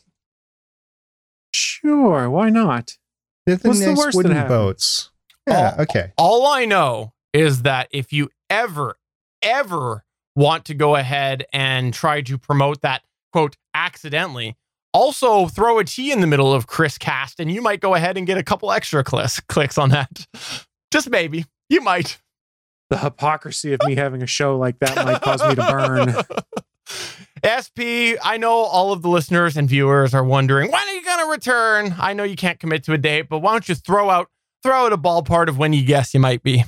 sure, 1.51 2.29
why 2.29 2.49
not? 2.49 2.97
they're 3.45 3.55
the 3.55 3.69
What's 3.69 3.79
the 3.79 3.87
nice 3.87 3.97
worst 3.97 4.17
wooden 4.17 4.31
happened? 4.33 4.49
boats. 4.49 5.11
Yeah. 5.47 5.75
Oh. 5.77 5.83
Okay. 5.83 6.11
All 6.17 6.47
I 6.47 6.65
know 6.65 7.13
is 7.33 7.61
that 7.63 7.87
if 7.91 8.11
you 8.11 8.29
ever, 8.49 8.97
ever 9.41 10.03
want 10.35 10.65
to 10.65 10.73
go 10.73 10.95
ahead 10.95 11.45
and 11.53 11.93
try 11.93 12.21
to 12.21 12.37
promote 12.37 12.81
that 12.81 13.03
quote 13.31 13.55
accidentally, 13.73 14.55
also 14.93 15.47
throw 15.47 15.79
a 15.79 15.83
T 15.85 16.11
in 16.11 16.21
the 16.21 16.27
middle 16.27 16.53
of 16.53 16.67
Chris 16.67 16.97
Cast, 16.97 17.39
and 17.39 17.49
you 17.51 17.61
might 17.61 17.79
go 17.79 17.95
ahead 17.95 18.17
and 18.17 18.27
get 18.27 18.37
a 18.37 18.43
couple 18.43 18.71
extra 18.71 19.03
clicks 19.03 19.39
clicks 19.41 19.77
on 19.77 19.89
that. 19.89 20.27
Just 20.91 21.09
maybe. 21.09 21.45
You 21.69 21.81
might. 21.81 22.19
The 22.89 22.97
hypocrisy 22.97 23.73
of 23.73 23.81
me 23.85 23.95
having 23.95 24.23
a 24.23 24.27
show 24.27 24.57
like 24.57 24.79
that 24.79 24.95
might 24.95 25.21
cause 25.21 25.45
me 25.45 25.55
to 25.55 25.71
burn. 25.71 26.15
SP, 27.43 28.15
I 28.23 28.37
know 28.37 28.51
all 28.51 28.93
of 28.93 29.01
the 29.01 29.09
listeners 29.09 29.57
and 29.57 29.69
viewers 29.69 30.13
are 30.13 30.23
wondering 30.23 30.71
when 30.71 30.87
are 30.87 30.93
you 30.93 31.03
going 31.03 31.25
to 31.25 31.31
return? 31.31 31.95
I 31.99 32.13
know 32.13 32.23
you 32.23 32.35
can't 32.35 32.59
commit 32.59 32.83
to 32.85 32.93
a 32.93 32.97
date, 32.97 33.27
but 33.29 33.39
why 33.39 33.51
don't 33.51 33.67
you 33.67 33.75
throw 33.75 34.09
out 34.09 34.29
throw 34.63 34.85
out 34.85 34.93
a 34.93 34.97
ballpark 34.97 35.49
of 35.49 35.57
when 35.57 35.73
you 35.73 35.85
guess 35.85 36.13
you 36.13 36.19
might 36.19 36.43
be? 36.43 36.63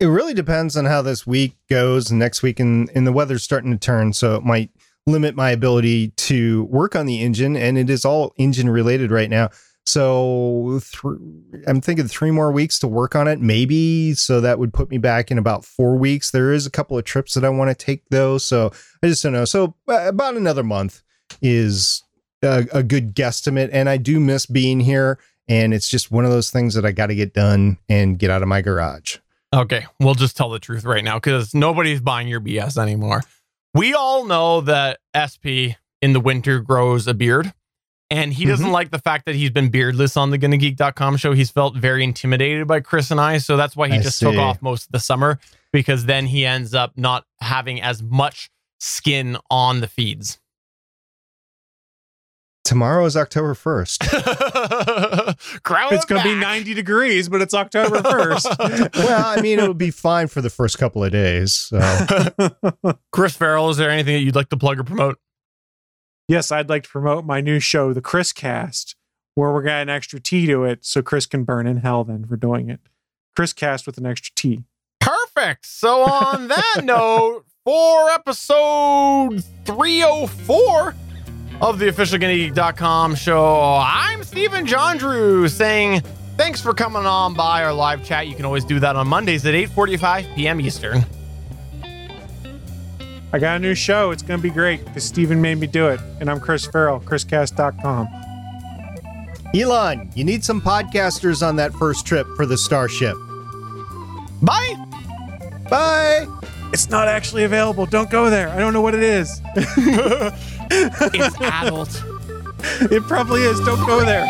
It 0.00 0.06
really 0.06 0.34
depends 0.34 0.76
on 0.76 0.84
how 0.84 1.02
this 1.02 1.26
week 1.26 1.56
goes. 1.68 2.12
Next 2.12 2.42
week, 2.42 2.60
and, 2.60 2.90
and 2.94 3.06
the 3.06 3.12
weather's 3.12 3.42
starting 3.42 3.72
to 3.72 3.78
turn, 3.78 4.12
so 4.12 4.36
it 4.36 4.44
might 4.44 4.70
limit 5.06 5.34
my 5.34 5.50
ability 5.50 6.08
to 6.08 6.64
work 6.64 6.94
on 6.94 7.06
the 7.06 7.22
engine. 7.22 7.56
And 7.56 7.78
it 7.78 7.90
is 7.90 8.04
all 8.04 8.32
engine 8.36 8.68
related 8.68 9.10
right 9.10 9.30
now. 9.30 9.50
So 9.88 10.80
th- 10.82 11.62
I'm 11.66 11.80
thinking 11.80 12.06
three 12.08 12.30
more 12.30 12.52
weeks 12.52 12.78
to 12.80 12.88
work 12.88 13.16
on 13.16 13.26
it, 13.26 13.40
maybe. 13.40 14.12
So 14.14 14.40
that 14.42 14.58
would 14.58 14.74
put 14.74 14.90
me 14.90 14.98
back 14.98 15.30
in 15.30 15.38
about 15.38 15.64
four 15.64 15.96
weeks. 15.96 16.30
There 16.30 16.52
is 16.52 16.66
a 16.66 16.70
couple 16.70 16.98
of 16.98 17.04
trips 17.04 17.34
that 17.34 17.44
I 17.44 17.48
want 17.48 17.70
to 17.70 17.74
take 17.74 18.02
though, 18.10 18.36
so 18.36 18.70
I 19.02 19.06
just 19.06 19.22
don't 19.22 19.32
know. 19.32 19.46
So 19.46 19.74
about 19.86 20.36
another 20.36 20.62
month 20.62 21.02
is 21.40 22.02
a, 22.42 22.66
a 22.72 22.82
good 22.82 23.14
guesstimate. 23.14 23.70
And 23.72 23.88
I 23.88 23.96
do 23.96 24.20
miss 24.20 24.44
being 24.44 24.80
here. 24.80 25.18
And 25.48 25.72
it's 25.72 25.88
just 25.88 26.10
one 26.10 26.26
of 26.26 26.30
those 26.30 26.50
things 26.50 26.74
that 26.74 26.84
I 26.84 26.92
got 26.92 27.06
to 27.06 27.14
get 27.14 27.32
done 27.32 27.78
and 27.88 28.18
get 28.18 28.30
out 28.30 28.42
of 28.42 28.48
my 28.48 28.60
garage. 28.60 29.16
Okay, 29.54 29.86
we'll 29.98 30.14
just 30.14 30.36
tell 30.36 30.50
the 30.50 30.58
truth 30.58 30.84
right 30.84 31.02
now 31.02 31.16
because 31.16 31.54
nobody's 31.54 32.02
buying 32.02 32.28
your 32.28 32.42
BS 32.42 32.76
anymore. 32.76 33.22
We 33.72 33.94
all 33.94 34.26
know 34.26 34.60
that 34.60 34.98
SP 35.16 35.80
in 36.02 36.12
the 36.12 36.20
winter 36.20 36.60
grows 36.60 37.06
a 37.06 37.14
beard, 37.14 37.54
and 38.10 38.32
he 38.32 38.46
doesn't 38.46 38.66
mm-hmm. 38.66 38.72
like 38.72 38.90
the 38.90 38.98
fact 38.98 39.26
that 39.26 39.34
he's 39.34 39.50
been 39.50 39.68
beardless 39.68 40.16
on 40.16 40.30
the 40.30 40.38
GonnaGeek.com 40.38 41.16
show. 41.16 41.32
He's 41.32 41.50
felt 41.50 41.76
very 41.76 42.04
intimidated 42.04 42.66
by 42.66 42.80
Chris 42.80 43.10
and 43.10 43.20
I, 43.20 43.38
so 43.38 43.56
that's 43.56 43.76
why 43.76 43.88
he 43.88 43.94
I 43.94 44.00
just 44.00 44.20
took 44.20 44.36
off 44.36 44.62
most 44.62 44.86
of 44.86 44.92
the 44.92 45.00
summer 45.00 45.38
because 45.72 46.06
then 46.06 46.26
he 46.26 46.46
ends 46.46 46.74
up 46.74 46.92
not 46.96 47.24
having 47.40 47.82
as 47.82 48.02
much 48.02 48.50
skin 48.80 49.36
on 49.50 49.80
the 49.80 49.88
feeds. 49.88 50.38
Tomorrow 52.68 53.06
is 53.06 53.16
October 53.16 53.54
1st. 53.54 55.62
Grow 55.62 55.88
It's 55.90 56.04
going 56.04 56.22
to 56.22 56.28
be 56.28 56.34
90 56.34 56.74
degrees, 56.74 57.30
but 57.30 57.40
it's 57.40 57.54
October 57.54 58.02
1st. 58.02 58.94
well, 58.96 59.24
I 59.24 59.40
mean, 59.40 59.58
it 59.58 59.66
would 59.66 59.78
be 59.78 59.90
fine 59.90 60.26
for 60.26 60.42
the 60.42 60.50
first 60.50 60.76
couple 60.76 61.02
of 61.02 61.10
days. 61.10 61.54
So. 61.54 61.80
Chris 63.10 63.34
Ferrell, 63.34 63.70
is 63.70 63.78
there 63.78 63.88
anything 63.88 64.16
that 64.16 64.20
you'd 64.20 64.36
like 64.36 64.50
to 64.50 64.58
plug 64.58 64.78
or 64.78 64.84
promote? 64.84 65.18
Yes, 66.28 66.52
I'd 66.52 66.68
like 66.68 66.82
to 66.82 66.90
promote 66.90 67.24
my 67.24 67.40
new 67.40 67.58
show, 67.58 67.94
The 67.94 68.02
Chris 68.02 68.34
Cast, 68.34 68.94
where 69.34 69.50
we're 69.50 69.62
got 69.62 69.80
an 69.80 69.88
extra 69.88 70.20
T 70.20 70.46
to 70.46 70.64
it 70.64 70.84
so 70.84 71.00
Chris 71.00 71.24
can 71.24 71.44
burn 71.44 71.66
in 71.66 71.78
hell 71.78 72.04
then 72.04 72.26
for 72.26 72.36
doing 72.36 72.68
it. 72.68 72.80
Chris 73.34 73.54
Cast 73.54 73.86
with 73.86 73.96
an 73.96 74.04
extra 74.04 74.34
T. 74.34 74.64
Perfect. 75.00 75.64
So 75.64 76.02
on 76.02 76.48
that 76.48 76.80
note, 76.84 77.46
for 77.64 78.10
episode 78.10 79.42
304 79.64 80.94
of 81.62 81.78
the 81.78 81.88
official 81.88 82.18
GonnaGeek.com 82.18 83.14
show, 83.14 83.76
I'm 83.82 84.22
Stephen 84.22 84.66
Jondrew 84.66 85.48
saying 85.48 86.02
thanks 86.36 86.60
for 86.60 86.74
coming 86.74 87.06
on 87.06 87.32
by 87.32 87.64
our 87.64 87.72
live 87.72 88.04
chat. 88.04 88.26
You 88.26 88.34
can 88.34 88.44
always 88.44 88.66
do 88.66 88.78
that 88.80 88.96
on 88.96 89.08
Mondays 89.08 89.46
at 89.46 89.54
8:45 89.54 90.34
p.m. 90.34 90.60
Eastern. 90.60 91.06
I 93.32 93.38
got 93.38 93.56
a 93.56 93.58
new 93.58 93.74
show. 93.74 94.10
It's 94.10 94.22
going 94.22 94.38
to 94.40 94.42
be 94.42 94.50
great 94.50 94.84
because 94.84 95.04
Steven 95.04 95.40
made 95.40 95.56
me 95.58 95.66
do 95.66 95.88
it. 95.88 96.00
And 96.20 96.30
I'm 96.30 96.40
Chris 96.40 96.66
Ferrell, 96.66 97.00
chriscast.com. 97.00 98.08
Elon, 99.54 100.10
you 100.14 100.24
need 100.24 100.44
some 100.44 100.60
podcasters 100.60 101.46
on 101.46 101.56
that 101.56 101.72
first 101.74 102.06
trip 102.06 102.26
for 102.36 102.46
the 102.46 102.56
Starship. 102.56 103.16
Bye. 104.42 104.74
Bye. 105.68 106.26
It's 106.72 106.90
not 106.90 107.08
actually 107.08 107.44
available. 107.44 107.86
Don't 107.86 108.10
go 108.10 108.30
there. 108.30 108.48
I 108.50 108.58
don't 108.58 108.72
know 108.72 108.82
what 108.82 108.94
it 108.94 109.02
is. 109.02 109.40
It's 110.70 111.34
adult. 111.40 112.04
It 112.92 113.02
probably 113.04 113.40
is. 113.40 113.58
Don't 113.60 113.86
go 113.86 114.04
there. 114.04 114.26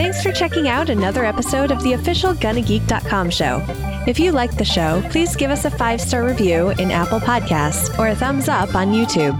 Thanks 0.00 0.22
for 0.22 0.32
checking 0.32 0.66
out 0.66 0.88
another 0.88 1.26
episode 1.26 1.70
of 1.70 1.82
the 1.82 1.92
official 1.92 2.32
GonnaGeek.com 2.32 3.28
show. 3.28 3.62
If 4.06 4.18
you 4.18 4.32
like 4.32 4.56
the 4.56 4.64
show, 4.64 5.02
please 5.10 5.36
give 5.36 5.50
us 5.50 5.66
a 5.66 5.70
five 5.70 6.00
star 6.00 6.24
review 6.24 6.70
in 6.70 6.90
Apple 6.90 7.20
Podcasts 7.20 7.98
or 7.98 8.08
a 8.08 8.14
thumbs 8.14 8.48
up 8.48 8.74
on 8.74 8.94
YouTube. 8.94 9.38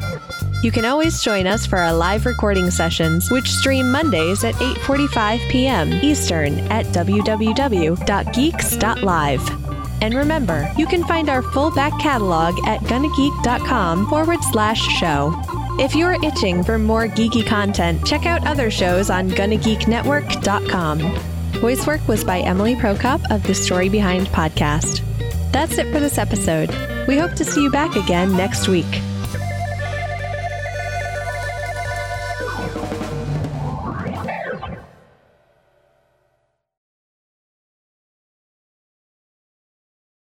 You 0.63 0.71
can 0.71 0.85
always 0.85 1.23
join 1.23 1.47
us 1.47 1.65
for 1.65 1.79
our 1.79 1.95
live 1.95 2.27
recording 2.27 2.71
sessions, 2.71 3.31
which 3.31 3.49
stream 3.51 3.91
Mondays 3.91 4.45
at 4.45 4.55
8:45 4.57 5.49
p.m. 5.49 5.95
Eastern 5.95 6.59
at 6.71 6.85
www.geeks.live. 6.89 8.03
And 10.03 10.15
remember, 10.15 10.71
you 10.77 10.87
can 10.87 11.05
find 11.05 11.31
our 11.31 11.41
full 11.41 11.71
back 11.71 11.99
catalog 11.99 12.55
at 12.69 12.81
gonnageek.com 12.81 14.09
forward 14.11 14.45
slash 14.53 14.83
show. 14.99 15.33
If 15.81 15.95
you're 15.95 16.23
itching 16.23 16.63
for 16.63 16.79
more 16.79 17.07
geeky 17.07 17.45
content, 17.47 18.07
check 18.07 18.27
out 18.27 18.47
other 18.47 18.71
shows 18.71 19.09
on 19.09 19.31
GonnaGeekNetwork.com. 19.31 20.99
Voice 21.53 21.87
work 21.87 22.07
was 22.07 22.23
by 22.23 22.41
Emily 22.41 22.75
Prokop 22.75 23.23
of 23.31 23.43
the 23.45 23.55
Story 23.55 23.89
Behind 23.89 24.27
podcast. 24.27 25.01
That's 25.53 25.79
it 25.79 25.91
for 25.91 25.99
this 25.99 26.19
episode. 26.19 26.69
We 27.09 27.17
hope 27.17 27.33
to 27.33 27.47
see 27.47 27.63
you 27.63 27.71
back 27.71 27.97
again 27.97 28.37
next 28.37 28.69
week. 28.69 28.85